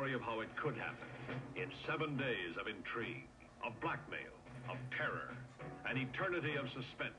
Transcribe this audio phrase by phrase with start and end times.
[0.00, 1.08] story of how it could happen
[1.56, 3.28] in seven days of intrigue,
[3.66, 4.32] of blackmail,
[4.70, 5.36] of terror,
[5.84, 7.12] an eternity of suspense.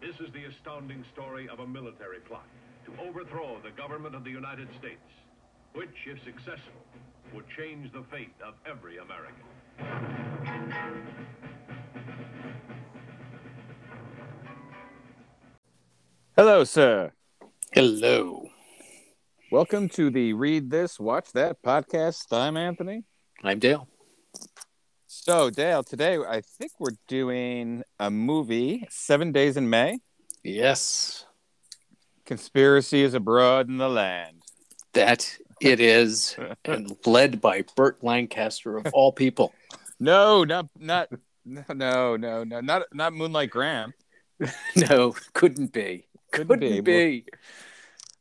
[0.00, 2.46] This is the astounding story of a military plot
[2.86, 5.02] to overthrow the government of the United States,
[5.72, 6.84] which, if successful,
[7.34, 9.42] would change the fate of every American.
[16.36, 17.10] Hello, sir.
[17.72, 18.43] Hello.
[19.54, 22.24] Welcome to the Read This, Watch That podcast.
[22.32, 23.04] I'm Anthony.
[23.44, 23.86] I'm Dale.
[25.06, 30.00] So, Dale, today I think we're doing a movie, Seven Days in May.
[30.42, 31.24] Yes,
[32.26, 34.42] Conspiracy is abroad in the land.
[34.92, 39.54] that it is, and led by Burt Lancaster of all people.
[40.00, 41.10] No, not not
[41.44, 43.94] no no no no not not Moonlight Graham.
[44.74, 46.08] No, couldn't be.
[46.32, 47.20] Couldn't Couldn't, be.
[47.20, 47.24] be.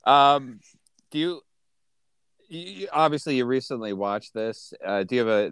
[0.06, 0.60] Um,
[1.14, 1.42] do you,
[2.50, 4.74] you obviously you recently watched this?
[4.84, 5.52] Uh, do you have a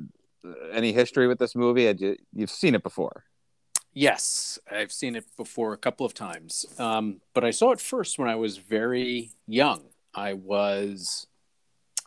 [0.73, 1.83] any history with this movie?
[1.83, 3.25] You, you've seen it before?
[3.93, 8.17] Yes, I've seen it before a couple of times, um, but I saw it first
[8.17, 9.83] when I was very young.
[10.15, 11.27] I was,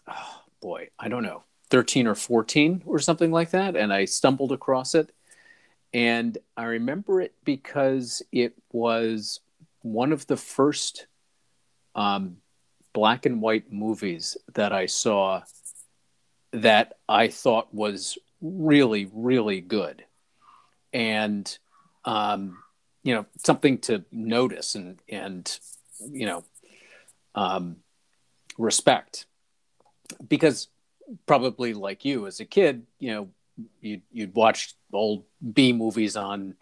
[0.08, 4.50] oh boy, I don't know, thirteen or fourteen or something like that, and I stumbled
[4.50, 5.12] across it,
[5.92, 9.38] and I remember it because it was
[9.82, 11.06] one of the first
[11.94, 12.38] um,
[12.94, 15.42] black and white movies that I saw
[16.52, 20.04] that I thought was really, really good.
[20.94, 21.58] And,
[22.04, 22.58] um,
[23.02, 25.58] you know, something to notice and, and
[26.00, 26.44] you know,
[27.34, 27.76] um,
[28.56, 29.26] respect.
[30.26, 30.68] Because
[31.26, 33.28] probably like you as a kid, you know,
[33.80, 36.54] you'd, you'd watch old B movies on,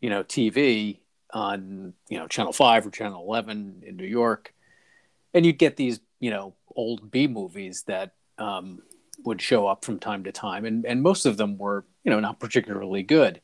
[0.00, 1.00] you know, TV
[1.32, 4.54] on, you know, Channel 5 or Channel 11 in New York
[5.36, 8.82] and you'd get these you know old B movies that um,
[9.24, 12.18] would show up from time to time, and and most of them were you know
[12.18, 13.40] not particularly good,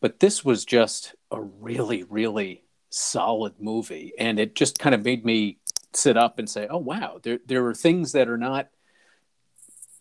[0.00, 5.24] but this was just a really really solid movie, and it just kind of made
[5.24, 5.58] me
[5.92, 8.68] sit up and say, oh wow, there there are things that are not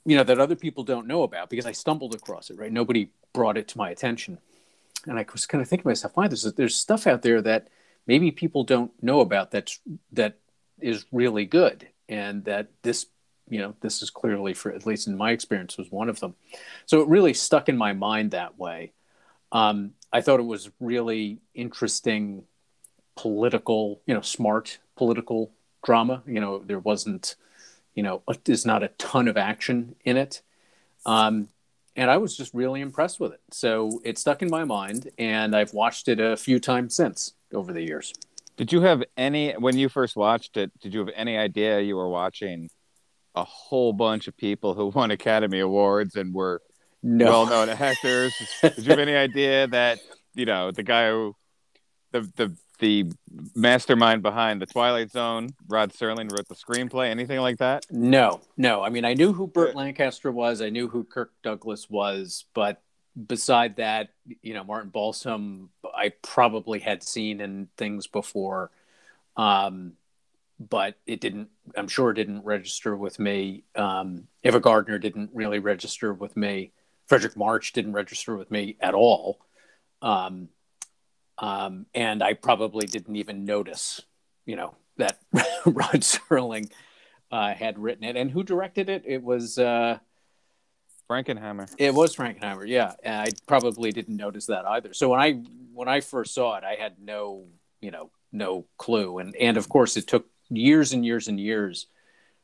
[0.05, 2.71] you know that other people don't know about because I stumbled across it right.
[2.71, 4.39] Nobody brought it to my attention,
[5.05, 7.67] and I was kind of thinking to myself, why there's there's stuff out there that
[8.07, 9.79] maybe people don't know about that's
[10.13, 10.37] that
[10.81, 13.05] is really good and that this
[13.47, 16.35] you know this is clearly for at least in my experience was one of them.
[16.85, 18.93] So it really stuck in my mind that way.
[19.51, 22.43] Um, i thought it was really interesting
[23.15, 25.51] political you know smart political
[25.83, 26.23] drama.
[26.27, 27.35] You know there wasn't
[27.95, 30.41] you know there's not a ton of action in it.
[31.05, 31.49] Um,
[31.95, 33.41] and i was just really impressed with it.
[33.51, 37.73] So it stuck in my mind and i've watched it a few times since over
[37.73, 38.13] the years
[38.59, 40.77] Did you have any when you first watched it?
[40.81, 42.69] Did you have any idea you were watching
[43.33, 46.61] a whole bunch of people who won Academy Awards and were
[47.01, 48.33] no well-known actors?
[48.61, 49.99] Did you have any idea that
[50.35, 51.37] you know the guy who
[52.11, 53.11] the the the
[53.55, 57.11] mastermind behind the Twilight Zone, Rod Serling, wrote the screenplay?
[57.11, 57.85] Anything like that?
[57.89, 58.83] No, no.
[58.83, 60.61] I mean, I knew who Burt Lancaster was.
[60.61, 62.81] I knew who Kirk Douglas was, but
[63.27, 64.09] beside that,
[64.41, 68.71] you know, Martin Balsam, I probably had seen in things before,
[69.35, 69.93] um,
[70.59, 71.49] but it didn't.
[71.75, 73.63] I'm sure it didn't register with me.
[73.75, 76.71] Um, Ava Gardner didn't really register with me.
[77.09, 79.39] Fredric March didn't register with me at all.
[80.01, 80.49] Um,
[81.37, 84.01] um, and I probably didn't even notice,
[84.45, 85.19] you know, that
[85.65, 86.69] Rod Serling
[87.31, 88.15] uh, had written it.
[88.15, 89.03] And who directed it?
[89.05, 89.99] It was uh,
[91.09, 91.73] Frankenheimer.
[91.77, 92.67] it was Frankenheimer.
[92.67, 94.93] Yeah, and I probably didn't notice that either.
[94.93, 95.33] So when I
[95.73, 97.45] when I first saw it, I had no,
[97.81, 99.17] you know, no clue.
[99.17, 101.87] And and of course, it took years and years and years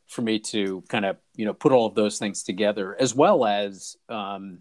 [0.08, 3.46] for me to kind of you know put all of those things together, as well
[3.46, 4.60] as um,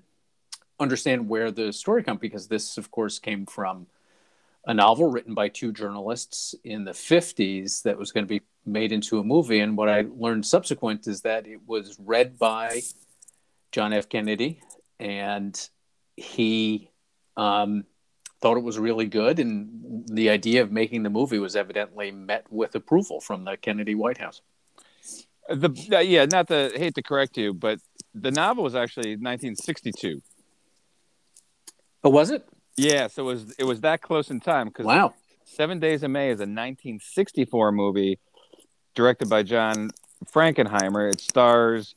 [0.78, 3.86] understand where the story comes because this, of course, came from
[4.66, 8.92] a novel written by two journalists in the 50s that was going to be made
[8.92, 9.60] into a movie.
[9.60, 12.80] And what I learned subsequent is that it was read by
[13.74, 14.08] John F.
[14.08, 14.60] Kennedy,
[15.00, 15.68] and
[16.16, 16.90] he
[17.36, 17.82] um,
[18.40, 19.40] thought it was really good.
[19.40, 23.96] And the idea of making the movie was evidently met with approval from the Kennedy
[23.96, 24.42] White House.
[25.48, 27.80] The uh, yeah, not to hate to correct you, but
[28.14, 30.22] the novel was actually 1962.
[32.04, 32.46] Oh, was it?
[32.76, 35.14] Yeah, so it was it was that close in time because Wow.
[35.46, 38.20] Seven Days in May is a 1964 movie
[38.94, 39.90] directed by John
[40.32, 41.12] Frankenheimer.
[41.12, 41.96] It stars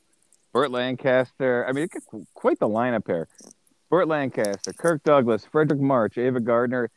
[0.52, 1.66] Burt Lancaster.
[1.68, 1.90] I mean, it
[2.34, 3.28] quite the lineup here.
[3.90, 6.90] Burt Lancaster, Kirk Douglas, Fredric March, Ava Gardner,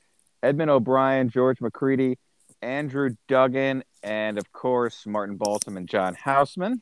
[0.43, 2.17] Edmund O'Brien, George Macready,
[2.61, 6.81] Andrew Duggan, and of course Martin Balsam and John Houseman.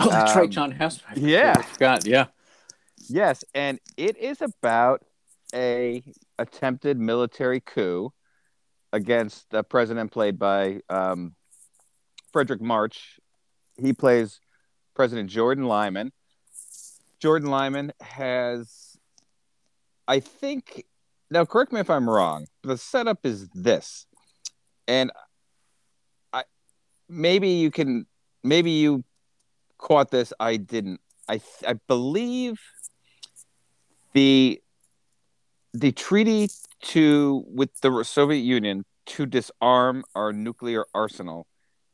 [0.00, 1.12] Oh, that's Um, right, John Houseman.
[1.16, 1.60] I yeah.
[1.62, 2.06] forgot.
[2.06, 2.26] Yeah.
[3.08, 5.02] Yes, and it is about
[5.54, 6.02] a
[6.38, 8.12] attempted military coup
[8.92, 11.34] against the president played by um,
[12.34, 13.18] Fredric March.
[13.80, 14.40] He plays
[15.02, 16.12] President Jordan Lyman.
[17.18, 18.96] Jordan Lyman has,
[20.06, 20.84] I think,
[21.28, 22.46] now correct me if I'm wrong.
[22.62, 24.06] The setup is this,
[24.86, 25.10] and
[26.32, 26.44] I
[27.08, 28.06] maybe you can
[28.44, 29.02] maybe you
[29.76, 30.32] caught this.
[30.38, 31.00] I didn't.
[31.28, 32.60] I I believe
[34.12, 34.62] the
[35.74, 36.48] the treaty
[36.92, 41.48] to with the Soviet Union to disarm our nuclear arsenal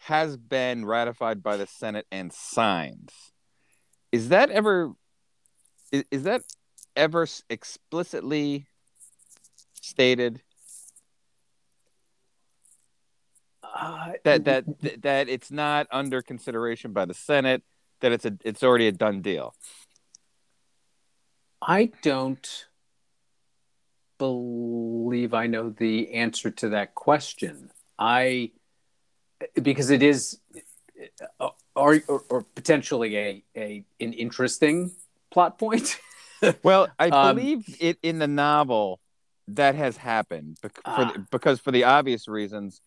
[0.09, 3.11] has been ratified by the Senate and signed.
[4.11, 4.93] Is that ever
[5.93, 6.43] is, is that
[6.97, 8.67] ever explicitly
[9.75, 10.41] stated
[13.63, 14.65] Uh, that that
[15.03, 17.63] that it's not under consideration by the Senate
[18.01, 19.55] that it's a it's already a done deal?
[21.61, 22.67] I don't
[24.19, 27.71] believe I know the answer to that question.
[27.99, 28.53] I
[29.63, 30.41] because it is
[31.41, 34.93] uh, or, or, or potentially a, a an interesting
[35.31, 35.99] plot point.
[36.63, 39.01] Well, I Um, believe it in the novel
[39.49, 41.13] that has happened bec- for Ah.
[41.13, 42.81] the, because for the obvious reasons,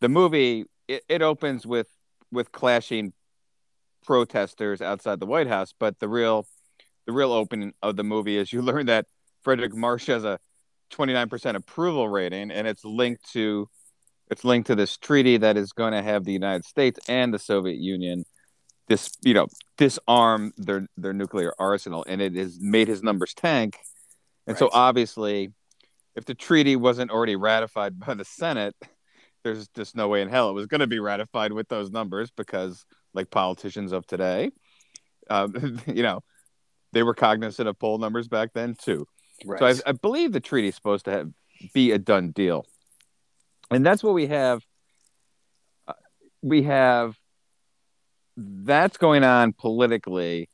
[0.00, 1.88] the movie it, it opens with
[2.32, 3.12] with clashing
[4.04, 6.46] protesters outside the White House, but the real
[7.06, 9.04] the real opening of the movie is you learn that
[9.44, 10.38] Fredric March has a
[10.90, 13.68] 29% approval rating and it's linked to
[14.30, 17.38] it's linked to this treaty that is going to have the United States and the
[17.38, 18.24] Soviet Union
[18.88, 23.78] this you know disarm their their nuclear arsenal and it has made his numbers tank.
[24.46, 25.52] And so obviously
[26.14, 28.74] if the treaty wasn't already ratified by the senate
[29.42, 32.30] there's just no way in hell it was going to be ratified with those numbers
[32.30, 34.50] because like politicians of today
[35.30, 36.20] um, you know
[36.92, 39.06] they were cognizant of poll numbers back then too.
[39.44, 39.58] Right.
[39.58, 41.30] so I, I believe the treaty is supposed to have,
[41.74, 42.64] be a done deal,
[43.70, 44.62] and that's what we have.
[45.86, 45.94] Uh,
[46.42, 47.16] we have
[48.36, 50.48] that's going on politically,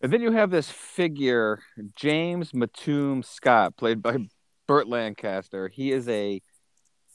[0.00, 1.60] and then you have this figure
[1.96, 4.18] James Mattoon Scott, played by
[4.66, 5.68] Burt Lancaster.
[5.68, 6.40] He is a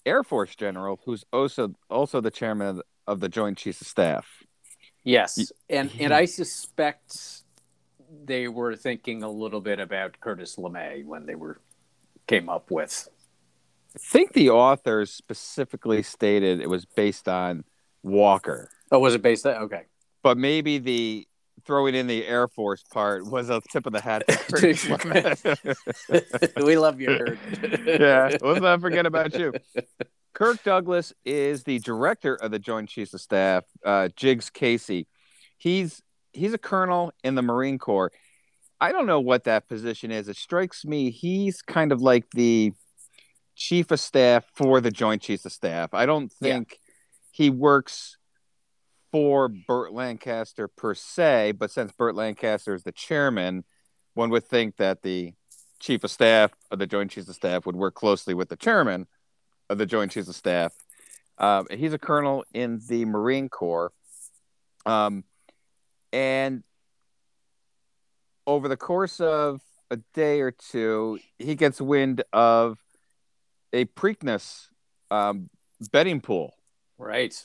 [0.05, 3.87] Air Force general who's also also the chairman of the, of the Joint Chiefs of
[3.87, 4.27] Staff.
[5.03, 7.43] yes, and and I suspect
[8.25, 11.59] they were thinking a little bit about Curtis LeMay when they were
[12.27, 13.07] came up with.
[13.95, 17.63] I think the authors specifically stated it was based on
[18.03, 18.69] Walker.
[18.91, 19.55] Oh, was it based on?
[19.63, 19.83] Okay.
[20.21, 21.27] but maybe the
[21.65, 24.27] throwing in the Air Force part was a tip of the hat.
[24.27, 26.63] to Curtis LeMay.
[26.63, 27.39] we love you, Kurt.
[27.99, 29.53] yeah, let's not forget about you.
[30.33, 33.63] Kirk Douglas is the director of the Joint Chiefs of Staff.
[33.83, 35.07] Uh, Jiggs Casey,
[35.57, 36.01] he's
[36.33, 38.11] he's a colonel in the Marine Corps.
[38.81, 40.27] I don't know what that position is.
[40.27, 42.73] It strikes me he's kind of like the
[43.55, 45.93] chief of staff for the Joint Chiefs of Staff.
[45.93, 46.53] I don't Yeah.
[46.53, 46.79] think
[47.31, 48.17] he works
[49.11, 53.63] for Burt Lancaster per se, but since Burt Lancaster is the chairman,
[54.13, 55.33] one would think that the
[55.79, 59.07] chief of staff of the Joint Chiefs of Staff would work closely with the chairman
[59.69, 60.73] of the Joint Chiefs of Staff.
[61.37, 63.91] Um, he's a colonel in the Marine Corps.
[64.85, 65.23] Um,
[66.13, 66.63] and
[68.47, 72.79] over the course of a day or two, he gets wind of
[73.75, 74.67] a Preakness
[75.11, 75.49] um,
[75.91, 76.55] betting pool.
[76.97, 77.35] right.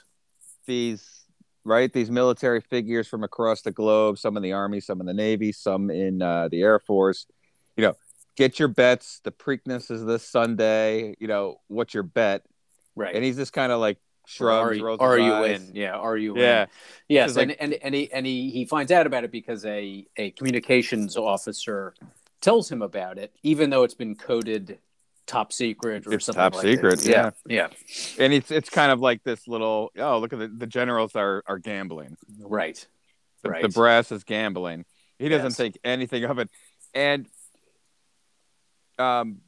[0.66, 1.24] These
[1.64, 5.14] right, these military figures from across the globe, some in the Army, some in the
[5.14, 7.26] Navy, some in uh, the Air Force.
[7.76, 7.94] You know,
[8.36, 9.20] get your bets.
[9.24, 11.16] The Preakness is this Sunday.
[11.18, 12.42] You know, what's your bet?
[12.94, 13.14] Right.
[13.14, 14.70] And he's just kind of like shrugs.
[14.70, 15.68] are, you- are you eyes.
[15.68, 15.74] in?
[15.74, 15.96] Yeah.
[15.96, 16.62] Are you Yeah.
[16.62, 16.68] in?
[17.08, 17.36] Yes.
[17.36, 20.30] And, like- and, and, he, and he, he finds out about it because a, a
[20.32, 21.94] communications officer
[22.40, 24.78] tells him about it, even though it's been coded
[25.30, 27.08] top secret or It's something top like secret, that.
[27.08, 27.30] yeah.
[27.46, 27.68] Yeah.
[28.18, 31.42] and it's it's kind of like this little oh look at the, the generals are
[31.46, 32.84] are gambling Right.
[33.42, 33.62] the, Right.
[33.62, 34.84] the brass is gambling
[35.20, 35.56] he doesn't Yes.
[35.56, 36.50] think anything of it
[36.94, 37.28] and
[38.98, 39.38] um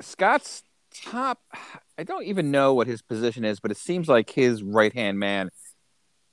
[0.00, 0.62] scott's
[1.04, 1.40] top
[1.96, 5.18] i don't even know what his position is but it seems like his right hand
[5.18, 5.48] man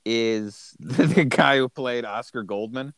[0.04, 2.92] is the guy who played oscar goldman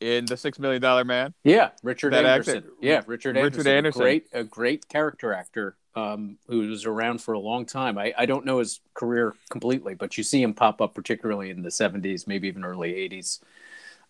[0.00, 2.56] in the six million dollar man Yeah, Richard That Anderson.
[2.58, 3.66] actor- yeah, Richard, Richard Anderson.
[3.72, 4.00] Anderson.
[4.00, 7.98] A great, a great character actor um, who was around for a long time.
[7.98, 11.62] I, I don't know his career completely, but you see him pop up, particularly in
[11.62, 13.40] the '70s, maybe even early '80s,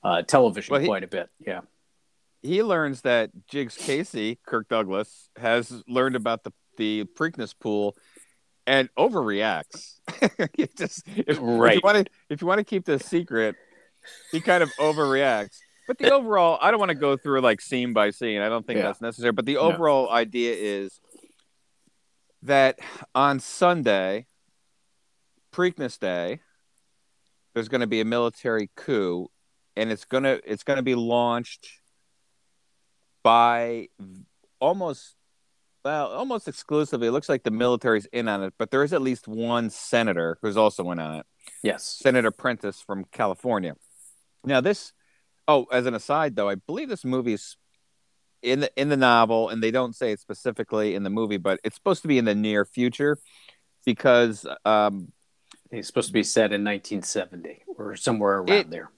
[0.04, 1.30] uh, television Well, he- quite a bit.
[1.38, 1.60] Yeah,
[2.42, 7.96] he learns that Jiggs Casey, Kirk Douglas, has learned about the the Preakness pool
[8.66, 9.94] and overreacts.
[10.76, 11.76] Just, if, if Right.
[11.76, 13.56] you want to, if you want to keep this secret,
[14.30, 15.58] he kind of overreacts.
[15.88, 18.40] But the overall, I don't want to go through like scene by scene.
[18.42, 18.84] I don't think Yeah.
[18.84, 19.32] that's necessary.
[19.32, 19.60] But the No.
[19.60, 21.00] overall idea is
[22.42, 22.78] that
[23.14, 24.26] on Sunday,
[25.50, 26.40] Preakness Day,
[27.54, 29.30] there's going to be a military coup,
[29.76, 31.68] and it's gonna it's gonna be launched
[33.22, 33.88] by
[34.60, 35.16] almost
[35.84, 37.08] well almost exclusively.
[37.08, 40.38] It looks like the military's in on it, but there is at least one senator
[40.42, 41.26] who's also in on it.
[41.62, 41.84] Yes.
[41.84, 43.74] Senator Prentice from California.
[44.44, 44.92] Now this
[45.48, 47.56] oh, as an aside though, I believe this movie's
[48.42, 51.58] in the in the novel, and they don't say it specifically in the movie, but
[51.64, 53.18] it's supposed to be in the near future
[53.84, 55.10] because um
[55.72, 58.90] It's supposed to be set in 1970 or somewhere around It- there.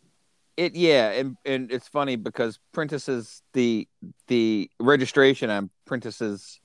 [0.58, 3.88] it yeah, and and it's funny because Prentice's the
[4.26, 6.60] the registration on Prentice's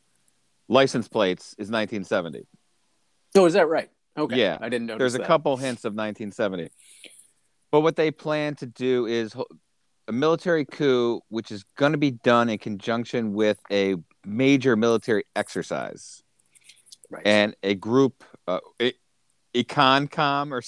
[0.67, 2.45] license plates is 1970.
[3.37, 3.89] Oh, is that right?
[4.17, 4.37] Okay.
[4.37, 4.57] Yeah.
[4.61, 5.27] I didn't notice There's a that.
[5.27, 6.69] couple hints of 1970.
[7.71, 9.35] But what they plan to do is
[10.07, 13.95] a military coup, which is going to be done in conjunction with a
[14.25, 16.23] major military exercise.
[17.09, 17.25] Right.
[17.25, 18.59] And a group, uh,
[19.53, 20.61] EconCom or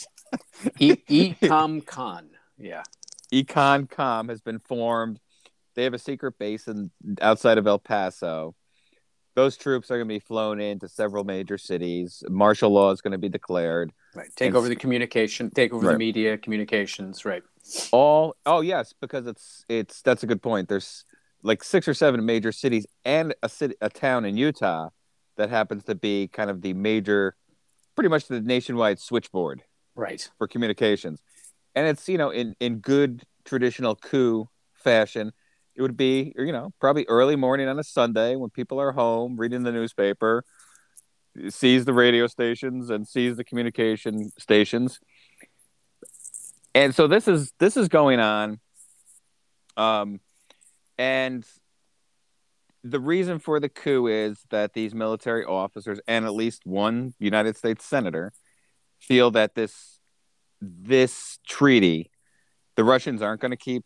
[0.80, 0.96] E-
[1.36, 2.30] Ecom Con.
[2.58, 2.84] Yeah.
[3.34, 5.20] EconCom has been formed.
[5.76, 6.92] They have a secret base in,
[7.22, 8.56] outside of El Paso.
[9.38, 12.24] Those troops are going to be flown into several major cities.
[12.28, 13.94] Martial law is going to be declared.
[14.16, 14.30] Right.
[14.36, 15.92] Take And- over the communication, take over Right.
[15.94, 17.24] the media, communications.
[17.24, 17.44] Right.
[17.92, 21.04] all oh yes because it's it's that's a good point there's
[21.44, 24.88] like six or seven major cities and a city a town in utah
[25.36, 27.36] that happens to be kind of the major
[27.94, 29.64] pretty much the nationwide switchboard
[29.96, 30.30] Right.
[30.38, 31.22] for communications
[31.76, 35.34] and it's you know in in good traditional coup fashion
[35.78, 39.38] it would be you know probably early morning on a sunday when people are home
[39.38, 40.44] reading the newspaper
[41.50, 45.00] sees the radio stations and sees the communication stations.
[46.74, 48.60] And so this is this is going on.
[49.76, 50.20] Um
[50.98, 51.46] and
[52.84, 57.58] the reason for the coup is that these military officers and at least one united
[57.58, 58.32] states senator
[59.00, 60.00] feel that this
[60.62, 62.10] this treaty
[62.76, 63.84] the russians aren't going to keep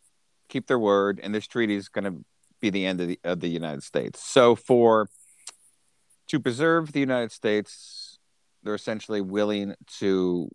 [0.51, 2.23] keep their word and this treaty is going to
[2.59, 5.09] be the end of the, of the united states so for
[6.27, 8.19] to preserve the united states
[8.63, 10.49] they're essentially willing to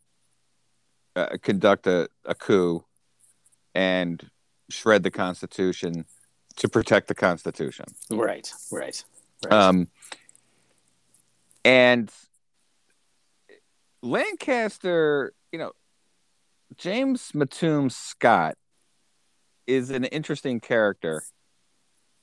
[1.16, 2.84] uh, conduct a, a coup
[3.74, 4.30] and
[4.70, 6.04] shred the Constitution
[6.56, 7.86] to protect the Constitution.
[8.10, 8.50] Right.
[8.70, 9.04] Right.
[9.44, 9.52] Right.
[9.52, 9.88] Um,
[11.64, 12.10] and
[14.02, 15.72] Lancaster, you know,
[16.76, 18.56] James Mattoon Scott
[19.66, 21.22] is an interesting character.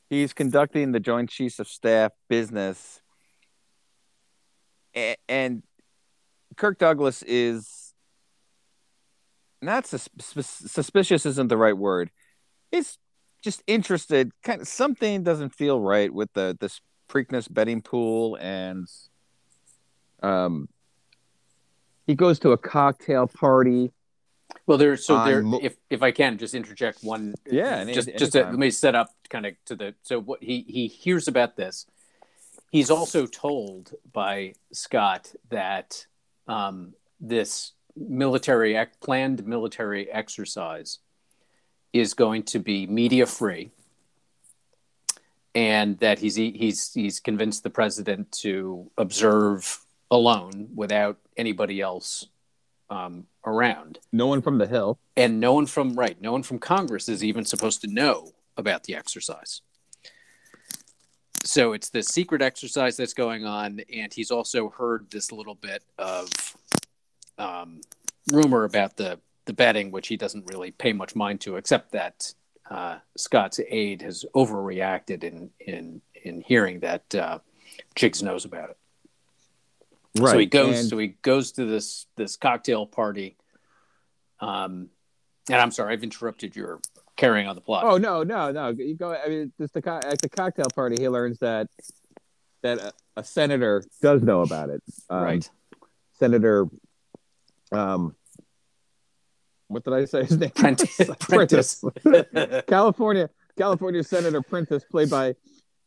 [0.09, 3.01] He's conducting the Joint Chiefs of Staff business,
[5.27, 5.63] and
[6.55, 7.93] Kirk Douglas is
[9.61, 11.25] not sus- suspicious.
[11.25, 12.11] Isn't the right word?
[12.71, 12.97] He's
[13.43, 14.31] just interested.
[14.43, 18.87] Kind of something doesn't feel right with the this Preakness betting pool, and
[20.23, 20.67] um,
[22.07, 23.91] he goes to a cocktail party.
[24.65, 25.43] Well, there's so there.
[25.61, 28.95] if if I can just interject one, Yeah, any- just just to, let me set
[28.95, 31.85] up kind of to the so what he he hears about this.
[32.71, 36.07] He's also told by Scott that
[36.47, 40.99] um, this military ec- planned military exercise
[41.91, 43.69] is going to be media free,
[45.53, 52.27] and that he's he's he's convinced the president to observe alone without anybody else
[52.93, 53.99] um, around.
[54.11, 54.99] No one from the hill.
[55.17, 58.83] and no one from right no one from congress is even supposed to know about
[58.83, 59.61] the exercise.
[61.43, 65.83] So it's this secret exercise that's going on and he's also heard this little bit
[65.97, 66.29] of
[67.37, 67.81] um,
[68.31, 72.33] rumor about the the betting which he doesn't really pay much mind to except that
[72.69, 77.39] uh, scott's aide has overreacted in in in hearing that uh,
[77.95, 78.77] Jiggs knows about it
[80.19, 80.31] Right.
[80.31, 80.79] so he goes.
[80.79, 83.37] And- So he goes to this this cocktail party.
[84.39, 84.89] Um,
[85.49, 86.79] and I'm sorry, I've interrupted your
[87.15, 87.83] carrying on the plot.
[87.85, 88.69] Oh no, no, no!
[88.69, 89.13] You go.
[89.13, 91.67] I mean, just the co- at the cocktail party, he learns that
[92.61, 94.81] that a, a senator does know about it.
[95.09, 95.49] Um, right.
[96.19, 96.67] Senator.
[97.71, 98.15] Um.
[99.67, 100.25] What did I say?
[100.25, 100.51] His name.
[100.51, 100.99] Prentice.
[101.19, 101.83] Prentice.
[102.67, 105.35] California, California Senator Prentice, played by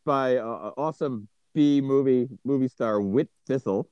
[0.04, 3.88] by uh, awesome B movie movie star Whit Bissell,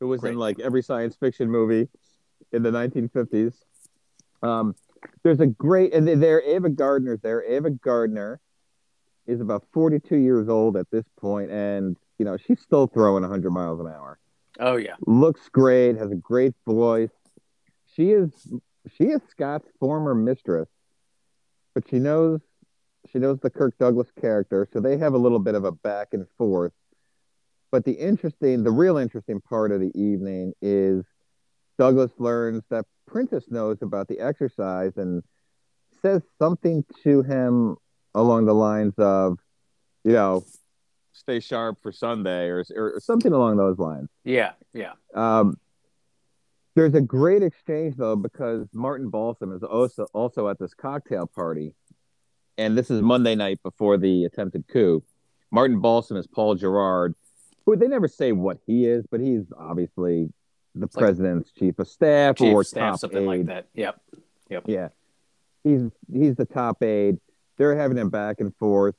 [0.00, 0.32] who was Great.
[0.32, 1.88] in like every science fiction movie
[2.52, 3.54] in the 1950s.
[4.42, 4.74] Um,
[5.22, 7.42] there's a great and there Ava Gardner's there.
[7.42, 8.40] Ava Gardner
[9.26, 13.50] is about 42 years old at this point, and you know she's still throwing 100
[13.50, 14.18] miles an hour.
[14.58, 14.94] Oh yeah.
[15.06, 17.10] Looks great, has a great voice.
[17.94, 18.30] She is
[18.96, 20.68] she is Scott's former mistress,
[21.74, 22.40] but she knows
[23.12, 26.08] she knows the Kirk Douglas character, so they have a little bit of a back
[26.12, 26.72] and forth.
[27.70, 31.04] But the interesting, the real interesting part of the evening is
[31.78, 35.22] Douglas learns that Prentice knows about the exercise and
[36.02, 37.76] says something to him
[38.14, 39.38] along the lines of,
[40.04, 40.44] you know,
[41.12, 44.08] stay sharp for Sunday or, or something along those lines.
[44.24, 44.92] Yeah, yeah.
[45.14, 45.58] Um,
[46.74, 51.74] there's a great exchange though because Martin Balsam is also also at this cocktail party,
[52.56, 55.02] and this is Monday night before the attempted coup.
[55.50, 57.27] Martin Balsam is Paul Girard, who
[57.76, 60.32] they never say what he is, but he's obviously
[60.74, 63.26] the It's like president's chief of staff Chief or staff, top something aide.
[63.26, 63.66] like that.
[63.74, 64.00] Yep.
[64.50, 64.64] Yep.
[64.66, 64.88] Yeah,
[65.64, 65.82] he's
[66.12, 67.18] he's the top aide.
[67.56, 68.94] They're having a back and forth.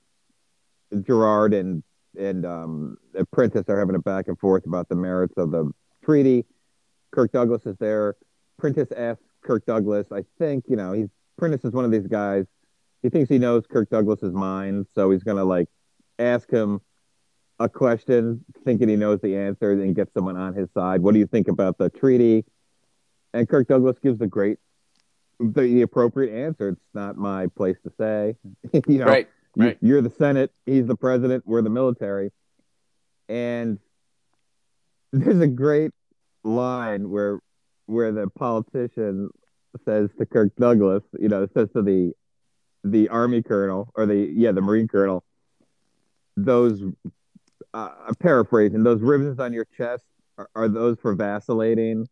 [1.02, 1.84] Girard and
[2.18, 2.98] and um,
[3.32, 5.72] Prentice are having a back and forth about the merits of the
[6.04, 6.46] treaty.
[7.12, 8.16] Kirk Douglas is there.
[8.58, 10.08] Prentice asks Kirk Douglas.
[10.12, 12.46] I think you know he's Prentice is one of these guys.
[13.02, 15.68] He thinks he knows Kirk Douglas's mind, so he's gonna like
[16.18, 16.82] ask him
[17.60, 21.02] a question, thinking he knows the answer, and gets someone on his side.
[21.02, 22.46] What do you think about the treaty?
[23.34, 24.58] And Kirk Douglas gives the great
[25.40, 26.70] the, the appropriate answer.
[26.70, 28.36] It's not my place to say.
[28.88, 29.28] you know, Right.
[29.56, 32.32] you- you're the Senate, he's the president, we're the military.
[33.28, 33.80] And
[35.12, 35.92] there's a great
[36.44, 37.40] line where
[37.88, 39.30] where the politician
[39.86, 42.14] says to Kirk Douglas, you know, says to the
[42.84, 45.24] the army colonel or the yeah, the marine colonel,
[46.38, 46.82] those
[47.74, 50.04] uh, I'm paraphrasing, those ribbons on your chest
[50.38, 52.08] are, are those for vacillating?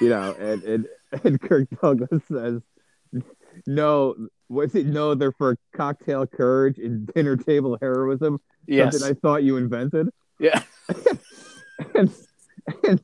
[0.00, 0.86] You know, and, and
[1.24, 2.62] and Kirk Douglas says,
[3.66, 4.14] "No,
[4.48, 4.86] what's it?
[4.86, 8.40] No, they're for cocktail courage and dinner table heroism.
[8.66, 8.98] Yes.
[8.98, 10.62] Something I thought you invented." yeah.
[11.96, 12.14] And
[12.84, 13.02] and,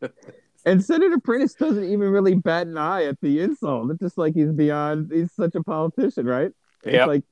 [0.65, 3.91] and Senator Prentice doesn't even really bat an eye at the insult.
[3.91, 5.11] It's just like he's beyond.
[5.13, 6.53] He's such a politician, right?
[6.85, 7.25] It's like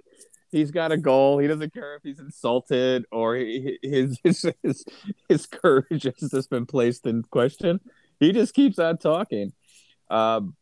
[0.50, 1.38] he's got a goal.
[1.38, 4.84] He doesn't care if he's insulted or he, his, his his
[5.28, 7.80] his courage has just been placed in question.
[8.20, 9.52] He just keeps on talking.
[10.08, 10.56] Um,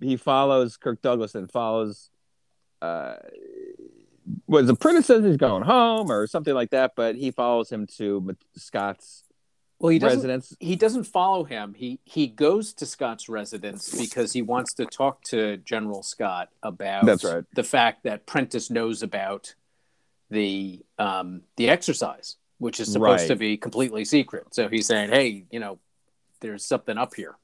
[0.00, 2.10] he follows Kirk Douglas and follows.
[2.80, 3.16] Uh,
[4.46, 7.86] was the Prentice says he's going home or something like that, but he follows him
[7.98, 9.23] to Scott's
[9.84, 10.20] Well, he doesn't.
[10.20, 10.56] residence.
[10.60, 11.74] He doesn't follow him.
[11.74, 17.04] He he goes to Scott's residence because he wants to talk to General Scott about
[17.04, 17.44] That's right.
[17.54, 19.54] the fact that Prentice knows about
[20.30, 23.28] the um, the exercise, which is supposed Right.
[23.28, 24.54] to be completely secret.
[24.54, 25.78] So he's saying, "Hey, you know,
[26.40, 27.34] there's something up here."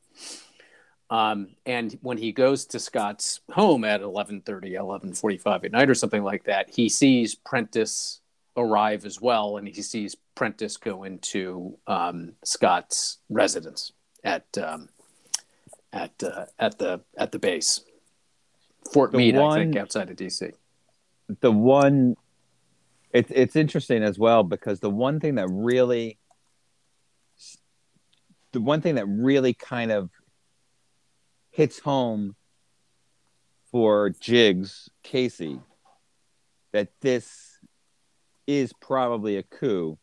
[1.10, 6.24] Um, and when he goes to Scott's home at 11:30, 11:45 at night or something
[6.24, 8.19] like that, he sees Prentice
[8.56, 13.92] arrive as well, and he sees Prentice go into um, Scott's residence
[14.24, 14.88] at um,
[15.92, 17.80] at uh, at the at the base,
[18.92, 20.52] Fort The Meade, I think, outside of DC.
[21.40, 22.16] the one
[23.12, 26.18] it's it's interesting as well because the one thing that really
[28.52, 30.10] the one thing that really kind of
[31.50, 32.34] hits home
[33.70, 35.60] for Jiggs Casey
[36.72, 37.49] that this
[38.46, 39.98] is probably a coup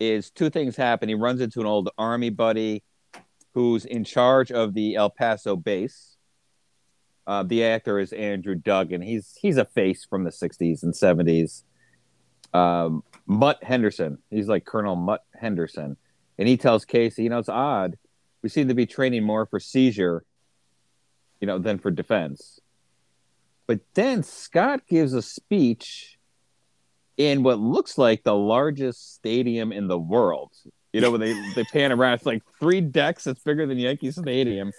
[0.00, 1.08] is two things happen.
[1.08, 2.82] He runs into an old army buddy
[3.52, 6.16] who's in charge of the El Paso base.
[7.26, 9.02] Uh, the actor is Andrew Duggan.
[9.02, 11.62] He's he's a face from the '60s and '70s.
[12.52, 14.18] Um, Mutt Henderson.
[14.30, 15.96] He's like Colonel Mutt Henderson,
[16.38, 17.96] and he tells Casey, you know, it's odd.
[18.42, 20.24] We seem to be training more for seizure,
[21.40, 22.58] you know, than for defense.
[23.66, 26.18] But then Scott gives a speech
[27.28, 30.52] in what looks like the largest stadium in the world.
[30.92, 33.26] You know, when they they pan around, it's like three decks.
[33.26, 34.72] It's bigger than Yankee Stadium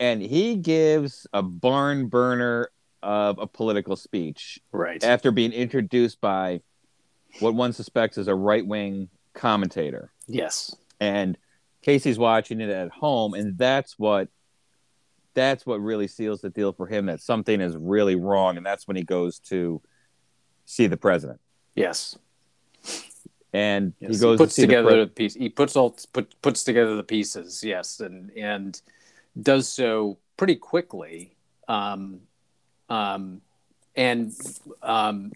[0.00, 2.68] and he gives a barn burner
[3.02, 5.02] of a political speech Right.
[5.04, 6.62] after being introduced by
[7.38, 10.10] what one suspects is a right wing commentator.
[10.26, 10.74] yes.
[11.00, 11.38] And
[11.82, 14.28] Casey's watching it at home, and that's what
[15.34, 18.86] that's what really seals the deal for him that something is really wrong, and that's
[18.88, 19.80] when he goes to
[20.64, 21.40] see the president.
[21.74, 22.16] Yes.
[23.52, 24.14] And Yes.
[24.14, 25.34] he goes puts to together the the, piece.
[25.34, 27.62] He puts all put, puts together the pieces.
[27.62, 28.80] Yes, and and
[29.40, 31.36] does so pretty quickly.
[31.68, 32.20] Um,
[32.88, 33.40] um,
[33.96, 34.32] and
[34.82, 35.32] um,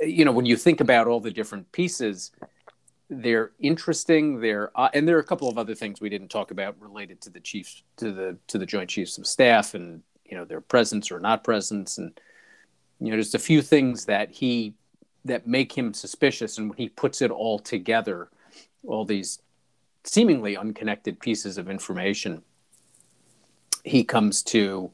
[0.00, 2.32] you know, when you think about all the different pieces,
[3.08, 4.40] they're interesting.
[4.40, 7.20] They're uh, and there are a couple of other things we didn't talk about related
[7.22, 10.60] to the chiefs to the to the Joint Chiefs of Staff and you know their
[10.60, 12.18] presence or not presence and
[13.00, 14.74] you know, just a few things that he
[15.24, 18.28] that make him suspicious, and when he puts it all together,
[18.86, 19.40] all these
[20.04, 22.42] seemingly unconnected pieces of information,
[23.84, 24.90] he comes to.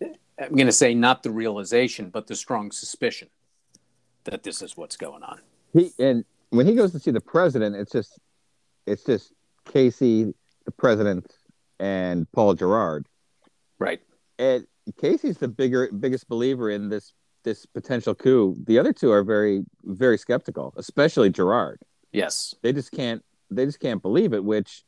[0.00, 3.28] I'm going to say not the realization, but the strong suspicion
[4.24, 5.40] that this is what's going on.
[5.72, 8.18] He and when he goes to see the president, it's just
[8.86, 9.32] it's just
[9.64, 11.36] Casey, the president,
[11.78, 13.06] and Paul Girard.
[13.78, 14.00] Right.
[14.38, 14.66] And
[15.00, 17.12] Casey's the bigger biggest believer in this
[17.44, 18.56] this potential coup.
[18.66, 21.80] The other two are very very skeptical, especially Girard.
[22.12, 22.54] Yes.
[22.62, 24.84] They just can't they just can't believe it, which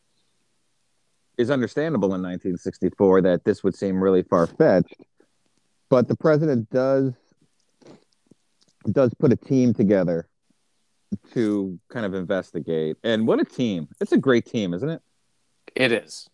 [1.39, 4.95] is understandable in 1964 that this would seem really far fetched.
[5.89, 7.13] But the president does
[8.91, 10.29] does put a team together
[11.33, 12.97] to kind of investigate.
[13.03, 13.89] And what a team.
[14.01, 15.03] It's a great team, isn't it?
[15.75, 16.29] It is.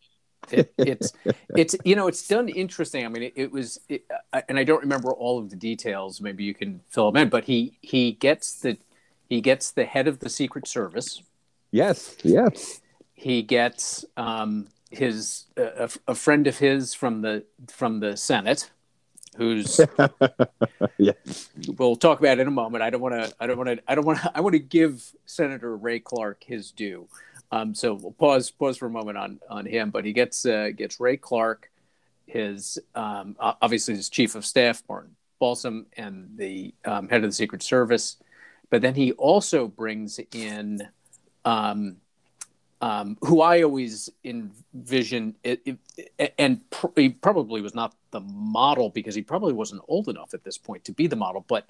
[0.51, 1.13] It, it's
[1.57, 3.05] it's you know it's done interesting.
[3.05, 4.05] I mean, it, it was, it,
[4.49, 6.21] and I don't remember all of the details.
[6.21, 7.29] Maybe you can fill them in.
[7.29, 8.77] But he he gets the
[9.29, 11.23] he gets the head of the Secret Service.
[11.71, 12.17] Yes.
[12.23, 12.81] Yes.
[13.15, 18.71] He gets um, his a, a friend of his from the from the Senate,
[19.37, 19.81] who's
[20.99, 21.13] yeah.
[21.79, 22.83] we'll talk about it in a moment.
[22.83, 23.35] I don't want to.
[23.41, 23.83] I don't want to.
[23.89, 24.33] I don't want to.
[24.35, 27.09] I want to give Senator Ray Clark his due.
[27.53, 29.91] Um, so we'll pause pause for a moment on on him.
[29.91, 31.71] But he gets uh, gets Ray Clark,
[32.27, 37.35] his um, obviously his chief of staff, Martin Balsam, and the um, head of the
[37.35, 38.17] Secret Service.
[38.71, 40.89] But then he also brings in.
[41.45, 41.97] Um,
[42.81, 45.79] um, who I always envision it,
[46.19, 50.35] it, and pr- he probably was not the model because he probably wasn't old enough
[50.35, 51.45] at this point to be the model.
[51.47, 51.69] But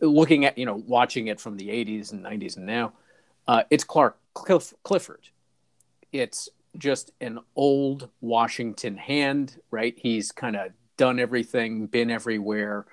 [0.00, 2.94] looking at you know watching it from the 80s and 90s and now,
[3.46, 5.28] uh, it's Clark Cliff- Clifford.
[6.12, 9.94] It's just an old Washington hand, right?
[9.96, 12.86] He's kind of done everything, been everywhere,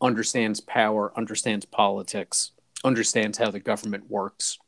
[0.00, 2.52] understands power, understands politics,
[2.84, 4.58] understands how the government works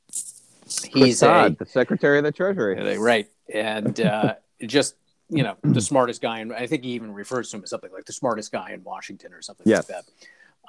[0.92, 2.98] He's Todd, a, the Secretary of the Treasury.
[2.98, 3.28] Right.
[3.52, 4.34] And uh,
[4.66, 4.96] just,
[5.28, 6.40] you know, the smartest guy.
[6.40, 8.82] And I think he even refers to him as something like the smartest guy in
[8.84, 9.88] Washington or something yes.
[9.88, 10.04] like that.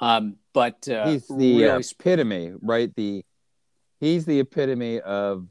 [0.04, 1.80] Um, but uh, he's the really...
[1.80, 2.94] epitome, right?
[2.94, 3.24] The
[4.00, 5.46] he's the epitome of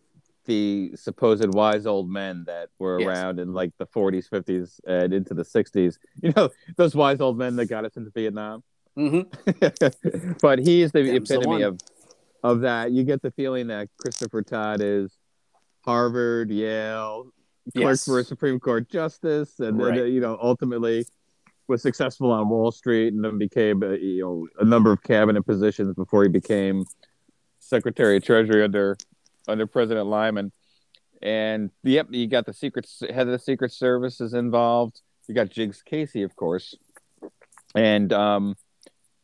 [0.45, 3.07] the supposed wise old men that were yes.
[3.07, 5.97] around in like the 40s, 50s, and into the 60s.
[6.21, 8.63] You know, those wise old men that got us into Vietnam.
[8.97, 10.33] Mm-hmm.
[10.41, 11.79] but he is the Them's epitome the of
[12.43, 12.91] of that.
[12.91, 15.17] You get the feeling that Christopher Todd is
[15.83, 17.31] Harvard, Yale,
[17.73, 18.05] clerk yes.
[18.05, 19.95] for a Supreme Court justice, and right.
[19.95, 21.05] then you know ultimately
[21.67, 25.43] was successful on Wall Street, and then became a, you know a number of cabinet
[25.43, 26.85] positions before he became
[27.75, 28.95] Secretary of Treasury under
[29.49, 30.53] under President Lyman.
[31.21, 35.01] And yep, you got the secret head of the Secret Service is involved.
[35.27, 36.73] You got Jiggs Casey, of course,
[37.73, 38.55] and um,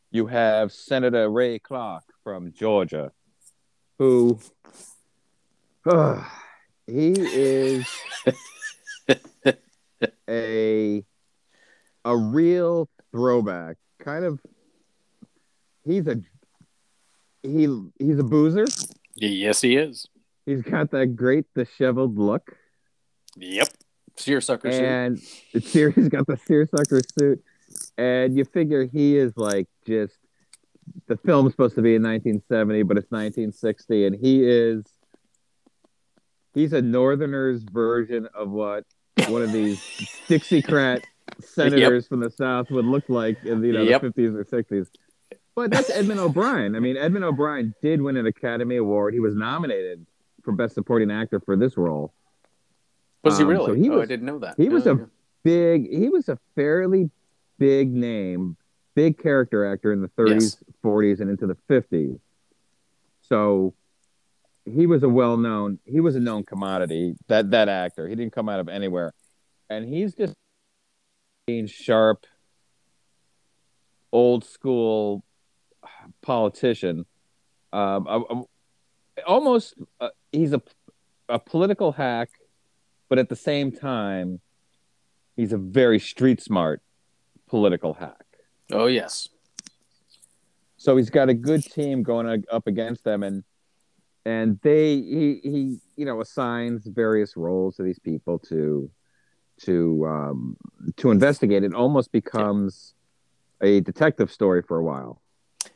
[0.10, 3.12] you have Senator Ray Clark from Georgia,
[4.00, 4.38] who
[5.86, 6.22] uh,
[6.88, 7.88] he is
[10.30, 11.06] a
[12.04, 13.78] a real throwback.
[14.00, 14.42] Kind of,
[15.86, 16.20] he's a
[17.44, 17.68] he
[18.00, 18.66] he's a boozer.
[19.16, 20.08] Yes, he is.
[20.46, 22.56] He's got that great disheveled look.
[23.38, 23.70] Yep,
[24.16, 24.84] seersucker suit.
[24.84, 25.20] And
[25.52, 27.44] he's got the seersucker suit,
[27.98, 30.14] and you figure he is like just
[31.08, 34.84] the film's supposed to be in 1970, but it's 1960, and he is
[36.54, 38.86] he's a Northerner's version of what
[39.28, 39.80] one of these
[40.28, 41.04] Dixiecrat
[41.40, 42.10] senators yep.
[42.10, 44.02] from the South would look like in you know yep.
[44.02, 44.88] the 50s or 60s.
[45.56, 46.76] But that's Edmund O'Brien.
[46.76, 49.14] I mean, Edmund O'Brien did win an Academy Award.
[49.14, 50.06] He was nominated
[50.44, 52.14] for Best Supporting Actor for this role.
[53.24, 53.66] Was um, he really?
[53.66, 54.56] So he oh, was, I didn't know that.
[54.58, 55.08] He was a
[55.44, 55.90] big.
[55.90, 57.10] He was a fairly
[57.60, 58.58] big name
[58.96, 60.58] big character actor in the 30s, yes.
[60.84, 62.20] 40s, and into the 50s.
[63.22, 63.74] So
[64.66, 67.16] he was a well-known, he was a known commodity.
[67.28, 69.14] That that actor, he didn't come out of anywhere,
[69.70, 70.34] and he's just
[71.48, 72.26] being sharp,
[74.12, 75.24] old school
[76.22, 77.06] politician.
[77.74, 80.62] Um, I, I, almost, uh, he's a
[81.32, 82.30] a political hack,
[83.10, 84.42] but at the same time,
[85.36, 86.82] he's a very street smart
[87.48, 88.26] political hack.
[88.72, 89.30] Oh yes.
[90.78, 93.44] So he's got a good team going up against them, and
[94.26, 98.90] and they he he you know assigns various roles to these people to
[99.64, 100.58] to um,
[100.98, 101.64] to investigate.
[101.64, 102.94] It almost becomes
[103.62, 105.21] a detective story for a while.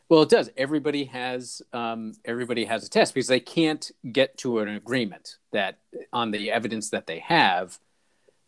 [0.08, 0.50] Well, it does.
[0.56, 5.80] Everybody has um, everybody has a test because they can't get to an agreement that
[6.14, 7.80] on the evidence that they have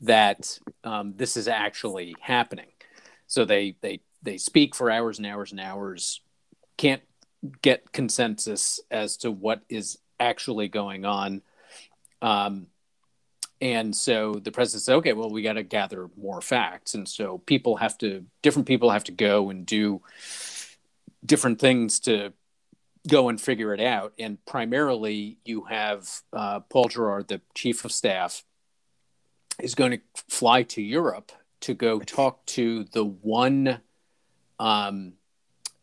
[0.01, 2.67] that um, this is actually happening.
[3.25, 6.21] So they they they speak for hours and hours and hours,
[6.77, 7.01] can't
[7.61, 11.41] get consensus as to what is actually going on.
[12.21, 12.67] Um,
[13.59, 16.93] and so the president said, okay, well, we got to gather more facts.
[16.93, 20.01] And so people have to, different people have to go and do
[21.27, 22.33] different things to
[23.07, 24.13] go and figure it out.
[24.17, 28.43] And primarily, you have uh, Paul Girard, the chief of staff,
[29.59, 33.79] is going to fly to Europe to go talk to the one
[34.59, 35.13] um,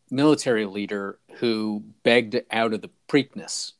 [0.09, 3.73] military leader who begged out of the Preakness,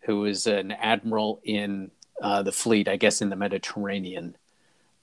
[0.00, 1.90] who is an admiral in
[2.22, 4.36] uh, the fleet, I guess, in the Mediterranean.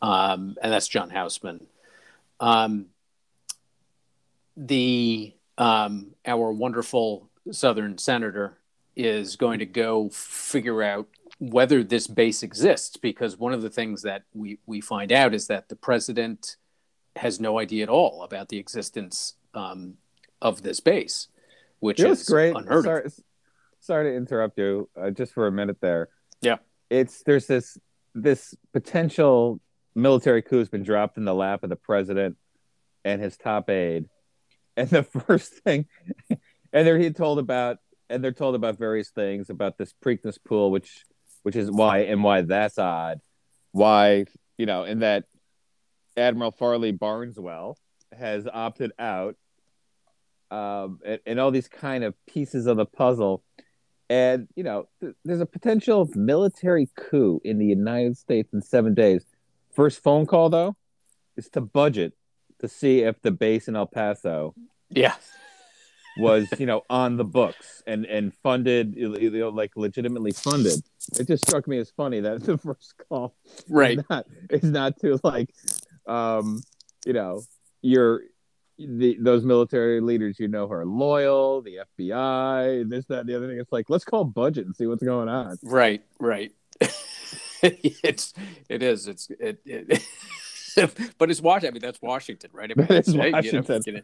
[0.01, 1.67] Um, and that's John Houseman.
[2.39, 2.87] Um,
[4.55, 8.57] the um, our wonderful Southern senator
[8.95, 11.07] is going to go figure out
[11.39, 15.47] whether this base exists because one of the things that we, we find out is
[15.47, 16.57] that the president
[17.15, 19.95] has no idea at all about the existence um,
[20.41, 21.27] of this base,
[21.79, 22.55] which It is great.
[22.55, 23.13] unheard sorry, of.
[23.79, 26.09] sorry to interrupt you, uh, just for a minute there.
[26.41, 26.57] Yeah.
[26.89, 27.77] it's there's this
[28.13, 29.59] this potential
[29.95, 32.37] military coup has been dropped in the lap of the president
[33.05, 34.07] and his top aide,
[34.81, 35.85] and the first thing,
[36.29, 37.77] and they're he told about,
[38.09, 41.05] and they're told about various things about this Preakness pool, which
[41.43, 43.21] which is why and why that's odd,
[43.71, 44.25] why
[44.57, 45.25] you know, and that
[46.17, 47.75] Admiral Farley Barnswell
[48.11, 49.35] has opted out,
[50.49, 53.43] um, and, and all these kind of pieces of the puzzle.
[54.09, 58.93] And you know, th- there's a potential military coup in the United States in seven
[58.93, 59.25] days.
[59.73, 60.75] First phone call though
[61.37, 62.13] is to budget
[62.59, 64.53] to see if the base in El Paso
[64.91, 65.15] Yeah.
[66.17, 70.81] was, you know, on the books and and funded, you know, like legitimately funded.
[71.19, 73.33] It just struck me as funny that the first call
[73.69, 73.97] Right.
[73.99, 75.53] is not is not to like,
[76.07, 76.61] um,
[77.05, 77.41] you know,
[77.81, 78.21] your
[78.77, 83.47] the those military leaders you know who are loyal, the FBI, this, that, the other
[83.47, 83.59] thing.
[83.59, 85.57] It's like let's call budget and see what's going on.
[85.63, 86.51] Right, right.
[87.63, 88.33] it's
[88.69, 90.03] it is it's it, it
[91.19, 91.69] but it's Washington.
[91.69, 92.71] I mean, that's Washington, right?
[92.71, 93.81] I mean, That is hey, you know, Washington.
[93.85, 94.01] you know.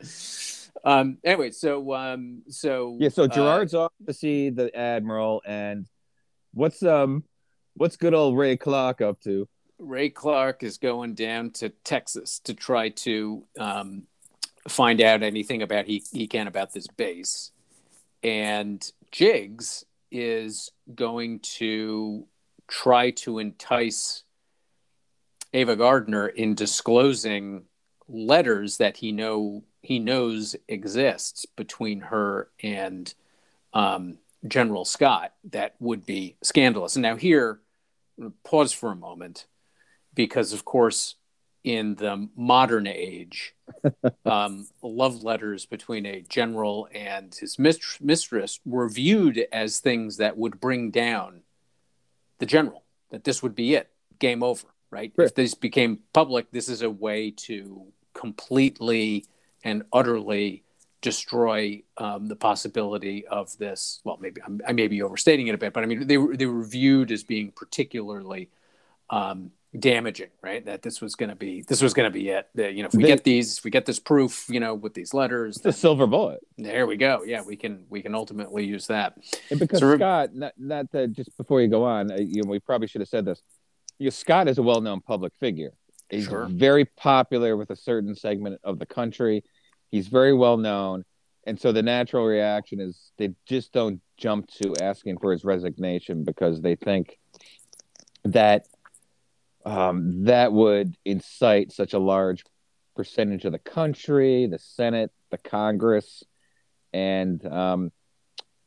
[0.84, 1.18] Um.
[1.24, 2.44] Anyway, so um.
[2.50, 5.88] So Yeah, so uh, Girard's off to see the admiral, and
[6.54, 7.24] what's um,
[7.76, 9.48] what's good old Ray Clark up to?
[9.80, 14.04] Ray Clark is going down to Texas to try to um,
[14.68, 17.52] find out anything about he he can about this base,
[18.24, 22.26] and Jiggs is going to
[22.68, 24.24] try to entice
[25.54, 27.64] Ava Gardner in disclosing
[28.08, 33.14] letters that he know he knows exists between her and
[33.74, 36.96] um, General Scott that would be scandalous.
[36.96, 37.60] And now here,
[38.44, 39.46] pause for a moment,
[40.14, 41.16] because of course,
[41.64, 43.56] in the modern age,
[44.26, 50.38] um, love letters between a general and his mist- mistress were viewed as things that
[50.38, 51.42] would bring down
[52.40, 52.84] the general.
[53.10, 55.12] That this would be it, game over, right?
[55.16, 55.26] Sure.
[55.26, 59.26] If this became public, this is a way to completely
[59.64, 60.64] and utterly
[61.02, 64.02] destroy um, the possibility of this.
[64.04, 66.36] Well, maybe I'm, I may be overstating it a bit, but I mean they were
[66.36, 68.50] they were viewed as being particularly
[69.10, 70.66] um, damaging, right?
[70.66, 72.48] That this was going to be this was going to be it.
[72.56, 74.74] That, you know, if we They- get these, if we get this proof, you know,
[74.74, 76.40] with these letters, the silver bullet.
[76.58, 77.24] there we go.
[77.26, 79.18] Yeah, we can we can ultimately use that.
[79.52, 82.50] And because So Scott, not, not that just before you go on, uh, you know,
[82.50, 83.42] we probably should have said this.
[84.00, 85.72] You know, Scott is a well-known public figure.
[86.10, 86.48] He's Sure.
[86.50, 89.44] very popular with a certain segment of the country.
[89.90, 91.04] He's very well known,
[91.46, 96.24] and so the natural reaction is they just don't jump to asking for his resignation
[96.24, 97.18] because they think
[98.24, 98.68] that
[99.66, 102.44] um, that would incite such a large
[102.96, 106.24] percentage of the country, the Senate, the Congress,
[106.94, 107.92] and um,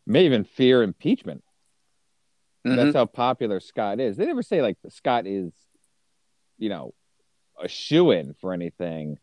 [0.07, 1.42] may even fear impeachment.
[2.66, 2.76] Mhm.
[2.76, 4.16] That's how popular Scott is.
[4.16, 5.53] They never say like Scott is,
[6.59, 6.94] you know,
[7.61, 9.18] a shoe in for anything,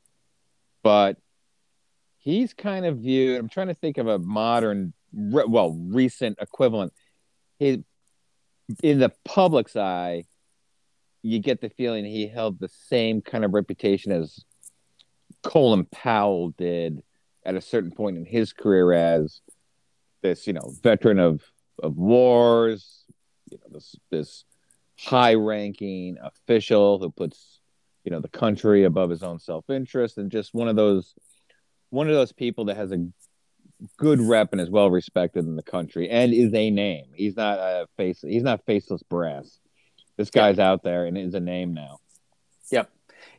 [0.84, 1.18] but
[2.18, 3.40] he's kind of viewed.
[3.40, 6.94] I'm trying to think of a modern, well, recent equivalent.
[7.60, 7.84] In
[8.82, 10.26] the public's eye,
[11.24, 14.44] you get the feeling he held the same kind of reputation as
[15.44, 17.02] Colin Powell did
[17.46, 19.42] at a certain point in his career as
[20.22, 21.42] this, you know, veteran of
[21.82, 23.06] of wars,
[23.50, 24.46] you know, this this
[24.98, 27.57] high-ranking official who puts,
[28.08, 31.14] you know, the country above his own self-interest, and just one of those
[31.90, 33.06] one of those people that has a
[33.98, 37.08] good rep and is well respected in the country and is a name.
[37.14, 38.22] He's not a face.
[38.22, 39.60] He's not faceless brass.
[40.16, 42.00] This guy's out there and is a name now.
[42.72, 42.90] Yep.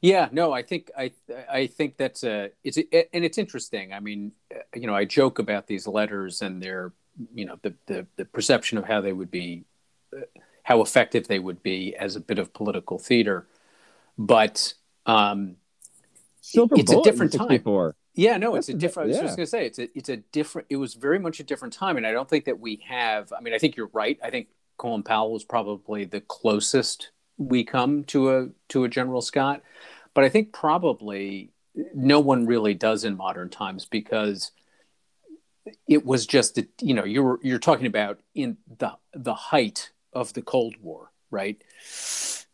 [0.03, 1.13] Yeah, no, I think I
[1.51, 3.95] I think that's a it's a, and it's interesting.
[3.95, 4.33] I mean,
[4.75, 6.93] you know, I joke about these letters and their
[7.35, 9.65] you know the the, the perception of how they would be,
[10.63, 13.47] how effective they would be as a bit of political theater,
[14.19, 14.75] but
[15.07, 15.57] um,
[16.41, 17.49] Silver it's a bullet in different time.
[17.49, 17.97] 64.
[18.15, 19.07] Yeah, no, That's it's a a- different.
[19.07, 20.67] I was just going to say it's a it's a different.
[20.71, 23.33] It was very much a different time, and I don't think that we have.
[23.33, 24.19] I mean, I think you're right.
[24.23, 29.23] I think Colin Powell was probably the closest we come to a to a General
[29.23, 29.63] Scott,
[30.15, 31.53] but I think probably
[31.95, 34.51] no one really does in modern times because
[35.87, 40.33] it was just a, you know you're you're talking about in the the height of
[40.33, 41.63] the Cold War, right?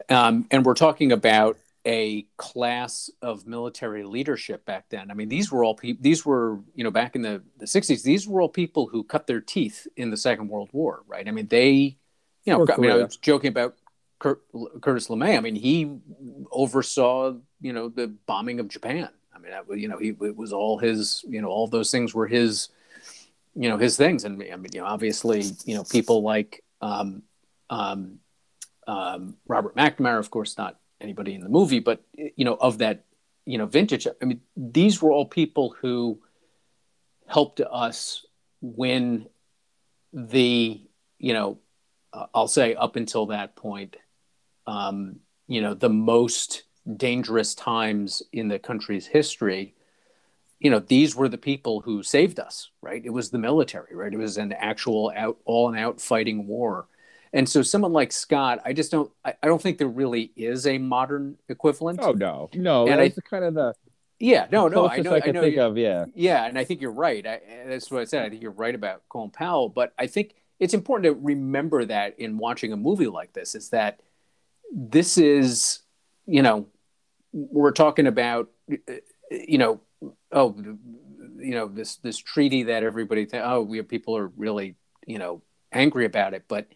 [0.09, 5.11] Um, and we're talking about a class of military leadership back then.
[5.11, 6.03] I mean, these were all people.
[6.03, 8.03] These were you know back in the the '60s.
[8.03, 11.27] These were all people who cut their teeth in the Second World War, right?
[11.27, 11.97] I mean, they,
[12.45, 13.77] you know, I mean, I was joking about
[14.19, 14.43] Kurt,
[14.81, 15.37] Curtis LeMay.
[15.37, 15.99] I mean, he
[16.51, 19.09] oversaw you know the bombing of Japan.
[19.35, 22.15] I mean, that you know he it was all his you know all those things
[22.15, 22.71] were his
[23.55, 27.23] you know his things, and I mean, you know, obviously, you know, people like um,
[27.71, 28.19] um,
[28.87, 33.05] um, Robert McNamara, of course, not anybody in the movie, but you know, of that,
[33.45, 34.07] you know, vintage.
[34.07, 36.21] I mean, these were all people who
[37.27, 38.25] helped us
[38.61, 39.27] win
[40.13, 40.81] the,
[41.19, 41.59] you know,
[42.13, 43.97] uh, I'll say up until that point,
[44.67, 46.63] um, you know, the most
[46.97, 49.75] dangerous times in the country's history.
[50.61, 53.05] You know, these were the people who saved us, right?
[53.05, 54.13] It was the military, right?
[54.13, 56.87] It was an actual out, all and out fighting war.
[57.35, 60.67] And so someone like Scott, I just don't I, I don't think there really is
[60.67, 61.99] a modern equivalent.
[62.03, 63.75] Oh no, no, And I- that's kind of the
[64.21, 65.77] yeah, no, no, I know, I I know think you- of.
[65.77, 67.27] Yeah, yeah, and I think you're right.
[67.27, 68.25] I, that's what I said.
[68.25, 72.19] I think you're right about Colin Powell, but I think it's important to remember that
[72.21, 73.99] in watching a movie like this is that
[74.73, 75.81] this is,
[76.27, 76.69] you know,
[77.33, 78.51] we're talking about,
[79.31, 79.81] you know,
[80.31, 80.55] oh,
[81.37, 85.43] you know, this this treaty that everybody, th- oh, we people are really, you know,
[85.73, 86.69] angry about it, but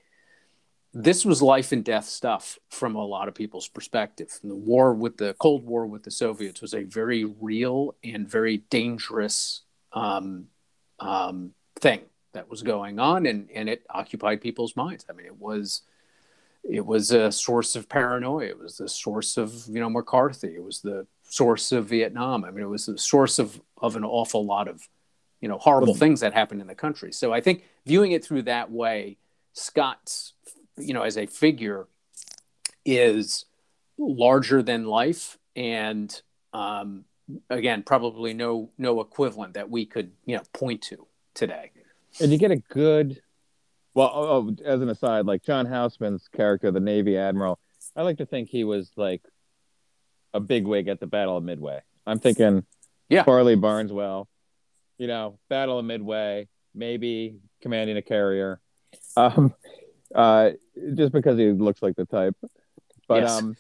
[0.95, 4.39] this was life and death stuff from a lot of people's perspective.
[4.43, 8.29] And the war with the Cold War with the Soviets was a very real and
[8.29, 10.47] very dangerous um,
[10.99, 12.01] um, thing
[12.33, 15.05] that was going on, and, and it occupied people's minds.
[15.09, 15.83] I mean, it was
[16.69, 18.47] it was a source of paranoia.
[18.47, 20.55] It was the source of you know McCarthy.
[20.55, 22.45] It was the source of Vietnam.
[22.45, 24.89] I mean, it was the source of of an awful lot of
[25.41, 27.13] you know horrible things that happened in the country.
[27.13, 29.19] So I think viewing it through that way,
[29.53, 30.35] Scott's
[30.81, 31.87] you know as a figure
[32.85, 33.45] is
[33.99, 37.05] larger than life and um,
[37.51, 41.71] again probably no no equivalent that we could you know point to today
[42.21, 43.21] and you get a good.
[43.95, 47.59] Well, oh, oh, as an aside, like John Houseman's character, the Navy admiral,
[47.97, 49.23] I like to think he was like
[50.33, 51.81] a bigwig at the Battle of Midway.
[52.07, 52.65] I'm thinking,
[53.09, 53.25] Yeah.
[53.25, 54.27] Farley Barnswell,
[54.99, 58.61] you know, Battle of Midway, maybe commanding a carrier,
[59.17, 59.55] um,
[60.15, 60.51] uh,
[60.95, 62.37] just because he looks like the type.
[63.07, 63.31] But Yes.
[63.31, 63.57] um,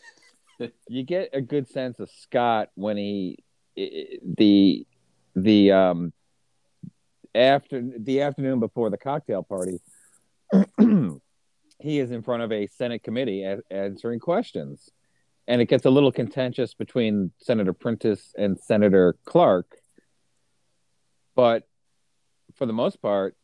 [0.89, 3.39] you get a good sense of Scott when he
[3.77, 4.87] the
[5.37, 6.13] the um
[7.35, 9.79] after the afternoon before the cocktail party
[11.79, 14.91] he is in front of a senate committee a- answering questions
[15.47, 19.77] and it gets a little contentious between senator prentice and senator clark
[21.37, 21.69] but
[22.57, 23.37] for the most part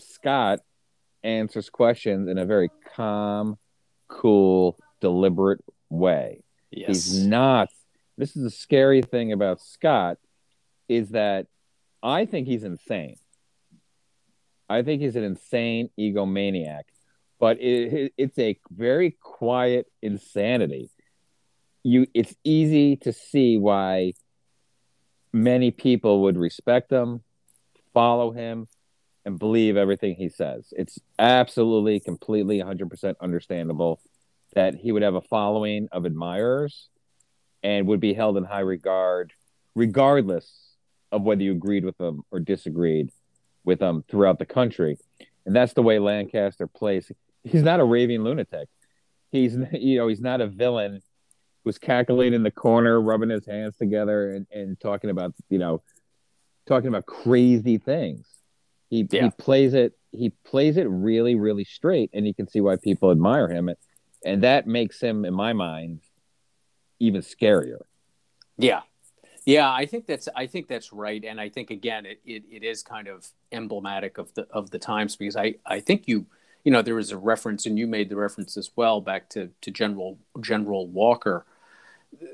[0.00, 0.60] scott
[1.24, 3.56] answers questions in a very calm
[4.08, 7.68] cool deliberate way yes He's not.
[8.18, 10.18] This is the scary thing about Scott
[10.88, 11.46] is that
[12.02, 13.16] I think he's insane.
[14.68, 16.82] I think he's an insane egomaniac,
[17.38, 20.90] but it, it's a very quiet insanity.
[21.82, 24.12] You, it's easy to see why
[25.32, 27.22] many people would respect him,
[27.92, 28.68] follow him,
[29.24, 30.72] and believe everything he says.
[30.76, 34.00] It's absolutely, completely, 100% understandable
[34.54, 36.88] that he would have a following of admirers
[37.62, 39.32] and would be held in high regard,
[39.74, 40.74] regardless
[41.10, 43.10] of whether you agreed with them or disagreed
[43.64, 44.98] with them throughout the country.
[45.46, 47.10] And that's the way Lancaster plays.
[47.44, 48.68] He's not a raving lunatic.
[49.30, 51.00] He's you know he's not a villain
[51.64, 55.82] who's cackling in the corner, rubbing his hands together and, and talking about you know
[56.66, 58.26] talking about crazy things.
[58.92, 59.24] He Yeah.
[59.24, 63.10] he plays it he plays it really really straight, and you can see why people
[63.10, 63.70] admire him,
[64.22, 66.00] and that makes him, in my mind,
[67.00, 67.80] even scarier.
[68.58, 68.82] Yeah.
[69.46, 71.24] Yeah, I think that's I think that's right.
[71.24, 74.78] And I think again it, it, it is kind of emblematic of the of the
[74.78, 76.26] times because I, I think you
[76.62, 79.48] you know, there was a reference and you made the reference as well back to,
[79.62, 81.46] to General General Walker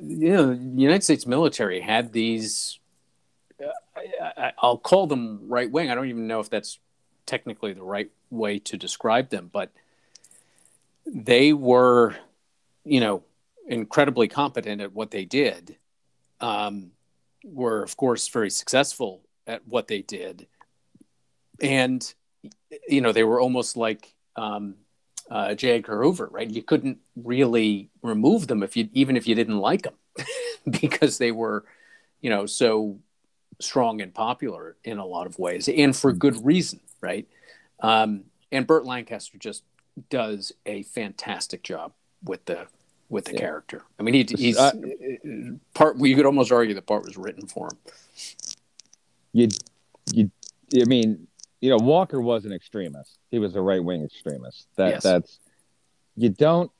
[0.03, 2.81] you know, the United States military had these.
[3.97, 5.91] I, I'll call them right wing.
[5.91, 6.79] I don't even know if that's
[7.27, 9.73] technically the right way to describe them, but
[11.07, 12.17] they were,
[12.85, 13.23] you know,
[13.67, 15.77] incredibly competent at what they did.
[16.41, 16.93] Um,
[17.45, 20.47] were of course very successful at what they did,
[21.61, 22.15] and
[22.89, 24.77] you know they were almost like um,
[25.31, 25.73] uh, J.
[25.73, 26.49] Edgar Hoover, right?
[26.49, 29.95] You couldn't really remove them if you even if you didn't like them,
[30.81, 31.65] because they were,
[32.21, 32.99] you know, so
[33.61, 37.27] strong and popular in a lot of ways, and for good reason, right?
[37.81, 39.63] Um, and Burt Lancaster just
[40.11, 41.93] does a fantastic job
[42.25, 42.67] with the
[43.09, 43.41] with the yeah.
[43.41, 43.83] character.
[43.99, 44.73] I mean, he, he's uh,
[45.75, 45.99] part.
[45.99, 47.79] You could almost argue the part was written for him.
[49.33, 49.49] You,
[50.13, 50.31] you,
[50.81, 51.27] I mean,
[51.61, 53.19] you know, Walker was an extremist.
[53.31, 54.67] He was a right wing extremist.
[54.77, 55.03] That yes.
[55.03, 55.39] that's
[56.17, 56.71] you don't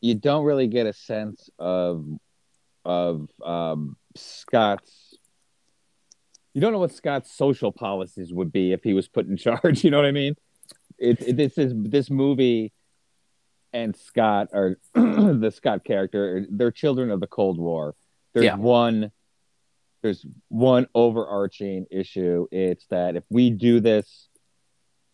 [0.00, 2.06] you don't really get a sense of
[2.84, 5.07] of um, Scott's.
[6.54, 9.84] You don't know what Scott's social policies would be if he was put in charge.
[9.84, 10.34] You know what I mean?
[10.98, 12.72] It, it this is this movie
[13.72, 16.46] and Scott are the Scott character.
[16.50, 17.94] They're children of the Cold War.
[18.34, 18.56] There's yeah.
[18.56, 19.12] one
[20.02, 22.46] there's one overarching issue.
[22.50, 24.28] It's that if we do this,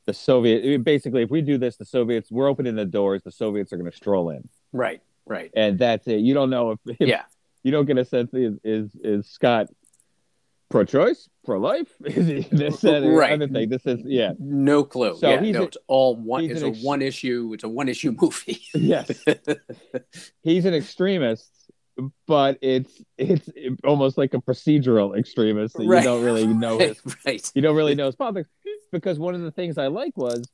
[0.06, 3.22] the Soviet basically if we do this, the Soviets we're opening the doors.
[3.22, 4.48] The Soviets are going to stroll in.
[4.72, 5.02] Right.
[5.26, 5.50] Right.
[5.56, 6.20] And that's it.
[6.20, 7.22] You don't know if, if yeah.
[7.62, 9.68] You don't get a sense is is, is Scott
[10.74, 11.88] pro-choice, pro-life?
[12.04, 13.32] Is he this that, right.
[13.32, 13.68] other thing?
[13.68, 14.32] This is yeah.
[14.38, 15.16] No clue.
[15.16, 16.44] So yeah, he's no, a, it's all one.
[16.44, 17.52] It's a ex- one issue.
[17.54, 18.60] It's a one issue movie.
[18.74, 19.10] yes.
[20.42, 21.50] he's an extremist
[22.26, 23.48] but it's it's
[23.84, 25.98] almost like a procedural extremist that right.
[25.98, 27.48] you don't really know his right.
[27.54, 28.48] you don't really know his politics
[28.90, 30.44] because one of the things I like was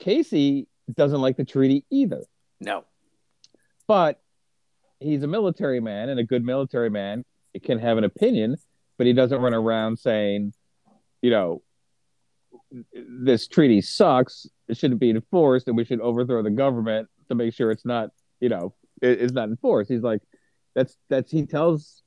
[0.00, 2.24] Casey doesn't like the treaty either.
[2.60, 2.84] No.
[3.86, 4.20] But
[4.98, 7.24] he's a military man and a good military man
[7.62, 8.56] can have an opinion,
[9.00, 10.52] but he doesn't run around saying,
[11.22, 11.62] you know,
[12.92, 17.54] this treaty sucks, it shouldn't be enforced, and we should overthrow the government to make
[17.54, 19.90] sure it's not, you know, it, it's not enforced.
[19.90, 20.20] He's like,
[20.74, 22.02] that's that's he tells.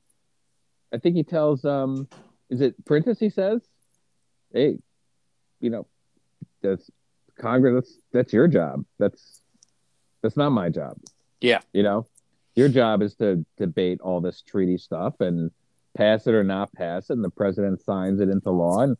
[0.94, 1.66] I think he tells.
[1.66, 2.08] Um,
[2.52, 3.20] is it Prentice?
[3.20, 3.62] He says,
[4.54, 4.78] "Hey,
[5.62, 5.88] you know,
[6.62, 6.92] that's
[7.40, 7.74] Congress.
[7.74, 8.86] That's that's your job.
[9.00, 9.42] That's
[10.22, 11.00] that's not my job.
[11.42, 12.06] Yeah, you know,
[12.54, 15.50] your job is to debate all this treaty stuff and
[15.96, 18.80] pass it or not pass it, and the president signs it into law.
[18.82, 18.98] And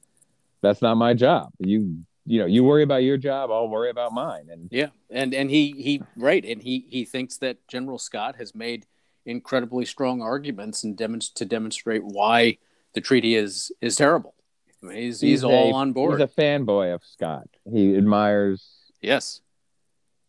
[0.62, 1.52] that's not my job.
[1.60, 5.34] You you know you worry about your job i'll worry about mine and yeah and
[5.34, 8.86] and he he right and he he thinks that general scott has made
[9.26, 12.58] incredibly strong arguments and demonst- to demonstrate why
[12.94, 14.36] the treaty is is terrible.
[14.82, 16.20] I mean, he's, he's, he's all a, on board.
[16.20, 17.48] He's a fanboy of Scott.
[17.72, 18.68] He admires.
[19.02, 19.42] Yes.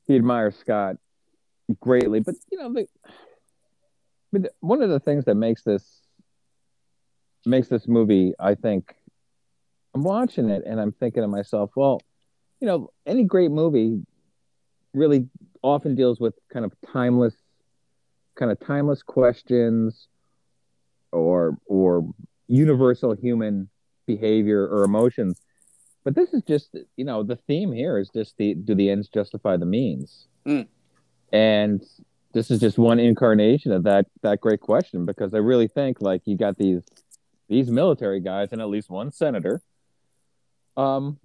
[0.06, 0.96] He admires Scott
[1.80, 2.86] greatly, but you know, the,
[4.32, 6.00] but one of the things that makes this
[7.46, 8.94] makes this movie, I think,
[9.94, 12.00] I'm watching it and I'm thinking to myself, well,
[12.60, 14.04] you know, any great movie
[14.92, 15.28] really
[15.62, 17.34] often deals with kind of timeless
[18.36, 20.08] kind of timeless questions
[21.12, 22.08] or or
[22.48, 23.68] universal human
[24.06, 25.40] behavior or emotions
[26.04, 29.08] but this is just you know the theme here is just the do the ends
[29.08, 30.66] justify the means mm.
[31.32, 31.82] and
[32.32, 36.22] this is just one incarnation of that that great question because i really think like
[36.26, 36.82] you got these
[37.54, 39.60] these military guys and at least one senator
[40.76, 41.18] um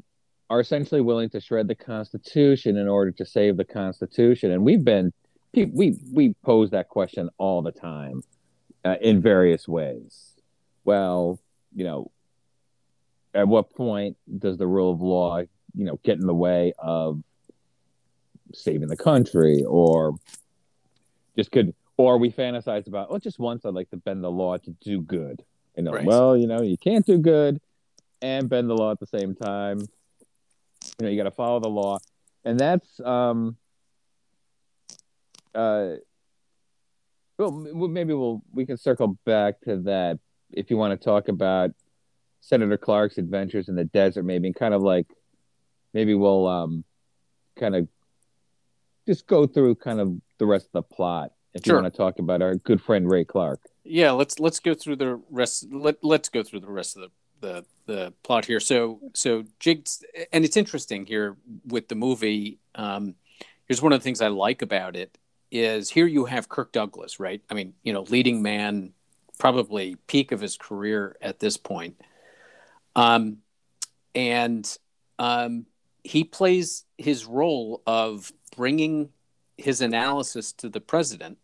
[0.50, 4.84] are essentially willing to shred the constitution in order to save the constitution and we've
[4.84, 5.12] been
[5.54, 8.24] we we pose that question all the time
[8.86, 10.34] uh, in various ways.
[10.84, 11.40] Well,
[11.74, 12.12] you know,
[13.34, 17.22] at what point does the rule of law, you know, get in the way of
[18.54, 20.16] saving the country, or
[21.38, 24.58] just could, or we fantasize about, oh, just once I'd like to bend the law
[24.58, 25.44] to do good.
[25.80, 26.04] You know, right.
[26.04, 27.62] well, you know, you can't do good
[28.22, 29.80] and bend the law at the same time.
[29.80, 32.00] You know, you got to follow the law,
[32.44, 33.56] and that's um,
[35.56, 35.92] uh,
[37.38, 40.20] well, maybe we'll we can circle back to that
[40.52, 41.72] if you want to talk about
[42.42, 45.08] Senator Clark's adventures in the desert, maybe and kind of like
[45.94, 46.84] maybe we'll um
[47.58, 47.88] kind of
[49.08, 51.78] just go through kind of the rest of the plot if sure.
[51.78, 53.62] you want to talk about our good friend Ray Clark.
[53.90, 55.66] Yeah, let's let's go through the rest.
[55.72, 57.10] Let let's go through the rest of the
[57.42, 58.60] the the plot here.
[58.60, 62.60] So so Jiggs, and it's interesting here with the movie.
[62.76, 63.16] Um,
[63.66, 65.18] here's one of the things I like about it
[65.52, 67.42] is here you have Kirk Douglas, right?
[67.50, 68.94] I mean, you know, leading man,
[69.40, 72.00] probably peak of his career at this point.
[72.96, 73.38] Um,
[74.14, 74.78] and
[75.18, 75.66] um,
[76.04, 79.10] he plays his role of bringing
[79.58, 81.40] his analysis to the president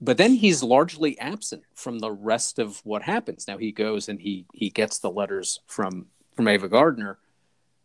[0.00, 3.46] but then he's largely absent from the rest of what happens.
[3.48, 7.18] Now he goes and he he gets the letters from from Ava Gardner,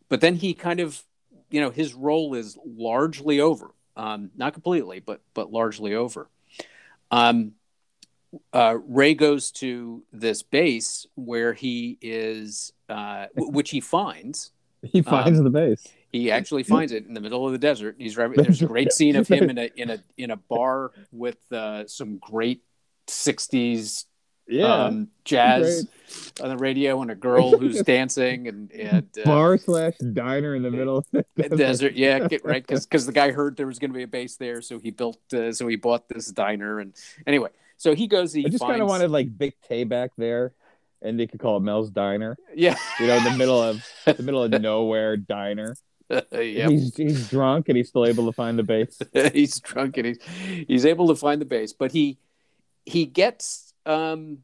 [0.10, 1.04] but then he kind of,
[1.50, 3.72] you know, his role is largely over.
[3.96, 6.30] Um, not completely, but but largely over.
[7.12, 7.54] Um,
[8.52, 14.52] uh, Ray goes to this base where he is, uh, which he finds.
[14.92, 15.88] He finds Um, the base.
[16.14, 17.96] He actually finds it in the middle of the desert.
[17.98, 20.92] He's right, there's a great scene of him in a in a in a bar
[21.12, 22.62] with uh, some great
[23.08, 24.06] '60s
[24.48, 24.86] Yeah.
[24.86, 25.88] um, jazz
[26.42, 30.64] on the radio and a girl who's dancing and and uh, Bar slash diner in
[30.64, 31.94] the middle of the the desert.
[31.94, 34.62] Yeah, get right because the guy heard there was going to be a base there,
[34.62, 36.94] so he built uh, so he bought this diner and
[37.26, 38.34] anyway, so he goes.
[38.34, 40.54] He I just kind of wanted like Big Tay back there,
[41.02, 42.38] and they could call it Mel's Diner.
[42.54, 45.76] yeah You know, in the middle of the middle of nowhere diner.
[46.32, 49.00] yeah He's he's drunk and he's still able to find the base.
[49.34, 50.20] he's drunk and he's
[50.68, 52.18] he's able to find the base, but he
[52.86, 54.40] he gets um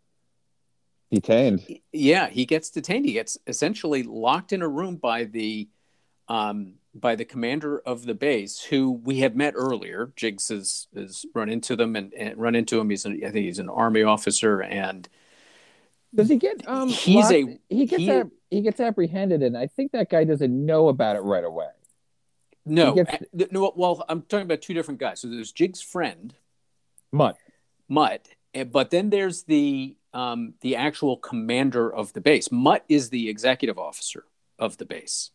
[1.12, 1.82] Detained.
[1.92, 3.06] yeah he gets detained.
[3.06, 5.68] He gets essentially locked in a room by the
[6.28, 10.12] um by the commander of the base, who we have met earlier.
[10.16, 12.90] Jiggs has, has run into them and, and run into him.
[12.90, 15.08] He's an, I think he's an army officer, and
[16.14, 16.90] Does he get um?
[16.90, 20.66] He's a- he gets he- ap- he gets apprehended, and I think that guy doesn't
[20.66, 21.68] know about it right away.
[22.66, 23.72] no, gets- uh, no.
[23.76, 25.20] Well, I'm talking about two different guys.
[25.22, 26.34] So there's Jiggs' friend,
[27.12, 27.38] Mutt.
[27.88, 32.52] Mutt, eh, but then there's the um, the actual commander of the base.
[32.52, 34.26] Mutt is the executive officer
[34.58, 35.32] of the base.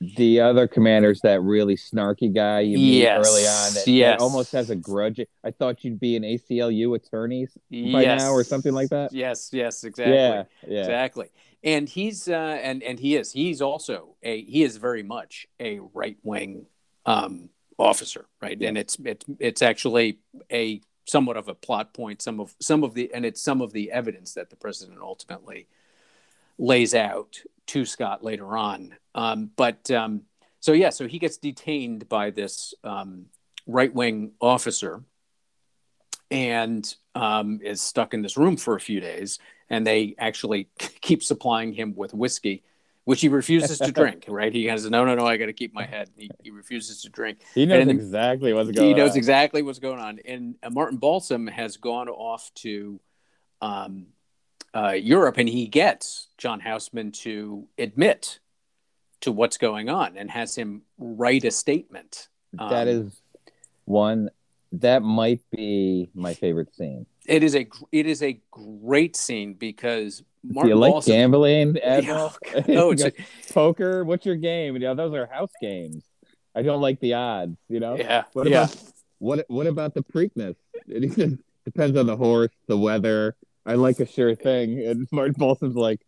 [0.00, 4.20] The other commander's that really snarky guy you meet Yes, early on that, that yes.
[4.20, 5.20] almost has a grudge.
[5.44, 8.22] I thought you'd be an ACLU attorney by yes.
[8.22, 9.12] now or something like that.
[9.12, 10.14] Yes, yes, exactly.
[10.14, 10.80] Yeah, yeah.
[10.80, 11.30] Exactly.
[11.62, 15.80] And he's uh, and and he is he's also a he is very much a
[15.94, 16.66] right wing
[17.06, 18.60] um, officer, right?
[18.60, 20.18] And it's it's it's actually
[20.52, 22.20] a somewhat of a plot point.
[22.20, 25.68] Some of some of the and it's some of the evidence that the president ultimately
[26.58, 28.94] lays out to Scott later on.
[29.14, 30.22] Um, but um,
[30.60, 33.26] so yeah, so he gets detained by this um,
[33.66, 35.02] right wing officer
[36.30, 39.38] and um, is stuck in this room for a few days.
[39.70, 40.68] And they actually
[41.00, 42.62] keep supplying him with whiskey,
[43.04, 44.24] which he refuses to drink.
[44.28, 44.52] Right?
[44.52, 45.26] He has no, no, no.
[45.26, 46.10] I got to keep my head.
[46.16, 47.38] He, he refuses to drink.
[47.54, 49.16] He knows exactly what's going He knows on.
[49.16, 50.18] exactly what's going on.
[50.24, 53.00] And uh, Martin Balsam has gone off to
[53.60, 54.06] um,
[54.74, 58.40] uh, Europe, and he gets John Houseman to admit
[59.20, 62.28] to what's going on and has him write a statement.
[62.52, 63.20] that Um, is
[63.84, 64.30] one
[64.72, 67.06] that might be my favorite scene.
[67.26, 70.22] It is a it is a great scene because
[70.52, 71.12] Do you like Balsam.
[71.12, 72.32] gambling, Admiral?
[72.54, 73.12] Yeah, oh, it's a,
[73.52, 74.04] poker.
[74.04, 74.74] What's your game?
[74.74, 76.04] You know, those are house games.
[76.54, 77.56] I don't like the odds.
[77.68, 77.96] You know.
[77.96, 78.64] yeah, What yeah.
[78.64, 78.76] about
[79.18, 79.44] what?
[79.48, 80.56] What about the Preakness?
[80.86, 83.36] It depends on the horse, the weather.
[83.66, 84.80] I like a sure thing.
[84.86, 86.00] And Martin Balsam's like,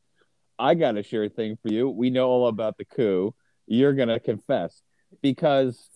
[0.58, 1.88] I got a sure thing for you.
[1.88, 3.34] We know all about the coup.
[3.66, 4.82] You're gonna confess
[5.22, 5.88] because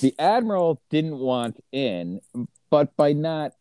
[0.00, 2.20] the admiral didn't want in,
[2.70, 3.52] but by not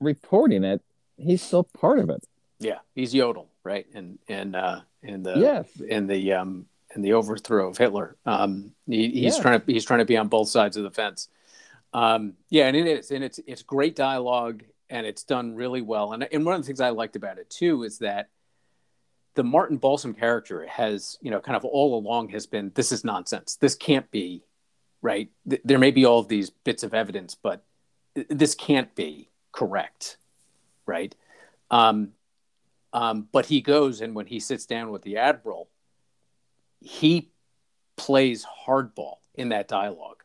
[0.00, 0.80] reporting it,
[1.16, 2.24] he's still part of it.
[2.60, 3.86] Yeah, he's Yodel, right?
[3.94, 5.68] And and uh, in the yes.
[5.80, 8.16] in the um in the overthrow of Hitler.
[8.26, 9.42] Um, he, he's Yeah.
[9.42, 11.28] trying to he's trying to be on both sides of the fence.
[11.92, 14.62] Um, yeah, and it is, and it's it's great dialogue,
[14.92, 16.12] and it's done really well.
[16.12, 18.28] And and one of the things I liked about it too is that
[19.34, 23.02] the Martin Balsam character has you know kind of all along has been this is
[23.02, 23.56] nonsense.
[23.56, 24.44] This can't be
[25.00, 25.30] right.
[25.48, 27.64] Th- there may be all of these bits of evidence, but
[28.14, 30.18] th- this can't be correct,
[30.86, 31.14] right?
[31.70, 32.12] Um,
[32.92, 35.70] um, but he goes and when he sits down with the admiral,
[36.80, 37.30] he
[37.96, 40.21] plays hardball in that dialogue.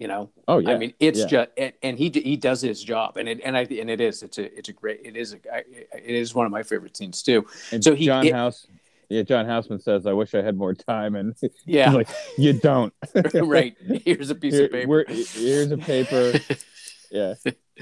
[0.00, 0.70] You know, Oh yeah.
[0.70, 1.26] I mean, it's yeah.
[1.26, 4.22] just and, and he he does his job, and it and I and it is
[4.22, 6.96] it's a it's a great it is a I- it is one of my favorite
[6.96, 7.46] scenes too.
[7.70, 8.66] And so he- John it- House.
[9.10, 11.34] Yeah, John Houseman says, "I wish I had more time," and
[11.66, 12.94] Yeah, like, "You don't."
[13.34, 13.76] right.
[14.04, 15.04] Here's a piece Here- of paper.
[15.08, 16.32] here's a paper.
[17.12, 17.34] Yeah.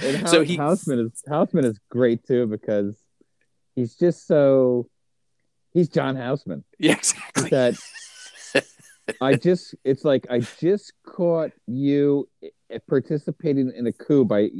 [0.03, 2.97] And So he- Houseman is Houseman is great too because
[3.77, 4.89] he's just so
[5.75, 6.65] he's John Houseman.
[6.79, 7.51] yeah, exactly.
[7.51, 7.75] That
[9.21, 14.51] I just it's like I just caught you eh, participating in a coup by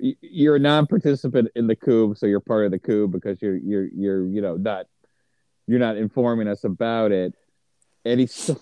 [0.00, 3.88] you're a non-participant in the coup, so you're part of the coup because you're you're
[3.88, 4.86] you're you know not
[5.66, 7.34] you're not informing us about it,
[8.04, 8.60] and he's still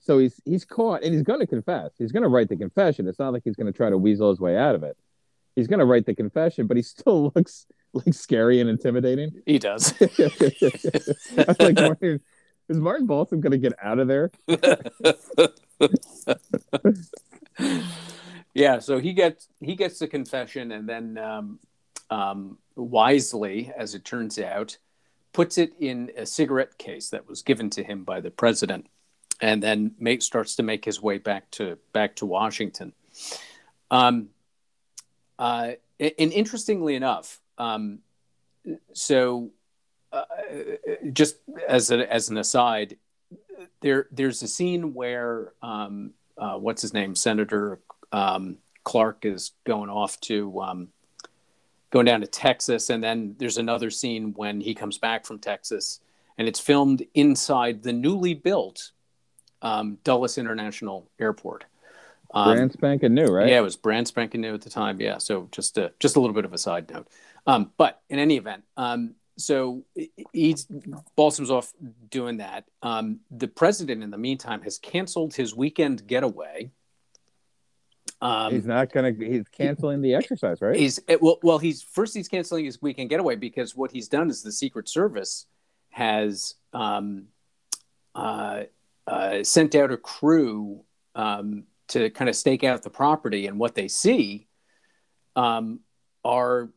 [0.00, 1.92] so he's he's caught and he's going to confess.
[1.96, 3.06] He's going to write the confession.
[3.06, 4.96] It's not like he's going to try to weasel his way out of it.
[5.54, 9.30] He's going to write the confession, but he still looks like scary and intimidating.
[9.46, 9.94] He does.
[10.00, 12.20] I was like,
[12.72, 14.30] is Martin Balsam going to get out of there?
[18.54, 21.58] Yeah, so he gets he gets the confession, and then um,
[22.10, 24.76] um, wisely, as it turns out,
[25.32, 28.86] puts it in a cigarette case that was given to him by the president,
[29.40, 32.92] and then make, starts to make his way back to back to Washington.
[33.90, 34.28] Um,
[35.38, 38.00] uh, and interestingly enough, um,
[38.92, 39.50] so
[40.12, 40.24] uh,
[41.12, 41.36] just
[41.66, 42.96] as a, as an aside,
[43.80, 47.80] there there's a scene where um, uh, what's his name, Senator
[48.12, 50.88] um, Clark is going off to um,
[51.90, 56.00] going down to Texas, and then there's another scene when he comes back from Texas,
[56.38, 58.92] and it's filmed inside the newly built
[59.62, 61.64] um, Dulles International Airport.
[62.34, 63.48] Um, brand spanking new, right?
[63.48, 65.00] Yeah, it was brand spanking new at the time.
[65.00, 67.06] Yeah, so just a, just a little bit of a side note.
[67.46, 69.84] Um, but in any event, um, so
[70.32, 70.66] he's
[71.16, 71.72] Balsam's off
[72.10, 72.64] doing that.
[72.82, 76.70] Um, the president, in the meantime, has canceled his weekend getaway
[78.22, 79.12] um, he's not gonna.
[79.12, 80.76] He's canceling the exercise, right?
[80.76, 81.40] He's eh, well.
[81.42, 82.14] Well, he's first.
[82.14, 85.46] He's canceling his weekend getaway because what he's done is the Secret Service
[85.90, 87.24] has um,
[88.14, 88.62] uh,
[89.08, 90.84] uh, sent out a crew
[91.16, 94.46] um, to kind of stake out the property, and what they see
[95.34, 95.80] um,
[96.24, 96.70] are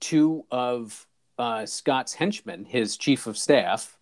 [0.00, 1.06] two of
[1.40, 3.98] uh, Scott's henchmen, his chief of staff,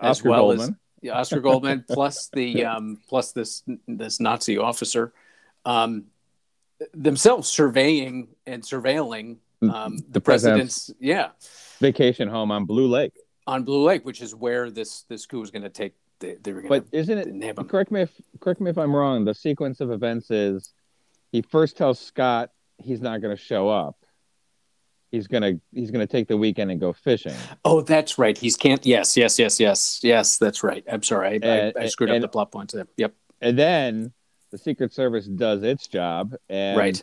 [0.00, 0.78] as well Goldman.
[1.04, 5.12] as Oscar Goldman, plus the um, plus this this Nazi officer
[5.64, 6.06] um,
[6.94, 11.30] themselves surveying and surveilling mm, um, the, the president's, president's, yeah
[11.80, 13.12] vacation home on Blue Lake.
[13.46, 15.94] On Blue Lake, which is where this this coup is going to take.
[16.20, 17.68] They, they were but isn't it?
[17.68, 18.10] Correct me if
[18.40, 19.24] correct me if I'm wrong.
[19.24, 20.72] The sequence of events is
[21.30, 23.96] he first tells Scott he's not going to show up.
[25.10, 27.34] He's gonna he's gonna take the weekend and go fishing.
[27.64, 28.36] Oh, that's right.
[28.36, 28.84] He's can't.
[28.84, 30.36] Yes, yes, yes, yes, yes.
[30.36, 30.84] That's right.
[30.90, 31.28] I'm sorry.
[31.28, 32.86] I, and, I, I screwed and, up the plot points there.
[32.98, 33.14] Yep.
[33.40, 34.12] And then
[34.50, 37.02] the Secret Service does its job, and right.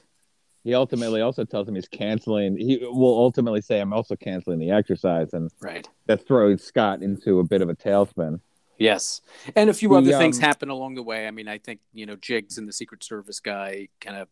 [0.64, 2.58] he ultimately also tells him he's canceling.
[2.58, 7.40] He will ultimately say, "I'm also canceling the exercise," and right that throws Scott into
[7.40, 8.40] a bit of a tailspin.
[8.78, 9.22] Yes,
[9.56, 11.28] and a few the, other things um, happen along the way.
[11.28, 14.28] I mean, I think you know Jiggs and the Secret Service guy kind of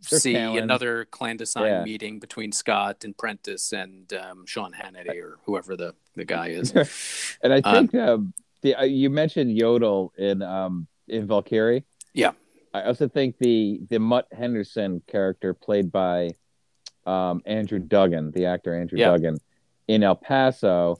[0.00, 0.62] see talent.
[0.62, 1.84] another clandestine yeah.
[1.84, 6.72] meeting between Scott and Prentice and um, Sean Hannity or whoever the the guy is.
[7.42, 11.84] and I think um, um, the uh, you mentioned Yodel in um, in Valkyrie.
[12.14, 12.32] Yeah.
[12.72, 16.30] I also think the the Mutt Henderson character played by
[17.06, 19.10] um, Andrew Duggan, the actor Andrew yeah.
[19.10, 19.38] Duggan,
[19.88, 20.98] in El Paso,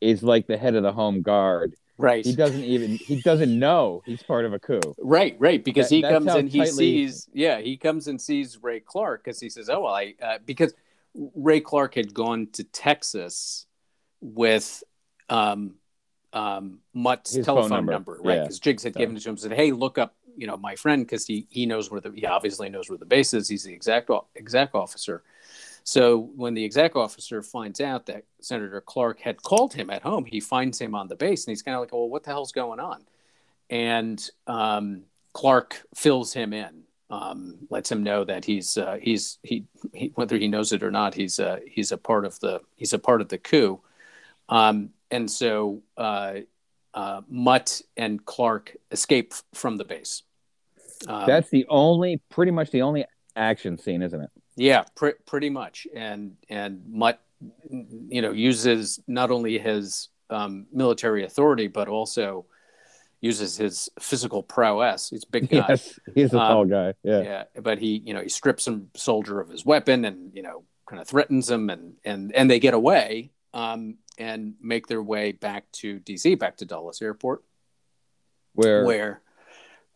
[0.00, 1.74] is like the head of the home guard.
[1.98, 2.24] Right.
[2.24, 4.80] He doesn't even he doesn't know he's part of a coup.
[4.98, 5.62] Right, right.
[5.62, 9.40] Because that, he comes and he sees yeah, he comes and sees Ray Clark because
[9.40, 10.74] he says, Oh well I uh, because
[11.14, 13.66] Ray Clark had gone to Texas
[14.20, 14.82] with
[15.30, 15.76] um
[16.36, 17.92] um, Mutt's His telephone number.
[17.92, 18.18] number.
[18.22, 18.42] right?
[18.42, 18.64] Because yeah.
[18.64, 18.98] Jiggs had so.
[18.98, 21.64] given it to him, said, "Hey, look up, you know, my friend, because he he
[21.64, 23.48] knows where the he obviously knows where the base is.
[23.48, 25.22] He's the exact exact officer."
[25.86, 30.24] So when the exec officer finds out that Senator Clark had called him at home,
[30.24, 32.50] he finds him on the base, and he's kind of like, "Well, what the hell's
[32.50, 33.04] going on?"
[33.70, 39.66] And um, Clark fills him in, um, lets him know that he's uh, he's he,
[39.94, 42.92] he, whether he knows it or not, he's uh, he's a part of the he's
[42.92, 43.80] a part of the coup.
[44.48, 46.40] Um, and so uh,
[46.94, 50.22] uh, Mutt and Clark escape from the base.
[51.06, 53.04] Um, That's the only, pretty much the only
[53.36, 54.30] action scene, isn't it?
[54.56, 55.86] Yeah, pr- pretty much.
[55.94, 57.20] And and Mutt,
[57.70, 62.46] you know, uses not only his um, military authority but also
[63.20, 65.10] uses his physical prowess.
[65.10, 65.66] He's a big guy.
[65.68, 66.94] Yes, he's a tall um, guy.
[67.02, 67.22] Yeah.
[67.22, 70.64] Yeah, but he, you know, he strips some soldier of his weapon and you know,
[70.88, 73.30] kind of threatens him, and and and they get away.
[73.54, 77.42] Um, and make their way back to DC, back to Dulles Airport,
[78.54, 79.20] where where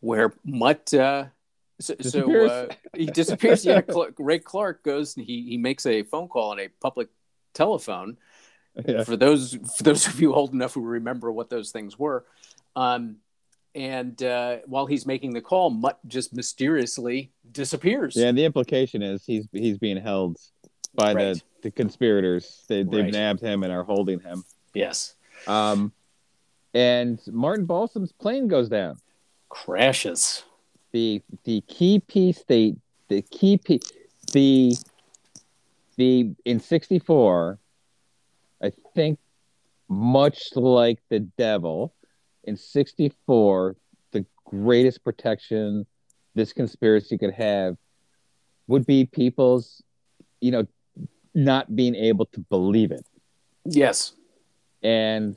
[0.01, 1.27] where Mutt uh,
[1.81, 3.65] so, so uh, he disappears.
[3.65, 7.09] yeah, Clark, Ray Clark goes and he he makes a phone call on a public
[7.55, 8.17] telephone.
[8.87, 9.05] Yeah.
[9.05, 12.25] For those for those of you old enough who remember what those things were,
[12.77, 13.17] um,
[13.75, 18.17] and uh, while he's making the call, Mutt just mysteriously disappears.
[18.17, 20.37] Yeah, and the implication is he's he's being held
[20.95, 21.35] by right.
[21.35, 22.65] the, the conspirators.
[22.69, 23.13] They, they've right.
[23.13, 24.45] nabbed him and are holding him.
[24.75, 25.15] Yes.
[25.47, 25.93] Um,
[26.75, 28.97] and Martin Balsam's plane goes down.
[29.49, 30.45] Crashes.
[30.93, 32.75] The the key piece they
[33.09, 33.83] the key piece
[34.33, 34.75] the
[35.97, 37.59] the in '64,
[38.63, 39.19] I think,
[39.89, 41.95] much like the devil,
[42.45, 43.77] in '64,
[44.13, 45.87] the greatest protection
[46.35, 47.77] this conspiracy could have
[48.67, 49.83] would be people's,
[50.41, 50.67] you know,
[51.35, 53.05] not being able to believe it.
[53.65, 54.15] Yes.
[54.83, 55.37] And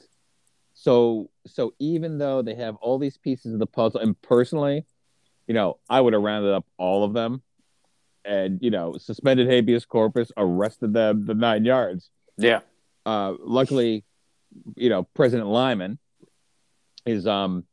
[0.74, 4.86] so so even though they have all these pieces of the puzzle and personally
[5.48, 7.41] you know, I would have rounded up all of them
[8.26, 12.10] and, you know, suspended habeas corpus, arrested them the nine yards.
[12.38, 12.62] Yeah.
[13.06, 14.06] Uh, luckily,
[14.76, 16.00] you know, President Lyman
[17.06, 17.66] is um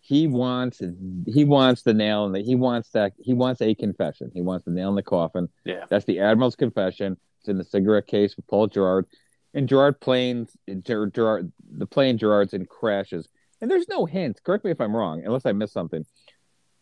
[0.00, 0.80] he wants
[1.26, 4.30] he wants the nail and the he wants that he wants a confession.
[4.32, 5.48] He wants the nail in the coffin.
[5.64, 5.84] Yeah.
[5.90, 7.18] That's the admiral's confession.
[7.40, 9.06] It's in the cigarette case with Paul Girard.
[9.54, 13.28] And Girard planes Ger- Girard the plane Girard's in crashes.
[13.60, 16.04] And there's no hint, correct me if I'm wrong, unless I missed something.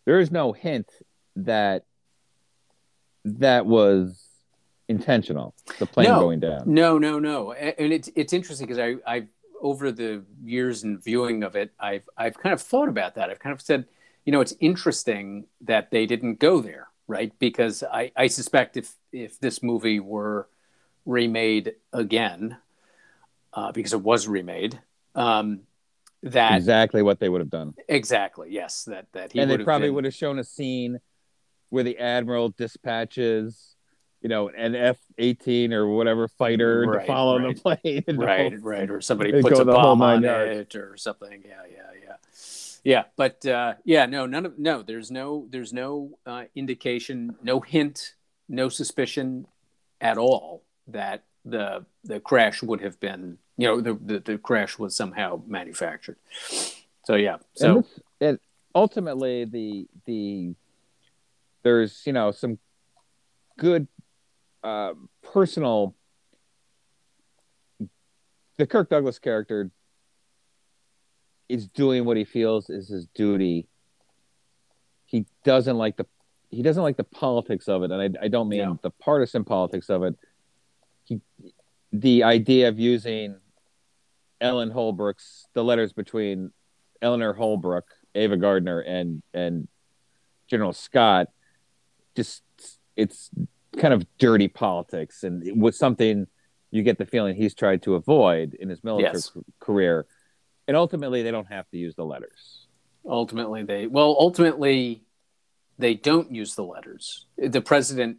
[0.05, 0.91] There is no hint
[1.37, 1.85] that
[3.25, 4.27] that was
[4.89, 6.21] intentional, the plane No.
[6.21, 6.63] going down.
[6.67, 7.53] No, no, no.
[7.53, 9.27] And it's it's interesting because I I
[9.61, 13.31] over the years and viewing of it, I've I've kind of thought about that.
[13.31, 13.85] I've kind of said,
[14.25, 17.33] you know, it's interesting that they didn't go there, right?
[17.39, 20.49] Because I I suspect if if this movie were
[21.07, 22.57] remade again,
[23.53, 24.81] uh, because it was remade,
[25.15, 25.61] um,
[26.23, 27.75] that Exactly what they would have done.
[27.89, 30.99] exactly yes, that that he and they probably been- would have shown a scene
[31.71, 33.77] where the admiral dispatches,
[34.21, 37.55] you know, an F eighteen or whatever fighter Right, to follow right.
[37.57, 38.17] the plane.
[38.19, 40.59] right, right, or somebody puts a bomb on yards.
[40.61, 41.43] it or something.
[41.47, 42.17] Yeah, yeah, yeah,
[42.85, 43.05] yeah.
[43.17, 44.83] But uh, yeah, no, none of no.
[44.83, 48.15] There's no there's no uh, indication, no hint,
[48.49, 49.47] no suspicion
[50.01, 54.79] at all that the the crash would have been you know the the, the crash
[54.79, 56.17] was somehow manufactured.
[57.05, 58.39] So yeah, And, so this- and
[58.75, 60.55] ultimately, the the
[61.63, 62.59] there's you know some
[63.59, 63.87] good
[64.65, 65.95] uh, personal.
[68.59, 69.71] The Kirk Douglas character
[71.49, 73.67] is doing what he feels is his duty.
[75.07, 76.07] He doesn't like the
[76.51, 78.79] he doesn't like the politics of it, and I, I don't mean No.
[78.83, 80.15] the partisan politics of it.
[81.05, 81.21] He
[81.93, 83.37] the idea of using
[84.41, 86.51] Ellen Holbrook's the letters between
[87.03, 89.69] Eleanor Holbrook, Ava Gardner, and and
[90.49, 91.29] General Scott,
[92.17, 92.43] just
[92.97, 93.31] it's
[93.79, 96.27] kind of dirty politics, and it was something
[96.71, 99.33] you get the feeling he's tried to avoid in his military Yes.
[99.33, 100.07] c- career,
[100.69, 102.67] and ultimately they don't have to use the letters.
[103.07, 105.03] ultimately they well ultimately
[105.79, 107.27] they don't use the letters.
[107.39, 108.19] The president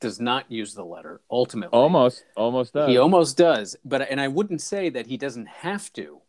[0.00, 1.20] does not use the letter.
[1.30, 2.88] Ultimately, Almost, almost does.
[2.88, 6.20] He almost does, but and I wouldn't say that he doesn't have to.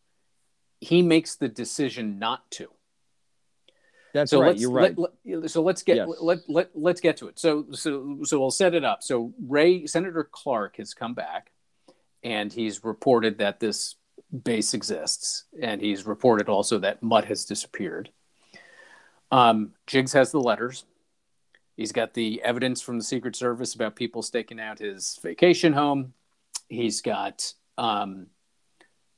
[0.79, 2.67] He makes the decision not to.
[4.13, 4.57] That's So right.
[4.57, 4.97] You're right.
[4.97, 6.09] Let, let- so let's get Yes.
[6.19, 7.39] let, let let's get to it.
[7.39, 9.03] So so so we'll set it up.
[9.03, 11.51] So Ray Senator Clark has come back,
[12.23, 13.95] and he's reported that this
[14.43, 18.09] base exists, and he's reported also that Mutt has disappeared.
[19.31, 20.83] Um, Jiggs has the letters.
[21.81, 26.13] He's got the evidence from the Secret Service about people staking out his vacation home.
[26.69, 28.27] He's got um,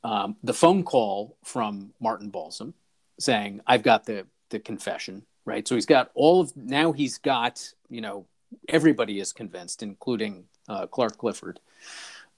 [0.01, 2.73] um, the phone call from Martin Balsam
[3.19, 5.67] saying, "I've got the the confession." Right.
[5.67, 6.93] So he's got all of now.
[6.93, 8.27] He's got you know
[8.69, 11.59] everybody is convinced, including uh, Clark Clifford.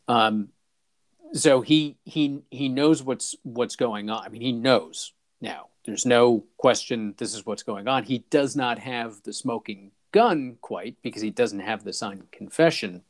[0.08, 0.50] Um,
[1.34, 4.26] so he he he knows what's what's going on.
[4.26, 5.68] I mean, he knows now.
[5.86, 7.14] There's no question.
[7.16, 8.06] This is what's going on.
[8.06, 13.02] He does not have the smoking gun quite because he doesn't have the signed confession,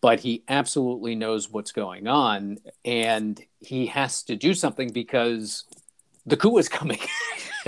[0.00, 5.64] but he absolutely knows what's going on, and he has to do something because
[6.26, 6.98] the coup is coming.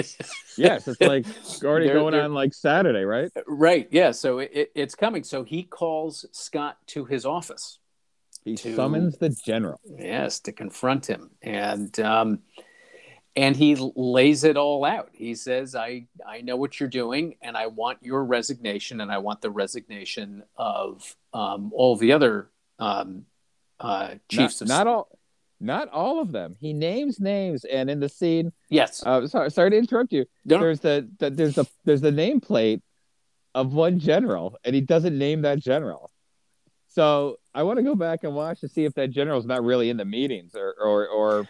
[0.56, 1.26] yes, it's like
[1.62, 3.30] already They're- going they're- on like Saturday, right?
[3.46, 3.86] right.
[3.90, 4.12] Yeah.
[4.12, 5.22] So it, it, it's coming.
[5.24, 7.78] So he calls Scott to his office.
[8.44, 9.80] He To- summons the general.
[9.98, 12.38] Yes, to confront him, and um,
[13.36, 15.10] and he lays it all out.
[15.12, 19.18] He says, "I I know what you're doing, and I want your resignation, and I
[19.18, 23.26] want the resignation of um, all the other um,
[23.78, 25.18] uh, chiefs not, of not all,
[25.60, 26.56] not all of them.
[26.58, 30.26] He names names, and in the scene, Yes, uh, sorry, sorry to interrupt you.
[30.44, 30.58] No.
[30.58, 32.82] There's the, the there's the there's the nameplate
[33.54, 36.10] of one general, and he doesn't name that general.
[36.88, 39.90] So I want to go back and watch to see if that general's not really
[39.90, 41.48] in the meetings or or, or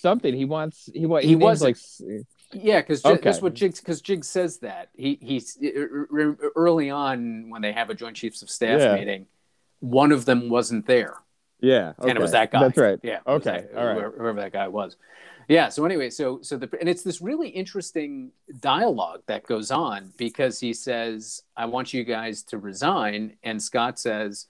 [0.00, 0.34] something.
[0.34, 1.76] He wants he wa- he, He wasn't.
[1.76, 3.20] like Yeah, because Okay.
[3.22, 5.58] that's what Jiggs because Jiggs says that he he's
[6.56, 8.94] early on when they have a joint chiefs of staff Yeah.
[8.96, 9.26] meeting,
[9.80, 11.16] one of them wasn't there,
[11.60, 12.60] yeah, and it was that guy.
[12.60, 12.98] That's right.
[13.02, 13.20] Yeah.
[13.26, 13.94] Okay, that- all right.
[13.96, 14.96] Whoever, whoever that guy was.
[15.48, 15.68] Yeah.
[15.68, 20.58] So anyway, so so the and it's this really interesting dialogue that goes on because
[20.60, 24.46] he says, "I want you guys to resign," and Scott says,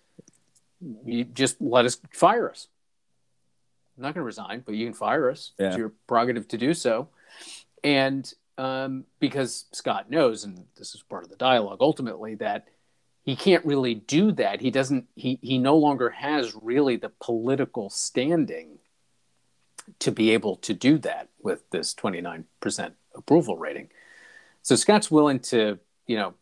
[1.05, 2.69] "You just let us fire us."
[3.97, 5.53] I'm not going to resign, but you can fire us.
[5.59, 5.69] Yeah.
[5.69, 7.09] It's your prerogative to do so.
[7.83, 12.69] And um, because Scott knows, and this is part of the dialogue ultimately, that
[13.23, 14.61] he can't really do that.
[14.61, 18.79] He doesn't, he, he no longer has really the political standing
[19.99, 22.45] to be able to do that with this 29%
[23.15, 23.89] approval rating.
[24.63, 26.35] So Scott's willing to, you know,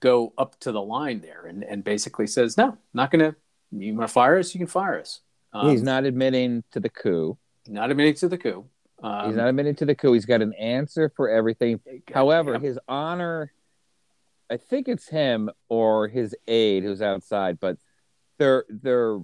[0.00, 3.36] go up to the line there and, and basically says, no, not going to,
[3.70, 4.54] you want to fire us?
[4.54, 5.20] You can fire us.
[5.52, 7.36] Um, He's not admitting to the coup.
[7.68, 8.64] not admitting to the coup.
[9.02, 10.12] Um, He's not admitting to the coup.
[10.12, 11.80] He's got an answer for everything.
[12.12, 13.52] However, his honor,
[14.50, 17.76] I think it's him or his aide who's outside, but
[18.38, 19.18] their their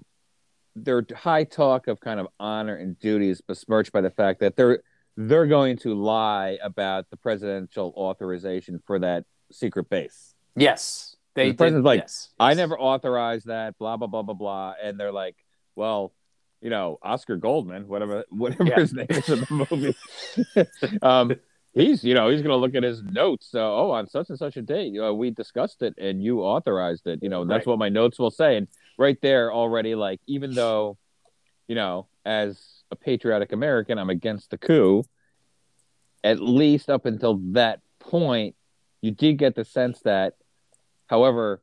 [0.77, 4.57] their high talk of kind of honor and duty is besmirched by the fact that
[4.57, 4.83] they're
[5.17, 10.35] they're going to lie about the presidential authorization for that secret base.
[10.55, 11.59] yes, they The did.
[11.59, 14.75] president's like, yes, I never authorized that, blah blah blah blah blah.
[14.83, 15.37] And they're like,
[15.77, 16.13] well,
[16.61, 18.81] you know, Oscar Goldman, whatever whatever Yeah.
[18.81, 20.99] his name is in the movie.
[21.03, 21.33] um,
[21.75, 23.51] he's you know he's gonna look at his notes.
[23.55, 27.07] Uh, oh, on such and such a date, uh, we discussed it and you authorized
[27.07, 27.21] it.
[27.23, 27.67] You know, that's Right.
[27.73, 28.57] what my notes will say.
[28.57, 30.99] And right there, already, like even though,
[31.69, 35.05] you know, as a patriotic American, I'm against the coup.
[36.25, 38.57] At least up until that point,
[39.01, 40.35] you did get the sense that,
[41.07, 41.63] however,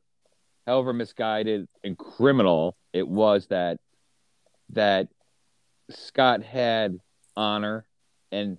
[0.66, 3.78] however misguided and criminal it was that
[4.70, 5.08] that
[5.90, 6.98] Scott had
[7.36, 7.86] honor
[8.32, 8.58] and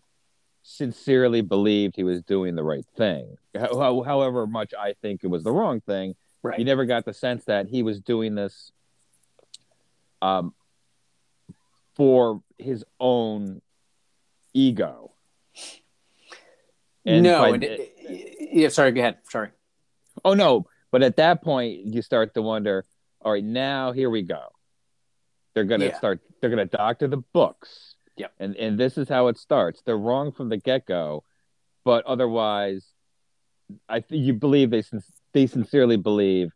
[0.63, 3.37] sincerely believed he was doing the right thing.
[3.55, 6.59] How- how- However much I think it was the wrong thing, right.
[6.59, 8.71] you never got the sense that he was doing this
[10.21, 10.53] um,
[11.95, 13.61] for his own
[14.53, 15.11] ego.
[17.05, 17.93] And no, by- and it-
[18.51, 18.69] yeah.
[18.69, 19.17] Sorry, go ahead.
[19.29, 19.49] Sorry.
[20.25, 20.67] Oh no!
[20.91, 22.85] But at that point, you start to wonder.
[23.21, 24.47] All right, now here we go.
[25.57, 25.97] They're gonna Yeah.
[25.97, 26.19] start.
[26.39, 27.95] They're gonna doctor the books.
[28.15, 28.31] Yep.
[28.39, 29.81] And and this is how it starts.
[29.81, 31.23] They're wrong from the get go,
[31.83, 32.85] but otherwise,
[33.89, 35.01] I think you believe they sin-
[35.33, 36.51] they sincerely believe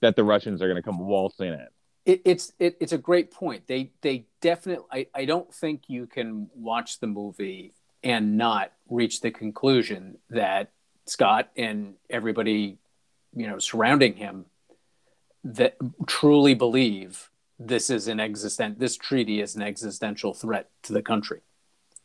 [0.00, 1.68] that the Russians are gonna come waltzing in.
[2.04, 3.68] It, it's it, it's a great point.
[3.68, 4.86] They they definitely.
[4.90, 10.72] I, I don't think you can watch the movie and not reach the conclusion that
[11.06, 12.78] Scott and everybody,
[13.36, 14.46] you know, surrounding him,
[15.44, 15.76] that
[16.08, 17.28] truly believe
[17.66, 18.78] this is an existent.
[18.78, 21.40] This treaty is an existential threat to the country.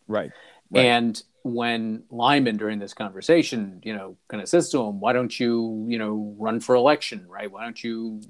[0.08, 0.32] Right.
[0.70, 0.86] Right.
[0.86, 5.38] And when Lyman during this conversation, you know, kind of says to him, "Why don't
[5.40, 7.26] you, you know, run for election?
[7.28, 7.50] Right?
[7.50, 8.22] Why don't you,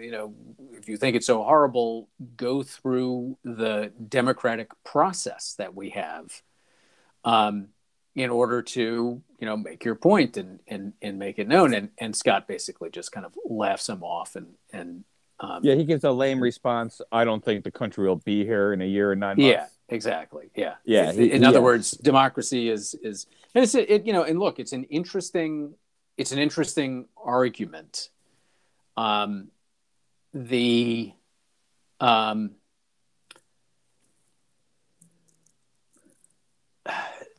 [0.00, 0.34] you know,
[0.72, 6.42] if you think it's so horrible, go through the democratic process that we have,
[7.24, 7.68] um,
[8.14, 11.90] in order to, you know, make your point and and and make it known." And
[11.98, 15.02] and Scott basically just kind of laughs him off and and
[15.42, 17.00] um, Yeah, he gives a lame response.
[17.10, 19.44] I don't think the country will be here in a year and nine months.
[19.52, 20.50] Yeah, exactly.
[20.54, 21.64] Yeah, Yeah, In- he- other yeah.
[21.64, 25.74] words, democracy is is and it's it you know and look, it's an interesting
[26.16, 28.08] it's an interesting argument.
[28.96, 29.48] Um,
[30.32, 31.12] the
[32.00, 32.52] um,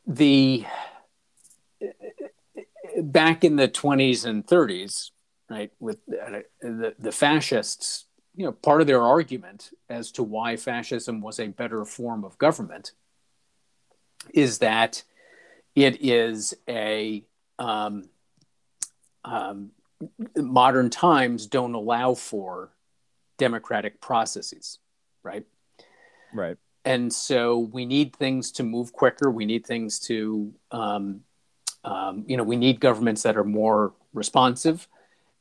[0.05, 0.65] the
[3.01, 5.11] back in the 20s and 30s
[5.49, 10.55] right with uh, the the fascists you know part of their argument as to why
[10.55, 12.91] fascism was a better form of government
[14.33, 15.03] is that
[15.75, 17.23] it is a
[17.59, 18.03] um,
[19.25, 19.71] um,
[20.35, 22.69] modern times don't allow for
[23.37, 24.79] democratic processes
[25.23, 25.45] right?
[26.33, 26.57] Right.
[26.85, 29.29] and so we need things to move quicker.
[29.29, 31.21] We need things to um,
[31.83, 34.87] um, you know we need governments that are more responsive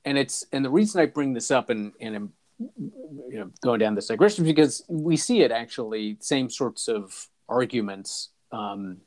[0.04, 3.80] and it's and the reason i bring this up and and I'm, you know going
[3.80, 8.98] down this digression because we see it actually same sorts of arguments um,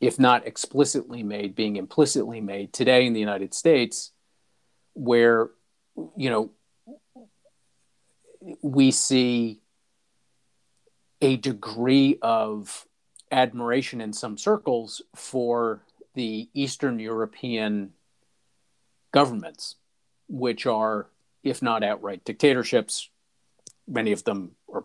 [0.00, 4.12] if not explicitly made being implicitly made today in the united states
[4.94, 5.50] where
[6.16, 6.50] you know
[8.62, 9.60] we see
[11.20, 12.86] a degree of
[13.30, 17.92] admiration in some circles for the Eastern European
[19.12, 19.76] governments,
[20.28, 21.08] which are,
[21.42, 23.10] if not outright dictatorships,
[23.86, 24.84] many of them are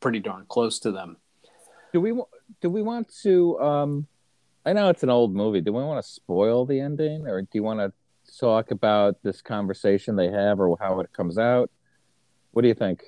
[0.00, 1.16] pretty darn close to them.
[1.92, 2.12] Do we
[2.60, 3.58] do we want to?
[3.60, 4.06] Um,
[4.66, 5.60] I know it's an old movie.
[5.60, 7.92] Do we want to spoil the ending, or do you want to
[8.38, 11.70] talk about this conversation they have, or how it comes out?
[12.52, 13.02] What do you think?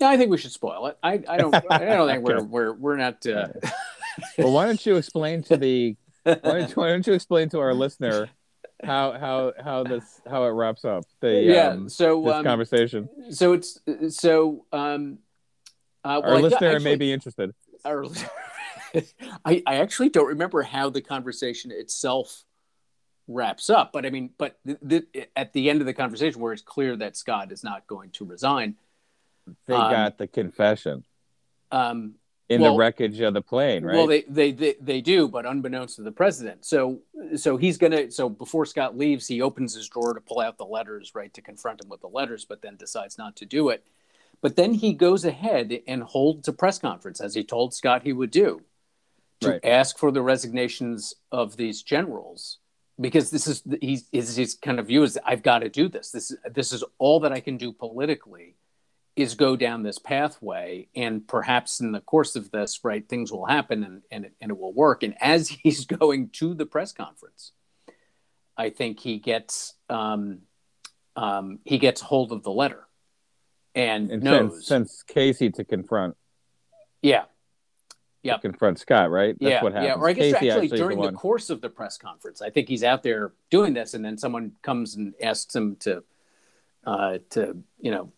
[0.00, 0.98] Yeah, I think we should spoil it.
[1.02, 1.54] I, I don't.
[1.70, 3.26] I don't think we're we're we're not.
[3.26, 3.48] Uh,
[4.38, 7.74] Well, why don't you explain to the why don't, why don't you explain to our
[7.74, 8.28] listener
[8.84, 11.68] how how how this how it wraps up the yeah.
[11.68, 13.08] um, so this um, conversation?
[13.30, 13.80] so it's
[14.10, 15.18] so um.
[16.04, 17.54] Uh, well, Our I listener actually- may be interested.
[17.84, 18.04] our-
[19.44, 22.44] I, I actually don't remember how the conversation itself
[23.26, 24.78] wraps up, but I mean, but th-
[25.12, 28.10] th- at the end of the conversation, where it's clear that Scott is not going
[28.10, 28.76] to resign,
[29.66, 31.04] They Um, got the confession.
[31.72, 32.14] um,
[32.48, 33.94] in Well- the wreckage of the plane, right?
[33.96, 36.64] Well, they, they they they do, but unbeknownst to the president.
[36.64, 37.00] So
[37.36, 40.66] so he's gonna so before Scott leaves, he opens his drawer to pull out the
[40.66, 43.84] letters, right, to confront him with the letters, but then decides not to do it.
[44.42, 48.12] But then he goes ahead and holds a press conference, as he told Scott he
[48.12, 48.60] would do,
[49.40, 49.64] to Right.
[49.64, 52.58] ask for the resignations of these generals.
[53.00, 56.10] Because this is he's his, his kind of view is I've got to do this.
[56.10, 58.54] This this is all that I can do politically
[59.16, 63.46] is go down this pathway and perhaps in the course of this right things will
[63.46, 66.92] happen and, and, it, and it will work and as he's going to the press
[66.92, 67.52] conference
[68.56, 70.40] i think he gets um,
[71.16, 72.86] um, he gets hold of the letter
[73.74, 76.16] and, and knows sends, sends Casey to confront
[77.02, 77.24] yeah
[78.24, 79.36] to confront Scott, right?
[79.38, 79.88] That's yeah what happens.
[79.88, 82.50] yeah or i guess Casey actually during the, one- course of the press conference i
[82.50, 86.02] think he's out there doing this and then someone comes and asks him to
[86.86, 88.12] uh, to you know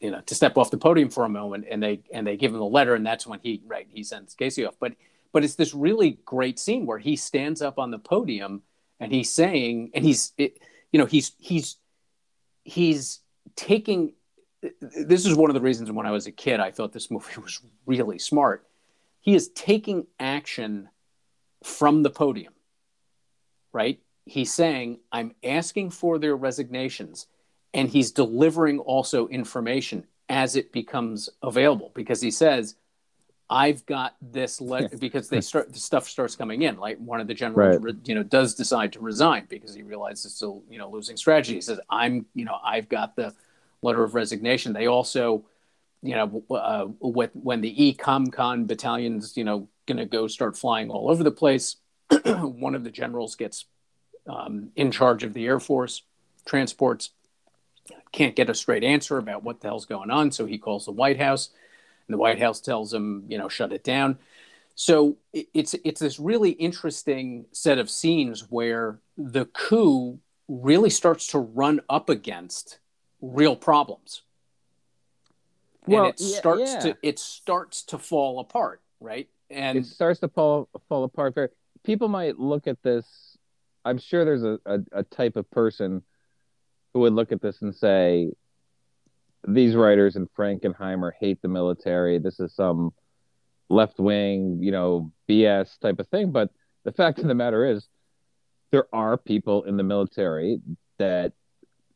[0.00, 2.52] you know to step off the podium for a moment and they and they give
[2.52, 4.74] him the letter and that's when he right he sends casey off.
[4.78, 4.94] But
[5.32, 8.62] but it's this really great scene where he stands up on the podium
[9.00, 10.58] and he's saying and he's it,
[10.92, 11.76] you know he's he's
[12.64, 13.20] he's
[13.54, 14.14] taking
[14.80, 17.40] this is one of the reasons when i was a kid i thought this movie
[17.40, 18.66] was really smart.
[19.20, 20.88] He is taking action
[21.62, 22.52] from the podium
[23.72, 24.00] right?
[24.24, 27.26] He's saying i'm asking for their resignations
[27.74, 32.74] and he's delivering also information as it becomes available because he says
[33.48, 37.28] i've got this le-, because they start the stuff starts coming in like one of
[37.28, 37.94] the generals Right.
[38.04, 41.54] you know does decide to resign because he realizes it's a you know losing strategy.
[41.54, 43.32] He says i'm you know i've got the
[43.82, 44.72] letter of resignation.
[44.72, 45.44] They also
[46.02, 50.90] you know uh, with, when the ECOMCON battalions you know going to go start flying
[50.90, 51.76] all over the place
[52.24, 53.66] one of the generals gets
[54.28, 56.02] um, in charge of the air force
[56.44, 57.10] transports
[58.12, 60.30] can't get a straight answer about what the hell's going on.
[60.30, 61.50] So he calls the White House,
[62.06, 64.18] and the White House tells him, you know, shut it down.
[64.74, 71.38] So it's it's this really interesting set of scenes where the coup really starts to
[71.38, 72.78] run up against
[73.22, 74.22] real problems.
[75.86, 76.78] Well, and it yeah- starts yeah.
[76.80, 79.28] to it starts to fall apart, right?
[79.48, 81.52] And it starts to fall fall apart.
[81.82, 83.38] People might look at this.
[83.84, 86.02] I'm sure there's a, a, a type of person
[86.96, 88.32] who would look at this and say,
[89.46, 92.18] "These writers in Frankenheimer hate the military.
[92.18, 92.94] This is some
[93.68, 96.48] left wing, you know, BS type of thing." But
[96.84, 97.86] the fact of the matter is,
[98.70, 100.62] there are people in the military
[100.96, 101.34] that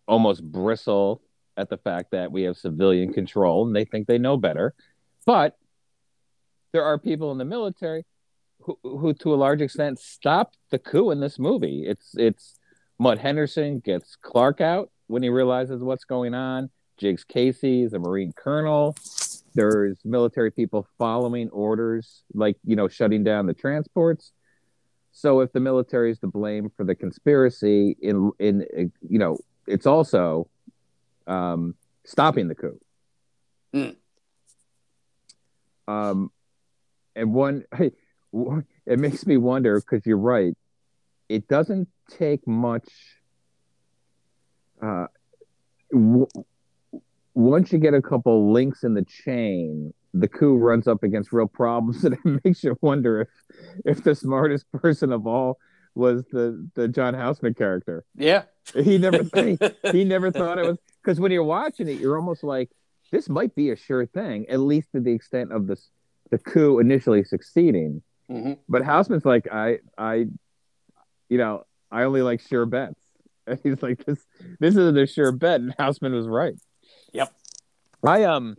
[0.07, 1.23] almost bristle
[1.57, 4.75] at the fact that we have civilian control and they think they know better.
[5.25, 5.57] But
[6.73, 8.05] there are people in the military
[8.61, 11.87] who, who to a large extent stopped the coup in this movie.
[11.87, 12.60] It's it's
[13.01, 16.69] Mutt Henderson gets Clark out when he realizes what's going on.
[16.99, 18.95] Jiggs Casey is a Marine colonel.
[19.55, 24.33] There's military people following orders, like you know, shutting down the transports.
[25.13, 29.87] So if the military is to blame for the conspiracy, in in you know, it's
[29.87, 30.51] also
[31.27, 32.79] um, stopping the coup.
[33.73, 33.91] Hmm.
[35.89, 36.31] Um,
[37.17, 40.55] and one, it makes me wonder because you're right.
[41.31, 42.89] It doesn't take much.
[44.83, 45.07] Uh,
[45.93, 46.27] w-
[47.35, 51.47] once you get a couple links in the chain, the coup runs up against real
[51.47, 53.29] problems, and it makes you wonder if
[53.85, 55.59] if the smartest person of all
[55.95, 58.05] was the the John Houseman character.
[58.17, 58.43] yeah,
[58.75, 59.57] He never he,
[59.93, 62.71] he never thought it was because when you're watching it, you're almost like
[63.13, 65.91] this might be a sure thing, at least to the extent of this
[66.31, 68.03] the coup initially succeeding.
[68.29, 68.59] Mhm.
[68.69, 70.27] But Houseman's like, I I
[71.31, 73.01] you know, I only like sure bets.
[73.47, 74.25] And he's like, this
[74.61, 76.55] this isn't a sure bet, and Houseman was right.
[77.15, 77.35] Yep.
[78.07, 78.57] I um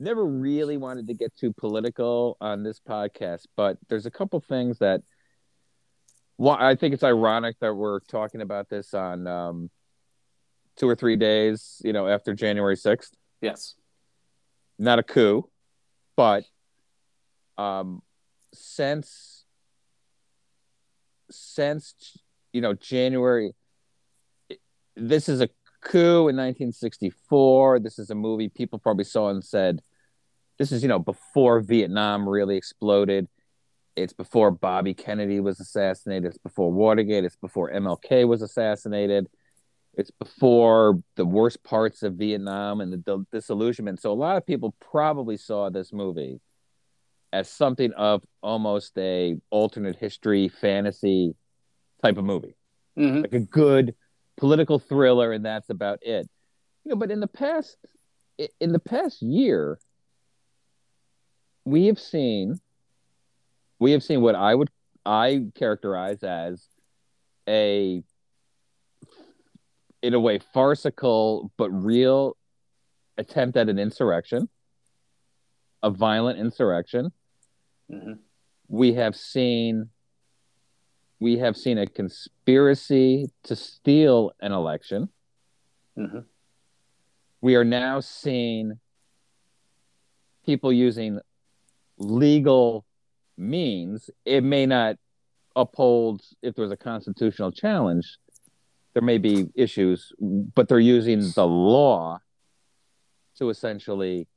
[0.00, 4.78] never really wanted to get too political on this podcast, but there's a couple things
[4.80, 5.02] that
[6.38, 9.70] well, I think it's ironic that we're talking about this on um,
[10.76, 13.12] two or three days, you know, after January 6th.
[13.40, 13.74] yes,
[14.78, 15.48] Not a coup,
[16.14, 16.44] but
[17.56, 18.02] um,
[18.52, 19.35] since
[21.30, 21.94] since
[22.52, 23.52] you know January,
[24.96, 25.48] this is a
[25.82, 27.80] coup in 1964.
[27.80, 29.82] This is a movie people probably saw and said,
[30.58, 33.28] "This is you know before Vietnam really exploded."
[33.96, 36.26] It's before Bobby Kennedy was assassinated.
[36.26, 37.24] It's before Watergate.
[37.24, 39.26] It's before MLK was assassinated.
[39.94, 44.00] It's before the worst parts of Vietnam and the dil- disillusionment.
[44.00, 46.40] So a lot of people probably saw this movie
[47.36, 51.34] as something of almost a alternate history fantasy
[52.02, 52.56] type of movie,
[52.96, 53.22] Mhm.
[53.22, 53.94] like a good
[54.38, 56.26] political thriller, and that's about it.
[56.84, 57.76] You know, but in the past,
[58.58, 59.78] in the past year,
[61.64, 62.58] we have seen
[63.78, 64.70] we have seen what I would
[65.04, 66.66] I characterize as
[67.46, 68.02] a
[70.00, 72.38] in a way farcical but real
[73.18, 74.48] attempt at an insurrection,
[75.82, 77.12] a violent insurrection.
[77.90, 78.18] Mhm.
[78.68, 79.90] We have seen
[81.18, 85.08] we have seen a conspiracy to steal an election.
[85.96, 86.26] Mhm.
[87.40, 88.78] We are now seeing
[90.44, 91.20] people using
[91.96, 92.84] legal
[93.38, 94.10] means.
[94.26, 94.96] It may not
[95.54, 98.18] uphold if there's a constitutional challenge.
[98.92, 102.18] There may be issues, but they're using the law
[103.36, 104.28] to essentially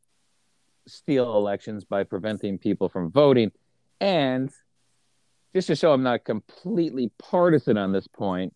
[0.89, 3.51] steal elections by preventing people from voting.
[3.99, 4.51] And
[5.53, 8.53] just to show I'm not completely partisan on this point,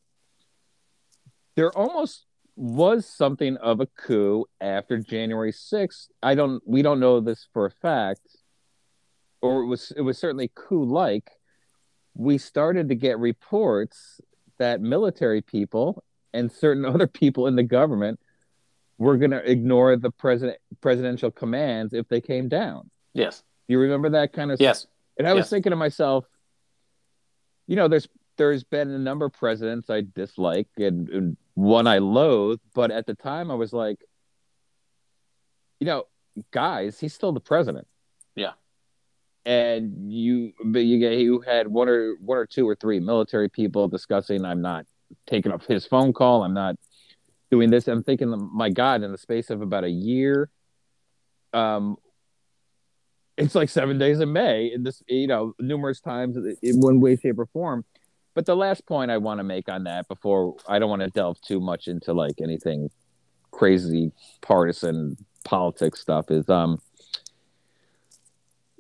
[1.56, 2.26] there almost
[2.56, 6.08] was something of a coup after January 6th.
[6.22, 8.22] I don't we don't know this for a fact,
[9.42, 11.32] or it was it was certainly coup like.
[12.16, 14.22] We started to get reports
[14.60, 18.20] that military people and certain other people in the government
[19.04, 22.90] were going to ignore the president presidential commands if they came down.
[23.14, 23.44] Yes.
[23.68, 24.88] You remember that kind of Yes.
[25.18, 25.50] and I was Yes.
[25.52, 26.26] thinking to myself,
[27.68, 32.00] you know, there's there's been a number of presidents I dislike and, and one I
[32.00, 34.00] loathe, but at the time I was like,
[35.80, 36.06] you know,
[36.52, 37.88] guys, he's still the president.
[38.36, 38.54] Yeah.
[39.46, 43.50] And you, but you get you had one or one or two or three military
[43.50, 44.46] people discussing.
[44.46, 44.86] I'm not
[45.28, 46.44] taking up his phone call.
[46.44, 46.76] I'm not
[47.54, 47.88] doing this.
[47.88, 50.50] I'm thinking, my God, in the space of about a year,
[51.54, 51.98] um,
[53.38, 57.16] it's like seven days in May, and this, you know, numerous times in one way,
[57.16, 57.86] shape, or form.
[58.34, 61.10] But the last point I want to make on that before I don't want to
[61.10, 62.90] delve too much into like anything
[63.52, 66.82] crazy partisan politics stuff is um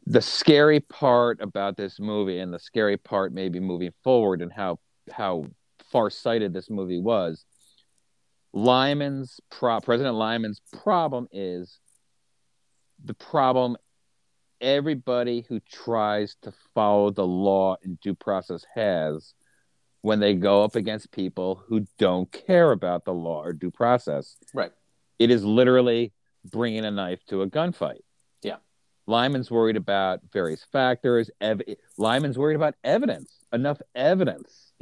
[0.08, 4.80] the scary part about this movie and the scary part maybe moving forward and how
[5.12, 5.46] how
[5.92, 7.46] far-sighted this movie was
[8.54, 11.80] Lyman's pro- President Lyman's problem is
[13.04, 13.76] the problem
[14.62, 19.34] everybody who tries to follow the law and due process has
[20.02, 24.38] when they go up against people who don't care about the law or due process.
[24.54, 24.72] Right.
[25.18, 26.14] It is literally
[26.46, 28.02] bringing a knife to a gunfight.
[28.42, 28.58] Yeah.
[29.08, 31.30] Lyman's worried about various factors.
[31.42, 31.62] Ev-
[31.98, 34.73] Lyman's worried about evidence, enough evidence.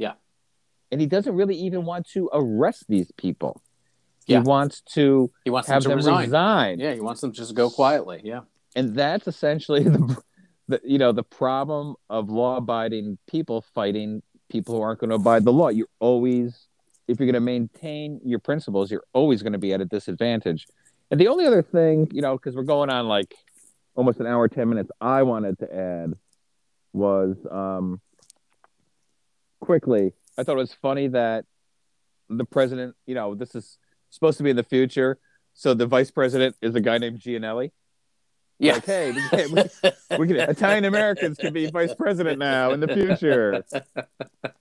[0.92, 0.96] Yeah.
[0.96, 3.62] And he doesn't really even want to arrest these people.
[4.26, 4.38] Yeah.
[4.38, 6.24] He wants to He wants have them them to resign.
[6.24, 8.20] resign Yeah, he wants them to just go quietly.
[8.22, 8.40] Yeah.
[8.76, 10.16] and that's essentially the,
[10.68, 15.44] the you know the problem of law-abiding people fighting people who aren't going to abide
[15.44, 15.68] the law.
[15.70, 16.68] You're always
[17.08, 20.66] if you're going to maintain your principles, you're always going to be at a disadvantage.
[21.10, 23.34] And the only other thing, you know, because we're going on like
[23.96, 26.14] almost an hour, ten minutes, I wanted to add
[26.92, 28.00] was um,
[29.60, 30.12] quickly.
[30.38, 31.44] I thought it was funny that
[32.28, 33.78] the president, you know, this is
[34.10, 35.18] supposed to be in the future,
[35.54, 37.72] so the vice president is a guy named Gianelli.
[38.58, 38.74] Yeah.
[38.74, 39.68] Like, hey, we can,
[40.18, 43.64] we, we Italian Americans can be vice president now in the future.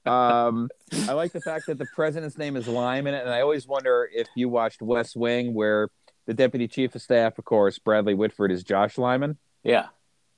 [0.06, 0.70] Um,
[1.08, 4.28] I like the fact that the president's name is Lyman, and I always wonder if
[4.36, 5.90] you watched West Wing, where
[6.26, 9.38] the deputy chief of staff, of course, Bradley Whitford, is Josh Lyman.
[9.64, 9.88] yeah.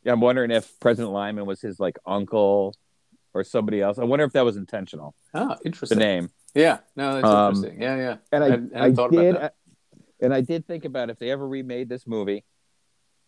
[0.03, 2.75] Yeah, I'm wondering if President Lyman was his like uncle
[3.33, 3.97] or somebody else.
[3.97, 5.15] I wonder if that was intentional.
[5.33, 5.97] Oh, interesting.
[5.97, 6.29] The name.
[6.53, 6.79] Yeah.
[6.95, 7.81] No, that's Um, interesting.
[7.81, 8.15] Yeah, yeah.
[8.31, 9.55] and I, hadn't- I, hadn't thought about did, that.
[10.21, 12.43] and I did think about if they ever remade this movie,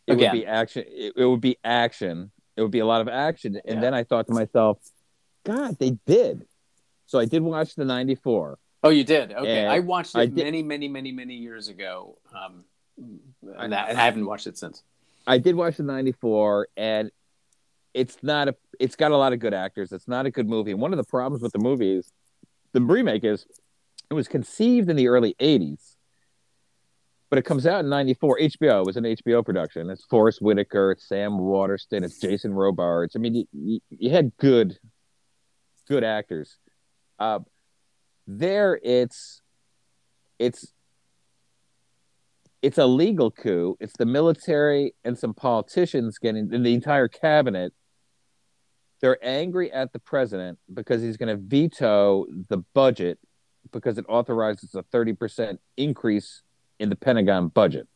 [0.07, 0.31] it Again.
[0.31, 0.83] would be action.
[0.87, 2.31] It, it would be action.
[2.55, 3.55] It would be a lot of action.
[3.65, 3.81] And Yeah.
[3.81, 4.77] then I thought to myself,
[5.43, 6.45] God, they did.
[7.07, 8.57] So I did watch the '94.
[8.83, 9.31] Oh, you did.
[9.33, 12.19] Okay, I watched it I many, many, many, many years ago.
[12.33, 12.65] Um,
[13.57, 14.83] and I haven't watched it since.
[15.27, 17.11] I did watch the '94, and
[17.95, 18.55] it's not a.
[18.79, 19.91] It's got a lot of good actors.
[19.91, 20.73] It's not a good movie.
[20.73, 22.11] One of the problems with the movie is
[22.73, 23.45] the remake is
[24.09, 25.95] it was conceived in the early '80s,
[27.29, 28.39] but it comes out in '94.
[28.39, 29.89] HBO it was an HBO production.
[29.89, 33.15] It's Forest Whitaker, it's Sam Waterston, it's Jason Robards.
[33.15, 34.77] I mean, you, you, you had good,
[35.87, 36.57] good actors.
[37.19, 37.39] Uh,
[38.27, 39.41] there, it's
[40.39, 40.73] it's
[42.65, 43.77] it's a legal coup.
[43.79, 47.73] It's the military and some politicians getting the entire cabinet.
[49.01, 53.19] They're angry at the president because he's going to veto the budget
[53.71, 56.41] because it authorizes a 30% increase
[56.79, 57.87] in the Pentagon budget.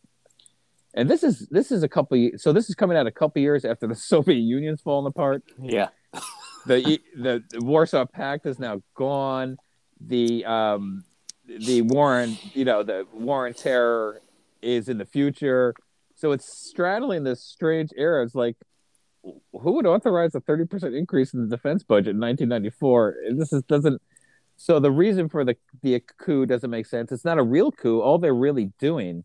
[0.93, 3.63] And this is this is a couple so this is coming out a couple years
[3.63, 5.89] after the Soviet Union's fallen apart Yeah.
[6.65, 9.57] the the, the Warsaw Pact is now gone.
[10.01, 11.03] The um
[11.45, 14.21] the war on you know the war on terror
[14.61, 15.73] is in the future.
[16.15, 18.25] So it's straddling this strange era.
[18.25, 18.57] It's like
[19.23, 23.15] who would authorize a 30% increase in the defense budget in 1994?
[23.35, 24.01] This is doesn't
[24.55, 27.11] so the reason for the the coup doesn't make sense.
[27.11, 28.01] It's not a real coup.
[28.01, 29.23] All they're really doing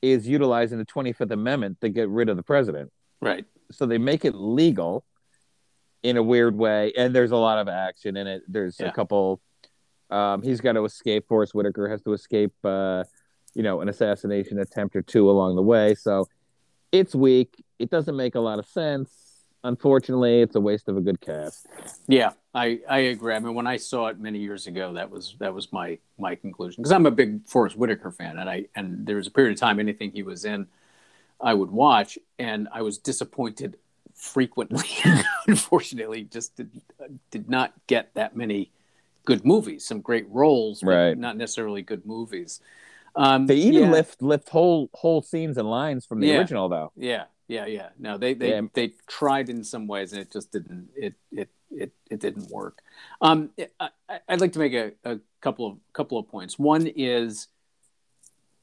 [0.00, 2.90] is utilizing the 25th Amendment to get rid of the president.
[3.20, 3.44] Right.
[3.72, 5.04] So they make it legal
[6.02, 8.42] in a weird way, and there's a lot of action in it.
[8.48, 8.86] There's Yeah.
[8.86, 9.40] a couple.
[10.10, 11.26] Um, he's got to escape.
[11.28, 12.52] Forest Whitaker has to escape.
[12.64, 13.04] Uh,
[13.54, 15.94] you know, an assassination attempt or two along the way.
[15.94, 16.26] So
[16.92, 17.62] it's weak.
[17.78, 19.10] It doesn't make a lot of sense.
[19.64, 21.66] Unfortunately, it's a waste of a good cast.
[22.06, 23.34] Yeah, I, I agree.
[23.34, 26.36] I mean, when I saw it many years ago, that was that was my my
[26.36, 29.54] conclusion because I'm a big Forest Whitaker fan, and I and there was a period
[29.54, 30.68] of time anything he was in,
[31.40, 33.78] I would watch, and I was disappointed
[34.14, 34.86] frequently.
[35.48, 36.70] Unfortunately, just did,
[37.30, 38.70] did not get that many
[39.24, 39.84] good movies.
[39.84, 41.18] Some great roles, but Right.
[41.18, 42.60] not necessarily good movies.
[43.16, 43.90] Um, They even yeah.
[43.90, 46.38] lift lift whole whole scenes and lines from the Yeah.
[46.38, 46.92] original, though.
[46.96, 47.88] Yeah, yeah, yeah.
[47.98, 48.62] No, they they Yeah.
[48.74, 50.90] they tried in some ways, and it just didn't.
[50.94, 52.82] It it it it didn't work.
[53.22, 53.50] Um,
[53.80, 53.90] I,
[54.28, 56.58] I'd like to make a, a couple of couple of points.
[56.58, 57.48] One is,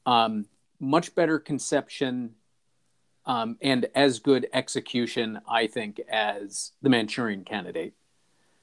[0.06, 0.46] um,
[0.78, 2.36] much better conception,
[3.26, 7.94] um, and as good execution, I think, as the Manchurian Candidate.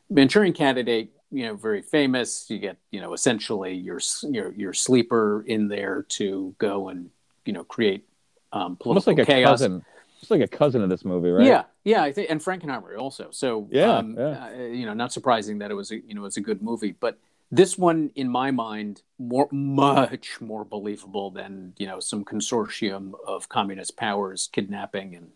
[0.10, 2.50] Manchurian Candidate, you know, very famous.
[2.50, 7.10] You get, you know, essentially your your your sleeper in there to go and
[7.46, 8.08] you know create
[8.54, 9.84] um, Almost political like a cousin.
[10.24, 11.46] It's like a cousin of this movie, right?
[11.46, 13.28] Yeah, yeah, I think, and Frankenheimer also.
[13.32, 14.48] So, Yeah, um, yeah.
[14.48, 16.62] Uh, you know, not surprising that it was, a, you know, it was a good
[16.62, 16.96] movie.
[16.98, 17.20] But
[17.52, 23.50] this one, in my mind, more, much more believable than you know some consortium of
[23.50, 25.32] communist powers kidnapping and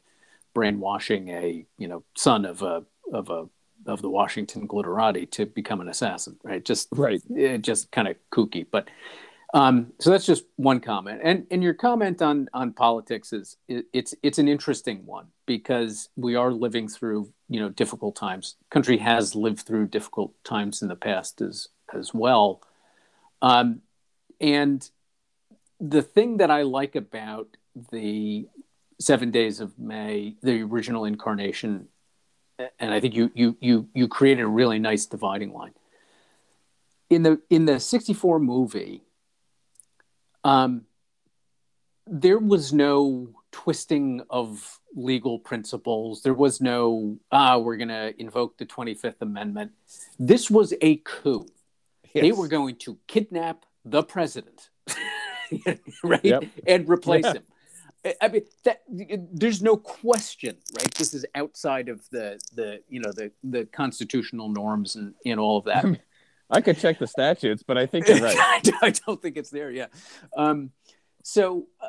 [0.54, 3.50] brainwashing a you know son of a of a
[3.86, 6.38] of the Washington glitterati to become an assassin.
[6.44, 6.64] Right?
[6.64, 7.22] Just Right.
[7.30, 8.66] it just kind of kooky.
[8.72, 8.88] But
[9.54, 11.22] um, so that's just one comment.
[11.24, 16.10] And and your comment on on politics is it, it's it's an interesting one because
[16.16, 18.56] we are living through you know difficult times.
[18.70, 22.62] Country has lived through difficult times in the past as as well.
[23.42, 23.82] Um,
[24.42, 24.90] and
[25.80, 27.48] the thing that I like about
[27.92, 28.48] the
[29.00, 31.88] Seven Days of May, the original incarnation,
[32.80, 35.74] and I think you you you you created a really nice dividing line
[37.10, 39.04] in the in the 64 movie
[40.48, 40.82] um
[42.10, 48.58] there was no twisting of legal principles there was no ah we're going to invoke
[48.58, 49.72] the 25th amendment
[50.18, 51.46] this was a coup
[52.14, 54.70] they were going to kidnap the president
[56.04, 56.44] right Yep.
[56.66, 57.34] and replace Yeah.
[57.34, 57.44] him
[58.06, 58.84] I- I mean that
[59.42, 60.92] there's no question, right?
[60.94, 65.58] This is outside of the the you know the the constitutional norms and and all
[65.58, 65.84] of that.
[66.50, 68.38] I could check the statutes, but I think you're right.
[68.82, 69.72] I don't- think it's there.
[69.72, 69.88] Yeah.
[70.36, 70.72] Um,
[71.24, 71.88] so, uh,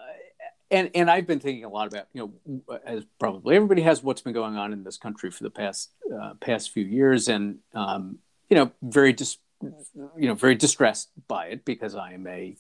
[0.71, 2.33] and and I've been thinking a lot about you
[2.67, 5.91] know as probably everybody has what's been going on in this country for the past
[6.13, 8.19] uh, past few years, and um,
[8.51, 12.57] you know very dis- you know very distressed by it because I am a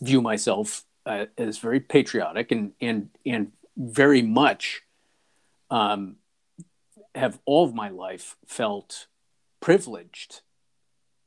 [0.00, 4.82] view myself uh, as very patriotic and and and very much
[5.70, 6.16] um,
[7.14, 9.06] have all of my life felt
[9.60, 10.40] privileged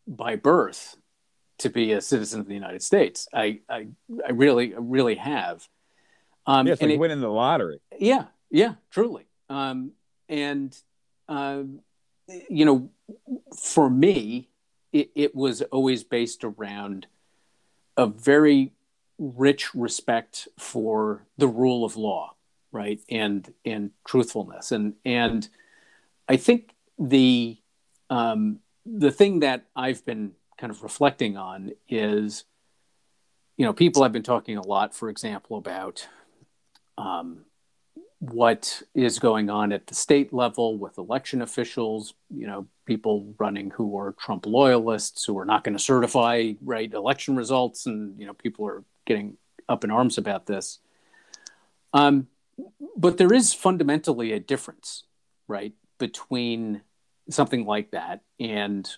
[0.08, 0.96] by birth
[1.60, 3.28] to be a citizen of the United States.
[3.34, 3.88] I I,
[4.26, 5.68] I really really have.
[6.46, 7.80] Um, Yeah, it's and like it- winning the lottery.
[8.00, 9.26] yeah, yeah, truly.
[9.50, 9.92] Um,
[10.30, 10.78] and
[11.30, 11.80] um,
[12.50, 12.90] you know,
[13.58, 14.50] for me,
[14.94, 17.08] it, it was always based around
[17.98, 18.72] a very
[19.18, 22.36] rich respect for the rule of law,
[22.72, 25.50] right, and and truthfulness, and and
[26.30, 27.58] I think the
[28.10, 32.46] um, the thing that I've been kind of reflecting on is,
[33.58, 36.08] you know, people have been talking a lot, for example, about
[36.98, 37.46] um,
[38.20, 43.70] what is going on at the state level with election officials, you know, people running
[43.72, 48.26] who are Trump loyalists who are not going to certify right election results, and you
[48.26, 49.38] know, people are getting
[49.70, 50.80] up in arms about this.
[51.94, 52.28] Um,
[52.96, 55.04] but there is fundamentally a difference,
[55.48, 56.82] right, between
[57.30, 58.22] something like that.
[58.40, 58.90] And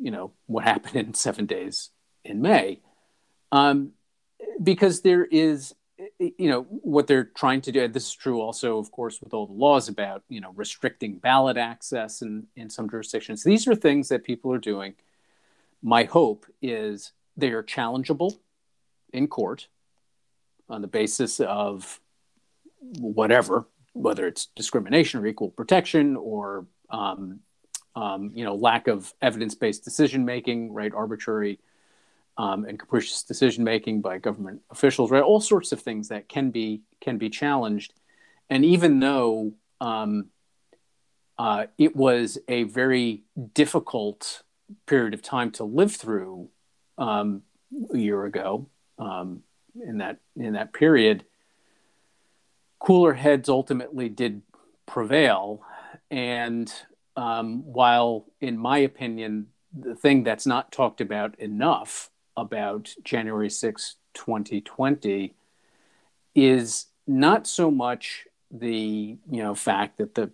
[0.00, 1.90] you know what happened in seven days
[2.24, 2.80] in May,
[3.52, 3.92] um,
[4.62, 5.74] because there is
[6.18, 9.32] you know what they're trying to do and this is true also of course with
[9.32, 13.42] all the laws about you know restricting ballot access in in some jurisdictions.
[13.42, 14.94] These are things that people are doing.
[15.82, 18.38] My hope is they are challengeable
[19.12, 19.68] in court
[20.68, 22.00] on the basis of
[22.80, 27.40] whatever whether it's discrimination or equal protection or um,
[27.96, 31.58] um, you know lack of evidence-based decision making right arbitrary
[32.38, 35.22] um, and capricious decision making by government officials, right?
[35.22, 37.92] All sorts of things that can be can be challenged.
[38.48, 40.26] And even though um,
[41.38, 43.24] uh, it was a very
[43.54, 44.42] difficult
[44.86, 46.48] period of time to live through
[46.98, 47.42] um,
[47.92, 48.68] a year ago.
[48.98, 49.42] Um,
[49.86, 51.24] in that in that period,
[52.78, 54.40] cooler heads ultimately did
[54.86, 55.62] prevail,
[56.10, 56.72] and
[57.16, 59.48] um, while, in my opinion,
[59.78, 65.34] the thing that's not talked about enough about January 6, 2020,
[66.34, 70.30] is not so much the you know fact that the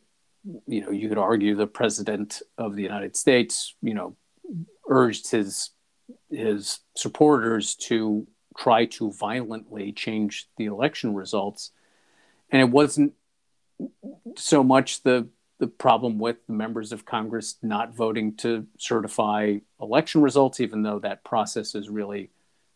[0.66, 4.16] you know you could argue the president of the United States you know
[4.88, 5.70] urged his
[6.30, 8.26] his supporters to
[8.56, 11.70] try to violently change the election results.
[12.50, 13.14] And it wasn't
[14.36, 15.28] so much the
[15.62, 20.98] the problem with the members of Congress not voting to certify election results, even though
[20.98, 22.30] that process is really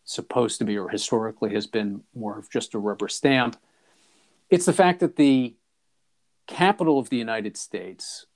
[0.05, 3.57] supposed to be or historically has been more of just a rubber stamp.
[4.51, 5.57] It's the fact that the
[6.47, 8.27] capital of the United States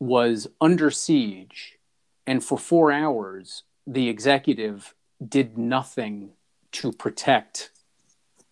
[0.00, 1.78] was under siege,
[2.26, 4.92] and for four hours, the executive
[5.24, 6.30] did nothing
[6.72, 7.70] to protect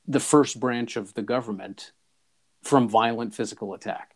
[0.06, 1.90] the first branch of the government
[2.62, 4.11] from violent physical attack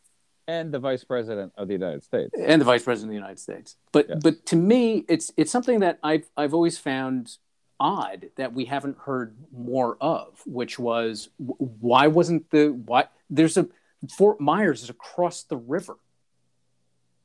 [0.48, 3.40] and the vice president of the United States and the vice president of the United
[3.40, 3.76] States.
[3.92, 4.18] But yes.
[4.22, 7.36] but to me, it's it's something that I've I've always found
[7.78, 13.68] odd that we haven't heard more of, which was why wasn't the why there's a
[14.16, 15.96] Fort Myers is across the river.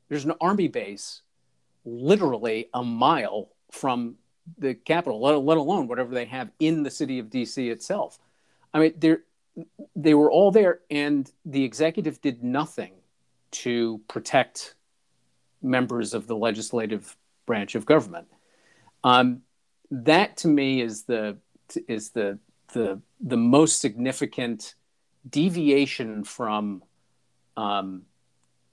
[0.09, 1.21] There's an army base
[1.85, 4.15] literally a mile from
[4.57, 8.19] the capital, let, let alone whatever they have in the city of DC itself.
[8.73, 9.17] I mean, they
[9.95, 12.93] they were all there, and the executive did nothing
[13.51, 14.75] to protect
[15.61, 17.15] members of the legislative
[17.45, 18.27] branch of government.
[19.03, 19.41] Um,
[19.91, 21.37] that to me is the
[21.87, 22.39] is the
[22.73, 24.75] the the most significant
[25.29, 26.83] deviation from
[27.57, 28.03] um,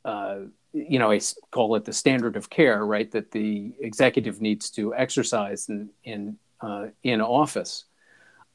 [0.05, 0.41] uh,
[0.73, 4.95] you know I call it the standard of care right that the executive needs to
[4.95, 7.85] exercise in in uh, in office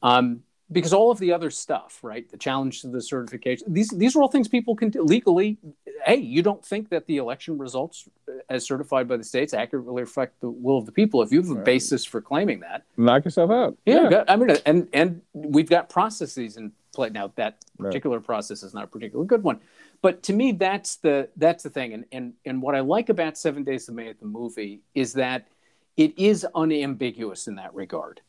[0.02, 2.28] um, because all of the other stuff, right?
[2.30, 5.58] The challenge to the certification, these these are all things people can do legally.
[6.04, 10.02] Hey, you don't think that the election results, uh, as certified by the states, accurately
[10.02, 11.22] reflect the will of the people?
[11.22, 11.64] If you have a right.
[11.64, 13.76] basis for claiming that, knock yourself out.
[13.86, 14.24] Yeah, yeah.
[14.28, 17.32] I mean, and and we've got processes in play now.
[17.36, 18.26] That particular right.
[18.26, 19.60] process is not a particularly good one,
[20.02, 21.92] but to me, that's the that's the thing.
[21.94, 25.14] And and and what I like about Seven Days of May at the movie is
[25.14, 25.48] that
[25.96, 28.20] it is unambiguous in that regard.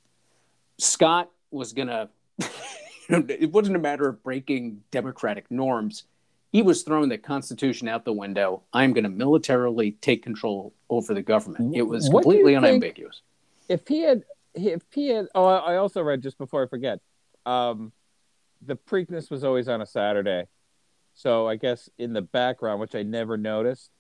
[0.78, 2.10] Scott was gonna
[3.10, 6.04] it wasn't a matter of breaking democratic norms.
[6.56, 8.64] He was throwing the Constitution out the window.
[8.72, 11.76] I'm going to militarily take control over the government.
[11.76, 13.24] It was completely unambiguous.
[13.68, 14.24] If he had,
[14.54, 17.02] if he had, oh, I also read just before I forget,
[17.46, 17.92] um,
[18.66, 20.46] the Preakness was always on a Saturday.
[21.14, 23.92] So I guess in the background, which I never noticed,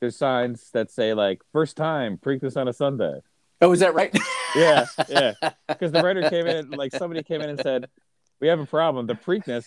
[0.00, 3.20] there's signs that say like first time Preakness on a Sunday.
[3.60, 4.18] Oh, is that right?
[4.56, 5.34] yeah, yeah.
[5.68, 7.90] Because the writer came in, like somebody came in and said,
[8.40, 9.06] "We have a problem.
[9.06, 9.66] The Preakness,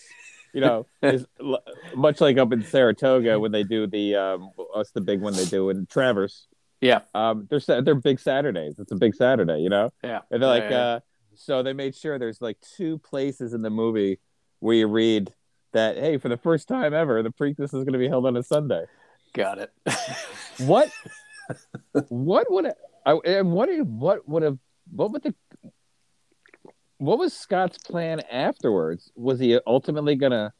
[0.56, 1.62] you know, is l-
[1.94, 5.44] much like up in Saratoga when they do the um, what's the big one they
[5.44, 6.48] do in Travers.
[6.80, 7.00] Yeah.
[7.14, 8.78] Um, they're they're big Saturdays.
[8.78, 9.90] It's a big Saturday, you know.
[10.02, 10.20] Yeah.
[10.30, 10.78] And they're like, yeah, yeah.
[10.78, 11.00] uh,
[11.34, 14.18] so they made sure there's like two places in the movie
[14.60, 15.30] where you read
[15.74, 18.34] that, hey, for the first time ever, the Preakness is going to be held on
[18.34, 18.86] a Sunday.
[19.34, 19.70] Got it.
[20.60, 20.90] what?
[22.08, 22.76] what would it?
[23.04, 24.58] I, am wondering what would have
[24.90, 25.34] what would the
[26.98, 29.10] what was Scott's plan afterwards?
[29.16, 30.52] Was he ultimately gonna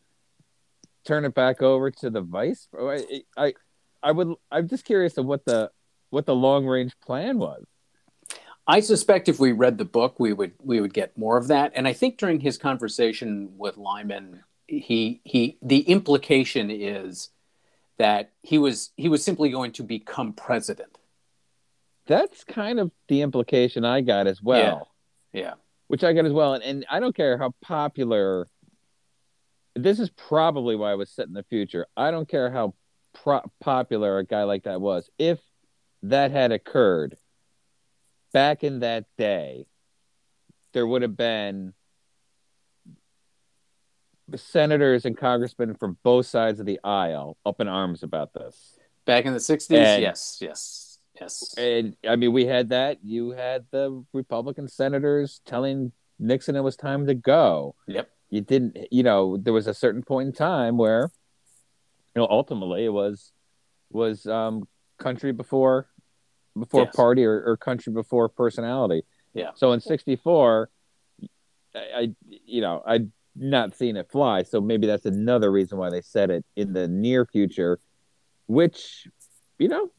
[1.06, 2.68] turn it back over to the vice?
[2.78, 3.54] I, I,
[4.02, 4.34] I would.
[4.50, 5.70] I'm just curious of what the
[6.10, 7.64] what the long range plan was.
[8.68, 11.72] I suspect if we read the book, we would we would get more of that.
[11.74, 17.30] And I think during his conversation with Lyman, he he the implication is
[17.98, 20.96] that he was he was simply going to become president
[22.06, 24.90] that's kind of the implication I got as well.
[25.32, 25.40] Yeah.
[25.40, 25.54] yeah.
[25.88, 26.54] Which I get as well.
[26.54, 28.48] And, and I don't care how popular
[29.74, 31.86] this is probably why I was set in the future.
[31.96, 32.74] I don't care how
[33.12, 35.10] pro- popular a guy like that was.
[35.18, 35.38] If
[36.02, 37.16] that had occurred
[38.32, 39.66] back in that day,
[40.72, 41.74] there would have been
[44.34, 48.78] senators and congressmen from both sides of the aisle up in arms about this.
[49.04, 49.76] Back in the 60s?
[49.76, 50.85] And, yes, yes
[51.20, 51.54] Yes.
[51.56, 52.98] And I mean, we had that.
[53.02, 57.74] You had the Republican senators telling Nixon it was time to go.
[57.86, 58.10] Yep.
[58.30, 61.10] You didn't, you know, there was a certain point in time where,
[62.14, 63.32] you know, ultimately it was
[63.90, 64.66] was um,
[64.98, 65.88] country before
[66.58, 66.96] before yes.
[66.96, 69.02] party or, or country before personality.
[69.32, 69.50] Yeah.
[69.54, 70.70] So in '64,
[71.74, 72.08] I, I,
[72.46, 73.06] you know, I
[73.36, 74.42] not seen it fly.
[74.42, 77.78] So maybe that's another reason why they said it in the near future,
[78.46, 79.06] which,
[79.58, 79.90] you know,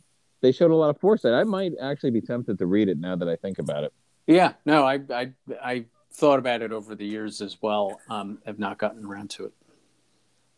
[0.42, 1.34] they showed a lot of foresight.
[1.34, 3.94] I might actually be tempted to read it now that I think about it.
[4.26, 5.32] Yeah, no, I I
[5.64, 8.00] I thought about it over the years as well.
[8.10, 9.54] Um, have not gotten around to it.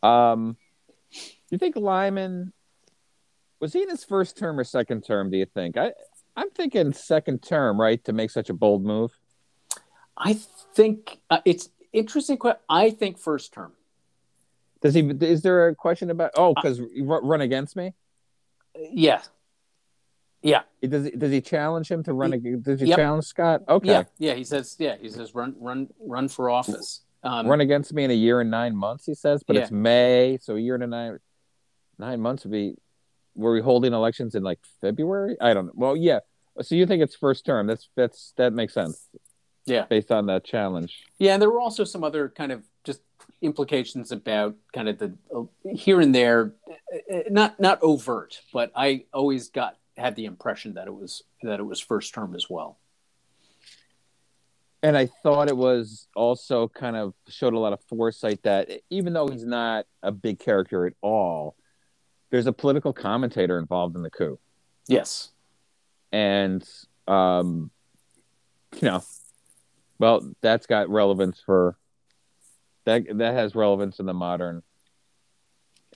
[0.08, 0.58] Um,
[1.12, 1.20] do
[1.52, 2.54] you think Lyman
[3.60, 5.30] was he in his first term or second term?
[5.30, 5.78] Do you think?
[5.78, 5.92] I
[6.36, 9.12] I'm thinking second term, right, to make such a bold move.
[10.18, 10.34] I
[10.74, 12.40] think uh, it's interesting.
[12.70, 13.74] I think first term.
[14.82, 15.02] Does he?
[15.02, 16.32] Is there a question about?
[16.36, 17.94] Oh, because uh, run against me.
[18.76, 19.22] Yeah.
[20.42, 20.62] Yeah.
[20.82, 22.32] Does he, does he challenge him to run?
[22.32, 22.98] He, does he yep.
[22.98, 23.62] challenge Scott?
[23.68, 23.88] Okay.
[23.88, 24.04] Yeah.
[24.18, 24.34] Yeah.
[24.36, 24.76] He says.
[24.80, 24.96] Yeah.
[25.00, 27.02] He says run run run for office.
[27.24, 29.06] Um, run against me in a year and nine months.
[29.06, 29.64] He says, but yeah.
[29.64, 31.20] it's May, so a year and a nine
[31.98, 32.76] nine months would be.
[33.36, 35.38] Were we holding elections in like February?
[35.40, 35.72] I don't know.
[35.76, 36.20] Well, yeah.
[36.62, 37.68] So you think it's first term?
[37.68, 39.08] That's that's that makes sense.
[39.66, 39.86] Yeah.
[39.86, 41.04] Based on that challenge.
[41.20, 43.02] Yeah, and there were also some other kind of just
[43.42, 45.44] implications about kind of the uh,
[45.74, 46.56] here and there,
[47.14, 51.60] uh, not not overt, but I always got had the impression that it was that
[51.60, 52.80] it was first term as well.
[54.82, 59.12] And I thought it was also kind of showed a lot of foresight that even
[59.12, 61.56] though he's not a big character at all,
[62.30, 64.40] there's a political commentator involved in the coup.
[64.88, 65.32] Yes.
[66.12, 66.68] And
[67.08, 67.72] um
[68.80, 69.04] you know,
[69.98, 71.78] well, that's got relevance for
[72.86, 73.06] that.
[73.18, 74.64] That has relevance in the modern,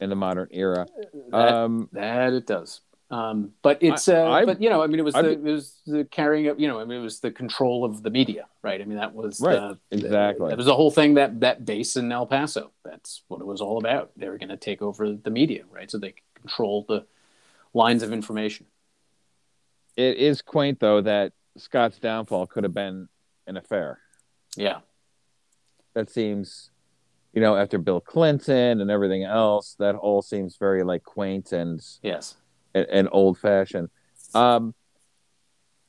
[0.01, 0.87] in the modern era.
[1.31, 2.81] That, um, that it does.
[3.13, 5.79] Um, but it's, uh, I, but you know, I mean, it was the, it was
[5.85, 8.81] the carrying of, you know, I mean, it was the control of the media, right?
[8.81, 9.55] I mean, that was right.
[9.59, 10.49] The, exactly.
[10.49, 12.71] That was the whole thing that that base in El Paso.
[12.83, 14.11] That's what it was all about.
[14.17, 15.91] They were going to take over the media, right?
[15.91, 17.05] So they control the
[17.75, 18.65] lines of information.
[19.95, 23.09] It is quaint though that Scott's downfall could have been
[23.45, 23.99] an affair.
[24.55, 24.79] Yeah.
[25.93, 26.71] That seems,
[27.31, 31.79] you know, after Bill Clinton and everything else, that all seems very like quaint and
[32.01, 32.37] yes,
[32.73, 33.89] and, and old fashioned.
[34.33, 34.73] Um,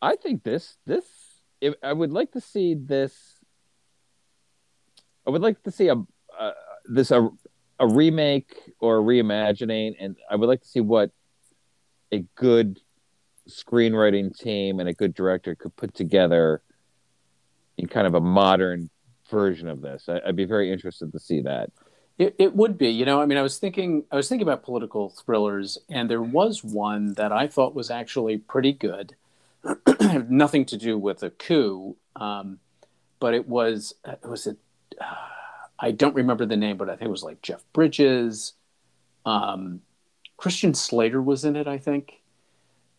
[0.01, 1.05] I think this this
[1.61, 3.15] if, I would like to see this.
[5.27, 5.97] I would like to see a
[6.39, 6.53] uh,
[6.85, 7.29] this a
[7.81, 11.11] a remake or a reimagining, and I would like to see what
[12.13, 12.81] a good
[13.49, 16.63] screenwriting team and a good director could put together
[17.77, 18.91] in kind of a modern
[19.31, 20.09] version of this.
[20.09, 21.71] I, would be very interested to see that.
[22.17, 23.21] It, it would be, you know.
[23.21, 27.15] I mean, I was thinking, I was thinking about political thrillers, and there was one
[27.15, 29.17] that I thought was actually pretty good.
[30.29, 32.61] Nothing to do with a coup, um,
[33.19, 34.59] but it was, it was it.
[35.01, 35.05] uh,
[35.79, 38.53] I don't remember the name, but I think it was like Jeff Bridges.
[39.27, 39.81] Um,
[40.37, 42.21] Christian Slater was in it, I think.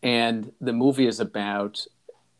[0.04, 1.86] And the movie is about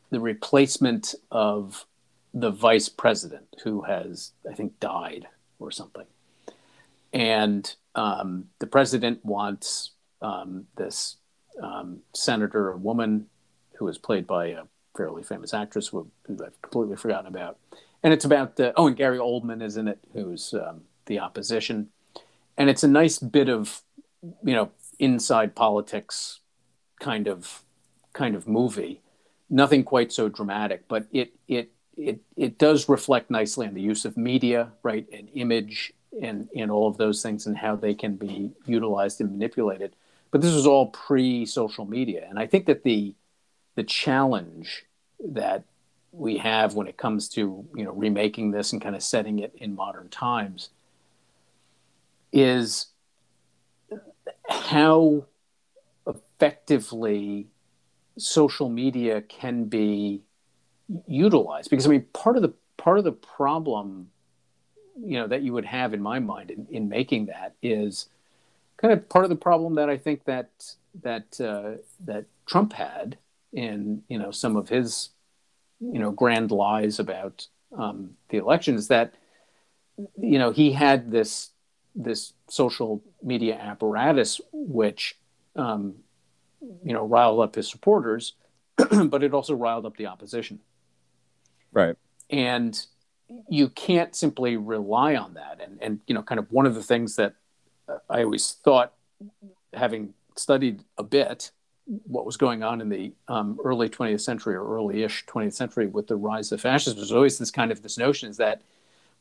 [0.10, 1.86] the replacement of
[2.34, 5.28] the vice president who has, I think, died
[5.58, 6.06] or something.
[7.16, 11.16] And um, the president wants um, this
[11.64, 13.28] um, senator, a woman
[13.78, 14.64] who is played by a
[14.98, 17.58] fairly famous actress who, who I've completely forgotten about.
[18.04, 21.88] And it's about, uh, oh, and Gary Oldman is in it, who's um, the opposition.
[22.58, 23.82] And it's a nice bit of,
[24.44, 26.42] you know, inside politics
[27.00, 27.64] kind of
[28.14, 29.02] kind of movie.
[29.50, 34.06] Nothing quite so dramatic, but it it it, it does reflect nicely on the use
[34.06, 38.16] of media, right, and image and, and all of those things and how they can
[38.16, 39.96] be utilized and manipulated.
[40.32, 42.26] But this was all pre social media.
[42.30, 43.16] And I think that the,
[43.76, 44.86] the challenge
[45.20, 45.64] that
[46.18, 49.54] we have when it comes to you know remaking this and kind of setting it
[49.58, 50.70] in modern times
[52.32, 52.88] is
[54.50, 55.26] how
[56.08, 57.48] effectively
[58.18, 60.22] social media can be
[61.08, 64.10] utilized because i mean part of the part of the problem
[65.00, 68.10] you know that you would have in my mind in, in making that is
[68.78, 70.50] kind of part of the problem that i think that
[71.04, 73.18] that uh, that trump had
[73.54, 75.10] in you know some of his
[75.80, 77.48] you know grand lies about
[77.78, 79.14] um, the election is that
[80.18, 81.52] you know he had this
[81.96, 85.18] this social media apparatus which
[85.56, 85.96] um,
[86.84, 88.34] you know riled up his supporters
[88.76, 90.60] but it also riled up the opposition
[91.76, 91.98] Right.
[92.30, 92.84] And
[93.50, 95.60] you can't simply rely on that.
[95.62, 97.34] And, and, you know, kind of one of the things that
[98.10, 98.94] I always thought,
[99.74, 101.52] having studied a bit
[101.86, 106.08] what was going on in the um, early 20th century or early-ish 20th century with
[106.08, 108.62] the rise of fascism, was always this kind of this notion is that,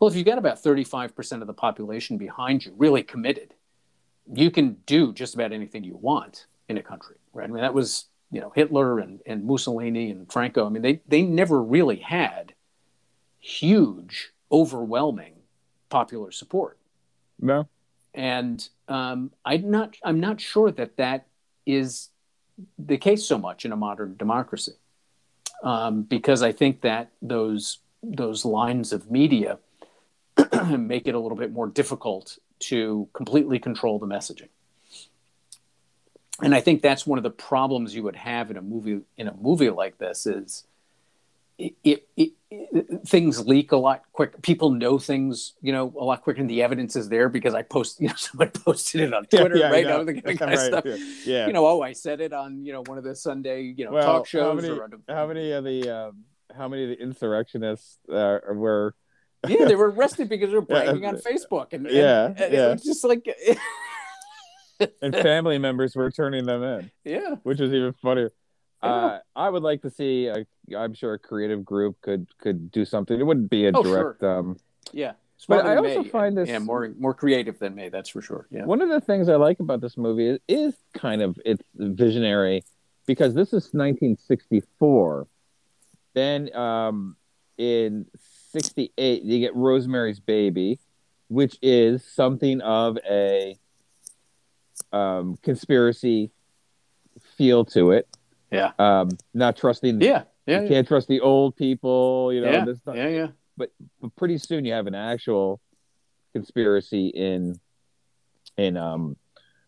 [0.01, 3.52] well, if you get about 35% of the population behind you, really committed,
[4.32, 7.44] you can do just about anything you want in a country, right?
[7.44, 10.66] I mean, that was you know Hitler and, and Mussolini and Franco.
[10.66, 12.53] I mean, they they never really had
[13.44, 15.34] huge, overwhelming
[15.90, 16.78] popular support.
[17.38, 17.68] No.
[18.14, 21.26] And um, I'm not I'm not sure that that
[21.66, 22.08] is
[22.78, 24.74] the case so much in a modern democracy,
[25.62, 29.58] um, because I think that those those lines of media
[30.78, 34.48] make it a little bit more difficult to completely control the messaging.
[36.42, 39.28] And I think that's one of the problems you would have in a movie in
[39.28, 40.64] a movie like this is
[41.58, 42.32] it, it, it,
[43.06, 44.40] things leak a lot quick.
[44.43, 47.62] People know things, you know, a lot quicker, and the evidence is there because I
[47.62, 49.85] post, you know, someone posted it on Twitter, yeah, right?
[49.85, 50.85] yeah, Now, the kind of right, stuff.
[50.85, 51.47] yeah, yeah.
[51.47, 53.93] You know, oh, I said it on, you know, one of the Sunday, you know,
[53.93, 54.43] well, talk shows.
[54.43, 56.24] how many, or a- how many of the um,
[56.56, 58.94] how many of the insurrectionists uh, were?
[59.48, 62.68] yeah, they were arrested because they were bragging on Facebook, and, and- yeah, and yeah.
[62.68, 63.26] it was just like,
[65.02, 68.32] and family members were turning them in, yeah, which was even funnier.
[68.85, 70.27] Uh, I would like to see.
[70.27, 70.47] A,
[70.77, 73.19] I'm sure a creative group could could do something.
[73.19, 74.23] It wouldn't be a Oh, direct.
[74.23, 74.56] Um,
[74.93, 75.12] yeah.
[75.48, 77.89] But I also me, find this- yeah more more creative than me.
[77.89, 78.47] That's for sure.
[78.51, 81.62] Yeah, One of the things I like about this movie is, is kind of it's
[81.74, 82.65] visionary
[83.06, 85.27] because this is 1964.
[86.15, 87.16] Then um,
[87.59, 88.06] in
[88.52, 90.78] 68 you get Rosemary's Baby,
[91.28, 93.59] which is something of a
[94.93, 96.31] um, conspiracy
[97.36, 98.09] feel to it.
[98.55, 98.72] Yeah.
[98.78, 100.01] Um, not trusting.
[100.01, 100.68] yeah, yeah, you yeah.
[100.68, 102.32] can't trust the old people.
[102.32, 102.51] You know.
[102.51, 103.26] yeah, this not- yeah, yeah.
[103.56, 103.70] but
[104.16, 105.60] pretty soon you have an actual
[106.32, 107.59] conspiracy in
[108.56, 109.16] in um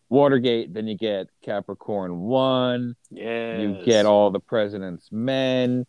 [0.09, 0.73] Watergate.
[0.73, 2.95] Then you get Capricorn One.
[3.11, 3.59] Yes.
[3.59, 5.85] You get all the president's men.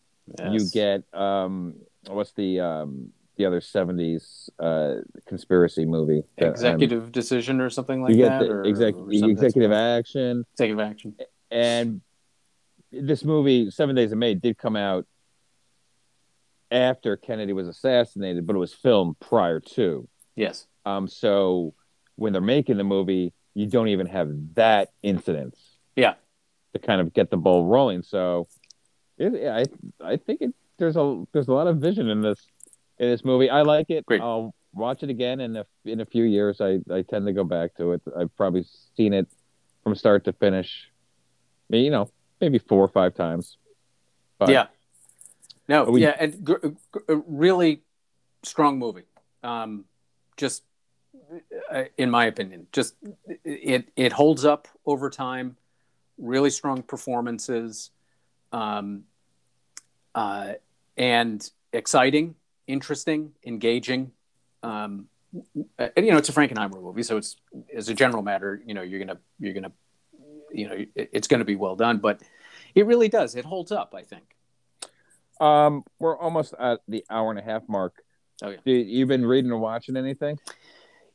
[0.51, 1.75] You get um
[2.09, 4.97] what's the um the other seventies uh
[5.27, 6.25] conspiracy movie?
[6.41, 10.81] um, executive decision or something like that, the or, exec- or something executive action executive
[10.81, 11.15] action.
[11.51, 12.01] and
[12.93, 15.07] this movie Seven Days of May did come out
[16.71, 20.09] after Kennedy was assassinated, but it was filmed prior to.
[20.37, 20.67] Yes.
[20.85, 21.75] Um, so
[22.17, 25.57] when they're making the movie, you don't even have that incident.
[25.97, 26.15] Yeah.
[26.75, 28.03] To kind of get the ball rolling.
[28.03, 28.49] So,
[29.17, 29.65] it, I
[30.05, 32.47] I think it, there's a there's a lot of vision in this
[32.99, 33.51] in this movie.
[33.51, 34.07] I like it.
[34.07, 34.21] Great.
[34.21, 36.61] I'll watch it again in a in a few years.
[36.61, 38.03] I I tend to go back to it.
[38.17, 38.65] I've probably
[38.97, 39.27] seen it
[39.83, 40.91] from start to finish.
[41.71, 42.11] You know,
[42.41, 43.57] maybe four or five times.
[44.39, 44.67] But yeah.
[45.69, 45.85] No.
[45.85, 47.83] We- yeah, and gr- gr- really
[48.43, 49.03] strong movie.
[49.43, 49.85] Um,
[50.37, 50.63] just
[51.71, 52.95] uh, in my opinion, just
[53.45, 55.57] it it holds up over time.
[56.17, 57.91] Really strong performances,
[58.51, 59.05] um,
[60.17, 60.55] uh,
[60.97, 62.35] and exciting,
[62.67, 64.11] interesting, engaging.
[64.65, 65.09] Um,
[65.79, 67.37] uh, you know, it's a Frankenheimer movie, so it's
[67.73, 69.71] as a general matter, you know, you're gonna you're gonna,
[70.53, 71.99] you know, it's gonna be well done.
[71.99, 72.23] But
[72.75, 73.35] it really does.
[73.35, 74.25] It holds up, I think.
[75.41, 78.03] Um, we're almost at the hour and a half mark.
[78.43, 78.57] Oh, yeah.
[78.65, 80.39] Do, you been reading or watching anything?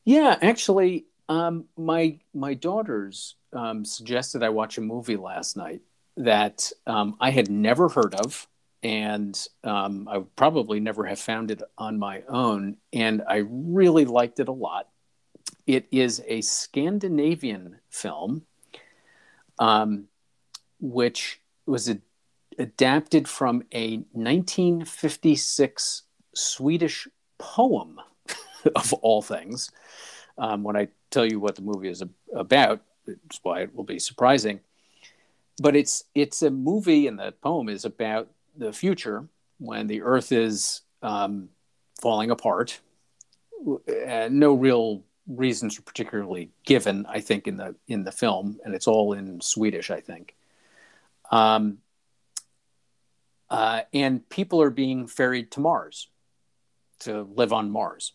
[0.05, 5.81] Yeah, actually, um, my my daughters um, suggested I watch a movie last night
[6.17, 8.47] that um, I had never heard of,
[8.81, 12.77] and um, I would probably never have found it on my own.
[12.91, 14.89] And I really liked it a lot.
[15.65, 18.45] It is a Scandinavian film,
[19.59, 20.05] um,
[20.79, 21.99] which was a,
[22.57, 26.03] adapted from a 1956
[26.33, 27.07] Swedish
[27.37, 27.99] poem,
[28.75, 29.71] of all things.
[30.37, 33.83] Um, when I tell you what the movie is ab- about, it's why it will
[33.83, 34.61] be surprising.
[35.61, 39.27] But it's it's a movie, and the poem is about the future
[39.59, 41.49] when the Earth is um,
[42.01, 42.79] falling apart.
[43.67, 48.73] Uh, no real reasons are particularly given, I think, in the in the film, and
[48.73, 50.35] it's all in Swedish, I think.
[51.31, 51.79] Um,
[53.49, 56.07] uh, and people are being ferried to Mars
[56.99, 58.13] to live on Mars.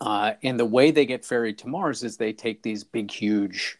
[0.00, 3.78] Uh, and the way they get ferried to Mars is they take these big, huge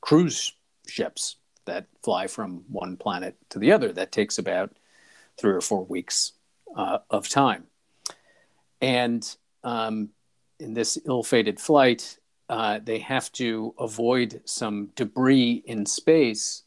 [0.00, 0.52] cruise
[0.86, 1.36] ships
[1.66, 3.92] that fly from one planet to the other.
[3.92, 4.76] That takes about
[5.38, 6.32] three or four weeks
[6.76, 7.64] uh, of time.
[8.80, 9.24] And
[9.62, 10.10] um,
[10.62, 12.18] in this ill fated flight,
[12.48, 16.62] uh, they have to avoid some debris in space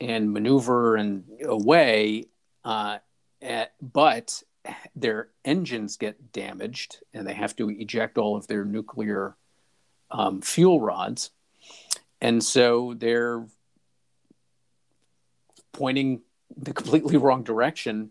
[0.00, 2.26] and maneuver and away.
[2.64, 2.98] Uh,
[3.42, 4.42] at, but
[4.96, 9.36] their engines get damaged and they have to eject all of their nuclear
[10.10, 11.30] um, fuel rods.
[12.20, 13.46] And so they're
[15.72, 16.22] pointing
[16.56, 18.10] the completely wrong direction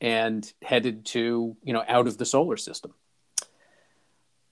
[0.00, 2.92] and headed to, you know, out of the solar system.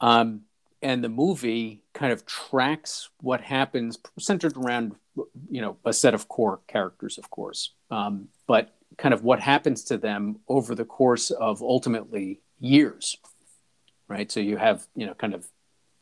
[0.04, 0.42] Um,
[0.82, 4.92] and the movie kind of tracks what happens, centered around,
[5.48, 9.82] you know, a set of core characters, of course, um, but kind of what happens
[9.84, 13.16] to them over the course of ultimately years.
[14.06, 14.30] right?
[14.30, 15.46] So you have you know kind of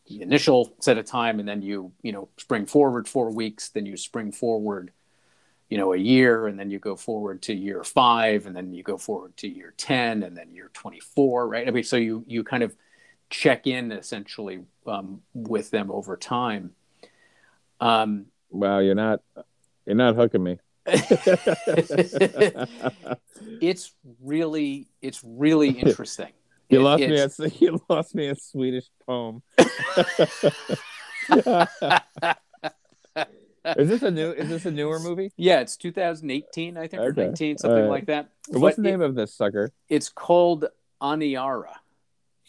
[0.08, 3.86] the initial set of time, and then you you know spring forward four weeks, then
[3.86, 4.90] you spring forward
[5.68, 8.82] you know a year and then you go forward to year five and then you
[8.82, 12.44] go forward to year 10 and then year 24 right i mean so you you
[12.44, 12.76] kind of
[13.32, 16.72] check in essentially um, with them over time.
[17.80, 19.20] Um, wow you're not
[19.86, 20.58] you're not hooking me.
[23.60, 23.92] It's
[24.22, 26.28] really it's really interesting.
[26.68, 29.42] You It- lost it's- me a you lost me a swedish poem.
[33.76, 35.30] Is this a new is this a newer movie?
[35.36, 37.88] Yeah it's 2018 i think or 19 something right.
[37.88, 38.30] like that.
[38.48, 39.70] What's But the it- name of this sucker?
[39.88, 40.66] It's called
[41.00, 41.74] Aniara.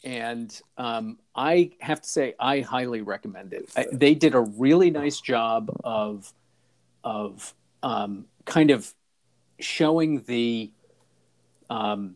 [0.04, 3.70] And um, I have to say, I highly recommend it.
[3.76, 6.32] I, they did a really nice job of,
[7.04, 8.94] of um, kind of
[9.60, 10.72] showing the.
[11.70, 12.16] Um,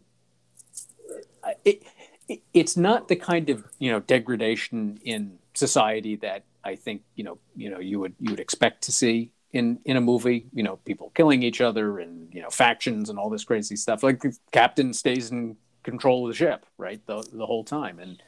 [1.63, 1.83] it,
[2.27, 7.23] it, it's not the kind of you know degradation in society that I think you
[7.23, 10.47] know you know you would you would expect to see in in a movie.
[10.53, 14.03] You know, people killing each other and you know factions and all this crazy stuff.
[14.03, 15.55] Like captain stays in
[15.87, 18.23] control of the ship, right, the the whole time, and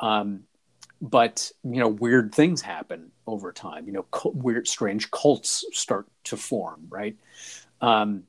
[0.00, 0.40] um,
[1.00, 3.86] but you know weird things happen over time.
[3.86, 7.16] You know, weird, strange cults start to form, right,
[7.80, 8.24] um,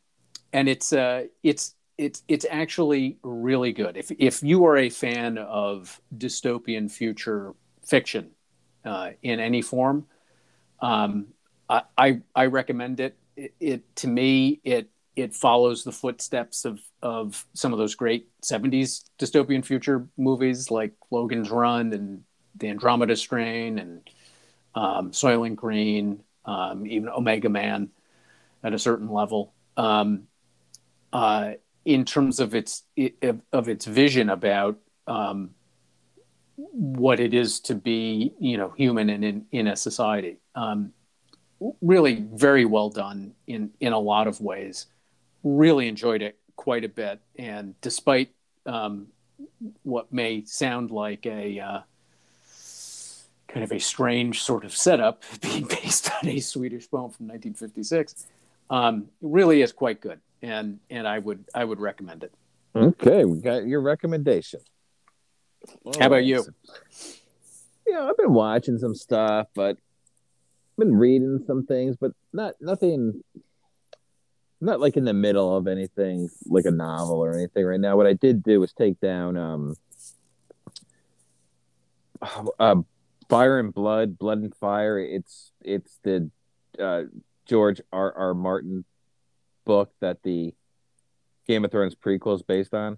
[0.52, 3.96] and it's uh, it's it's it's actually really good.
[3.98, 7.54] If if you are a fan of dystopian future
[7.84, 8.32] fiction
[8.84, 10.06] uh, in any form,
[10.82, 11.28] um,
[11.70, 13.16] I, I I recommend it.
[13.38, 13.54] it.
[13.60, 19.06] It to me it it follows the footsteps of of some of those great '70s
[19.20, 22.24] dystopian future movies like Logan's Run and
[22.56, 24.10] The Andromeda Strain and
[24.76, 27.90] um, Soylent Green, um, even Omega Man
[28.64, 29.54] at a certain level.
[29.78, 30.28] Um,
[31.14, 31.54] uh,
[31.86, 32.84] in terms of its
[33.54, 34.78] of, its vision about
[35.08, 35.52] um,
[36.56, 40.38] what it is to be, you know, human and in, in a society.
[40.56, 40.94] Um,
[41.82, 44.88] really, very well done in in a lot of ways.
[45.46, 48.32] Really enjoyed it quite a bit, and despite
[48.66, 49.08] um,
[49.84, 51.80] what may sound like a uh,
[53.48, 58.26] kind of a strange sort of setup, being based on a Swedish poem from 1956,
[58.72, 62.34] um, it really is quite good, and and I would I would recommend it.
[62.76, 64.60] okay we got your recommendation
[66.00, 66.44] How about you?
[67.88, 73.24] yeah i've been watching some stuff but I've been reading some things but not nothing
[74.62, 78.08] not like in the middle of anything like a novel or anything right now what
[78.08, 79.76] i did do was take down um
[82.60, 82.76] uh,
[83.30, 86.30] fire and blood blood and fire it's it's the
[86.80, 87.04] uh
[87.46, 88.86] george r r martin
[89.66, 90.54] book that the
[91.48, 92.98] game of thrones prequel is based on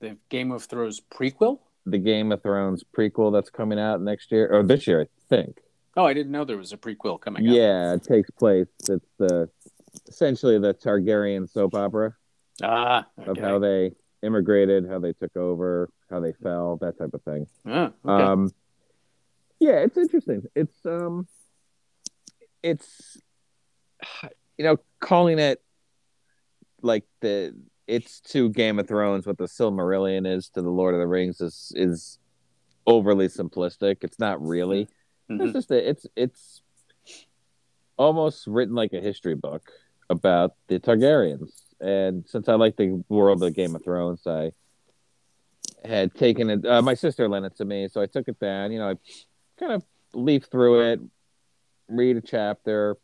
[0.00, 1.58] The Game of Thrones prequel.
[1.86, 5.58] the game of thrones prequel that's coming out next year or this year i think
[5.94, 7.54] Oh, I didn't know there was a prequel coming out.
[7.54, 8.66] Yeah, it takes place.
[8.88, 9.50] It's the
[10.12, 12.14] essentially the Targaryen soap opera
[12.62, 17.22] Ah, of how they immigrated, how they took over, how they fell, that type of
[17.22, 17.46] thing.
[17.66, 18.22] Ah, okay.
[18.24, 18.50] Um,
[19.58, 20.42] yeah, it's interesting.
[20.54, 21.26] It's um,
[22.62, 23.18] it's
[24.58, 25.62] you know calling it
[26.82, 27.54] like the
[27.86, 31.40] it's to Game of Thrones what the Silmarillion is to the Lord of the Rings
[31.40, 32.18] is is
[32.86, 33.98] overly simplistic.
[34.02, 34.88] It's not really.
[35.28, 35.52] It's Mhm.
[35.54, 36.62] just a, it's it's
[37.96, 39.70] almost written like a history book
[40.12, 41.50] about the Targaryens.
[41.80, 44.52] And since I like the world of Game of Thrones, I
[45.84, 46.64] had taken it.
[46.64, 48.70] Uh, my sister lent it to me, so I took it down.
[48.70, 48.94] You know, I
[49.58, 49.84] kind of
[50.14, 51.00] leaf through it,
[51.88, 52.96] read a chapter.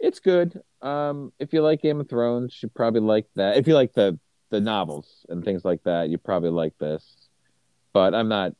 [0.00, 0.60] It's good.
[0.80, 3.56] Um, if you like Game of Thrones, you probably like that.
[3.58, 4.18] If you like the
[4.50, 7.04] the novels and things like that, you probably like this.
[7.92, 8.52] But I'm not.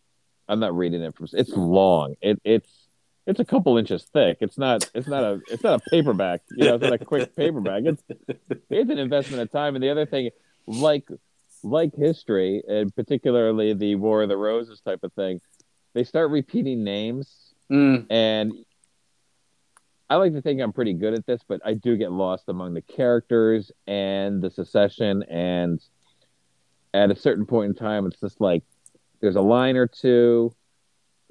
[0.48, 1.28] I'm not reading it from.
[1.32, 2.14] It's long.
[2.20, 2.81] It it's
[3.26, 4.38] it's a couple inches thick.
[4.40, 4.90] It's not.
[4.94, 5.40] It's not a.
[5.48, 6.42] It's not a paperback.
[6.50, 7.84] You know, it's not a quick paperback.
[7.84, 8.02] It's
[8.70, 9.74] it's an investment of time.
[9.74, 10.30] And the other thing,
[10.66, 11.08] like
[11.62, 15.40] like history, and particularly the War of the Roses type of thing,
[15.94, 18.52] they start repeating names, Mm, and
[20.10, 22.74] I like to think I'm pretty good at this, but I do get lost among
[22.74, 25.22] the characters and the secession.
[25.22, 25.80] And
[26.92, 28.62] at a certain point in time, it's just like
[29.20, 30.54] there's a line or two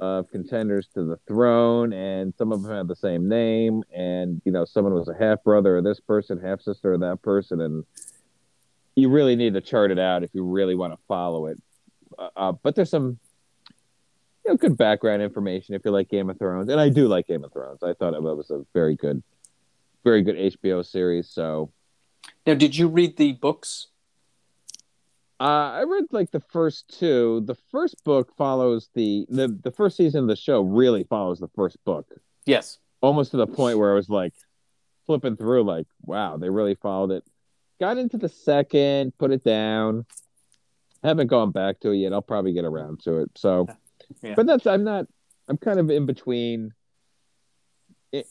[0.01, 4.51] of contenders to the throne, and some of them have the same name, and you
[4.51, 7.85] know, someone was a half brother of this person, half sister of that person, and
[8.95, 11.61] you really need to chart it out if you really want to follow it.
[12.17, 13.19] Uh, uh, but there's some
[14.43, 17.27] you know, good background information if you like Game of Thrones, and I do like
[17.27, 17.83] Game of Thrones.
[17.83, 19.21] I thought it was a very good,
[20.03, 21.29] very good HBO series.
[21.29, 21.71] So
[22.47, 23.87] now, did you read the books?
[25.41, 27.41] Uh, I read like the first two.
[27.45, 31.47] The first book follows the the the first season of the show really follows the
[31.55, 32.07] first book,
[32.45, 32.77] Yes.
[33.01, 34.33] almost to the point where I was like
[35.07, 37.23] flipping through, like, wow, they really followed it.
[37.79, 40.05] Got into the second, put it down.
[41.03, 42.13] Haven't gone back to it yet.
[42.13, 43.31] I'll probably get around to it.
[43.35, 43.67] So,
[44.21, 44.35] Yeah.
[44.35, 45.07] but that's I'm not.
[45.47, 46.71] I'm kind of in between.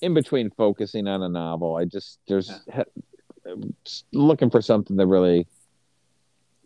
[0.00, 2.52] In between focusing on a novel, I just there's
[3.44, 5.48] I'm just looking for something that really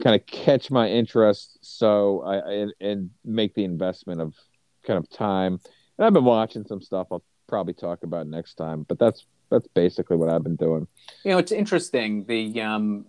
[0.03, 4.35] kind of catch my interest, so I, and, and make the investment of
[4.87, 5.61] kind of time.
[5.99, 7.09] And I've been watching some stuff.
[7.11, 10.87] I'll probably talk about next time, but that's that's basically what I've been doing.
[11.25, 12.25] You know, it's interesting.
[12.25, 13.07] The um,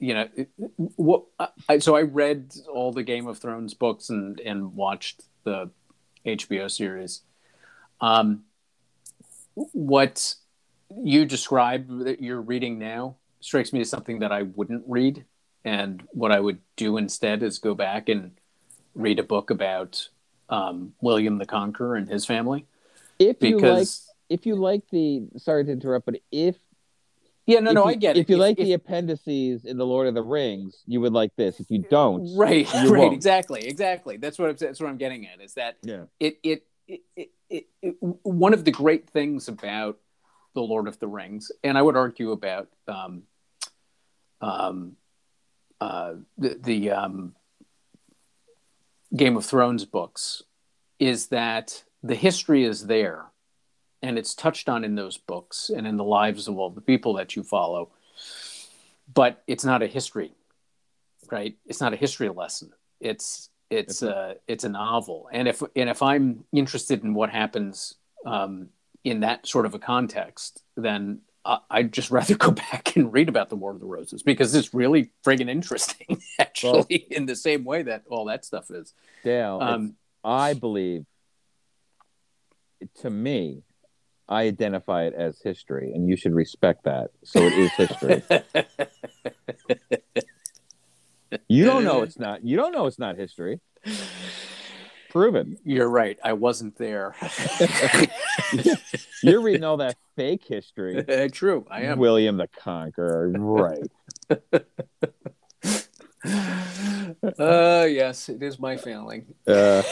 [0.00, 0.28] you know,
[0.76, 1.24] what?
[1.68, 5.70] I, so I read all the Game of Thrones books and and watched the
[6.24, 7.22] HBO series.
[8.00, 8.44] Um,
[9.54, 10.34] what
[11.02, 15.24] you described that you're reading now strikes me as something that I wouldn't read,
[15.64, 18.32] and what I would do instead is go back and
[18.94, 20.08] read a book about
[20.48, 22.66] um, William the Conqueror and his family
[23.18, 23.88] If you like,
[24.28, 26.56] if you like the, sorry to interrupt, but if
[27.46, 28.20] yeah, no, if no, you, I get it.
[28.20, 31.34] If you like if, the appendices in the Lord of the Rings, you would like
[31.36, 31.58] this.
[31.58, 33.14] If you don't, right you right won't.
[33.14, 36.66] exactly exactly that's what I'm, that's what I'm getting at is that yeah, it it,
[36.86, 39.98] it, it, it it one of the great things about
[40.54, 43.24] the Lord of the Rings and I would argue about um
[44.40, 44.96] um
[45.82, 47.34] uh the, the um
[49.14, 50.42] Game of Thrones books
[50.98, 53.26] is that the history is there
[54.00, 57.12] and it's touched on in those books and in the lives of all the people
[57.14, 57.90] that you follow
[59.12, 60.32] but it's not a history
[61.32, 61.56] right?
[61.66, 62.72] It's not a history lesson.
[63.00, 65.28] It's it's a it's a novel.
[65.32, 67.94] And if and if i'm interested in what happens
[68.26, 68.68] um,
[69.02, 71.20] in that sort of a context then
[71.70, 74.72] i'd just rather go back and read about the war of the roses because it's
[74.72, 78.94] really friggin' interesting actually in the same way that all that stuff is
[79.24, 79.58] Dale.
[79.60, 81.04] um, I believe,
[83.00, 83.62] to me,
[84.28, 87.10] I identify it as history, and you should respect that.
[87.24, 88.22] So it is history.
[91.48, 92.44] you don't know it's not.
[92.44, 93.60] You don't know it's not history.
[95.12, 95.46] Prove it.
[95.62, 97.14] you're right i wasn't there
[99.22, 101.04] You're reading all that fake history.
[101.32, 103.82] true i am William the Conqueror, right?
[107.38, 109.82] uh yes it is my failing Uh,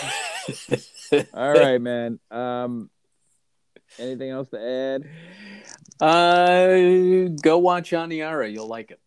[1.35, 2.19] all right, man.
[2.31, 2.89] Um,
[3.99, 5.05] anything else to add?
[6.01, 8.51] uh go watch Aniara.
[8.51, 9.01] you'll like it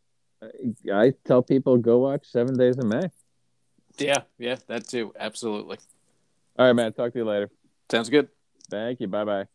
[0.93, 3.09] I tell people go watch Seven Days in May.
[3.97, 5.77] yeah yeah that too absolutely
[6.57, 6.93] All right, man.
[6.93, 7.49] Talk to you later.
[7.89, 8.29] sounds good
[8.69, 9.07] Thank you.
[9.07, 9.45] Bye bye.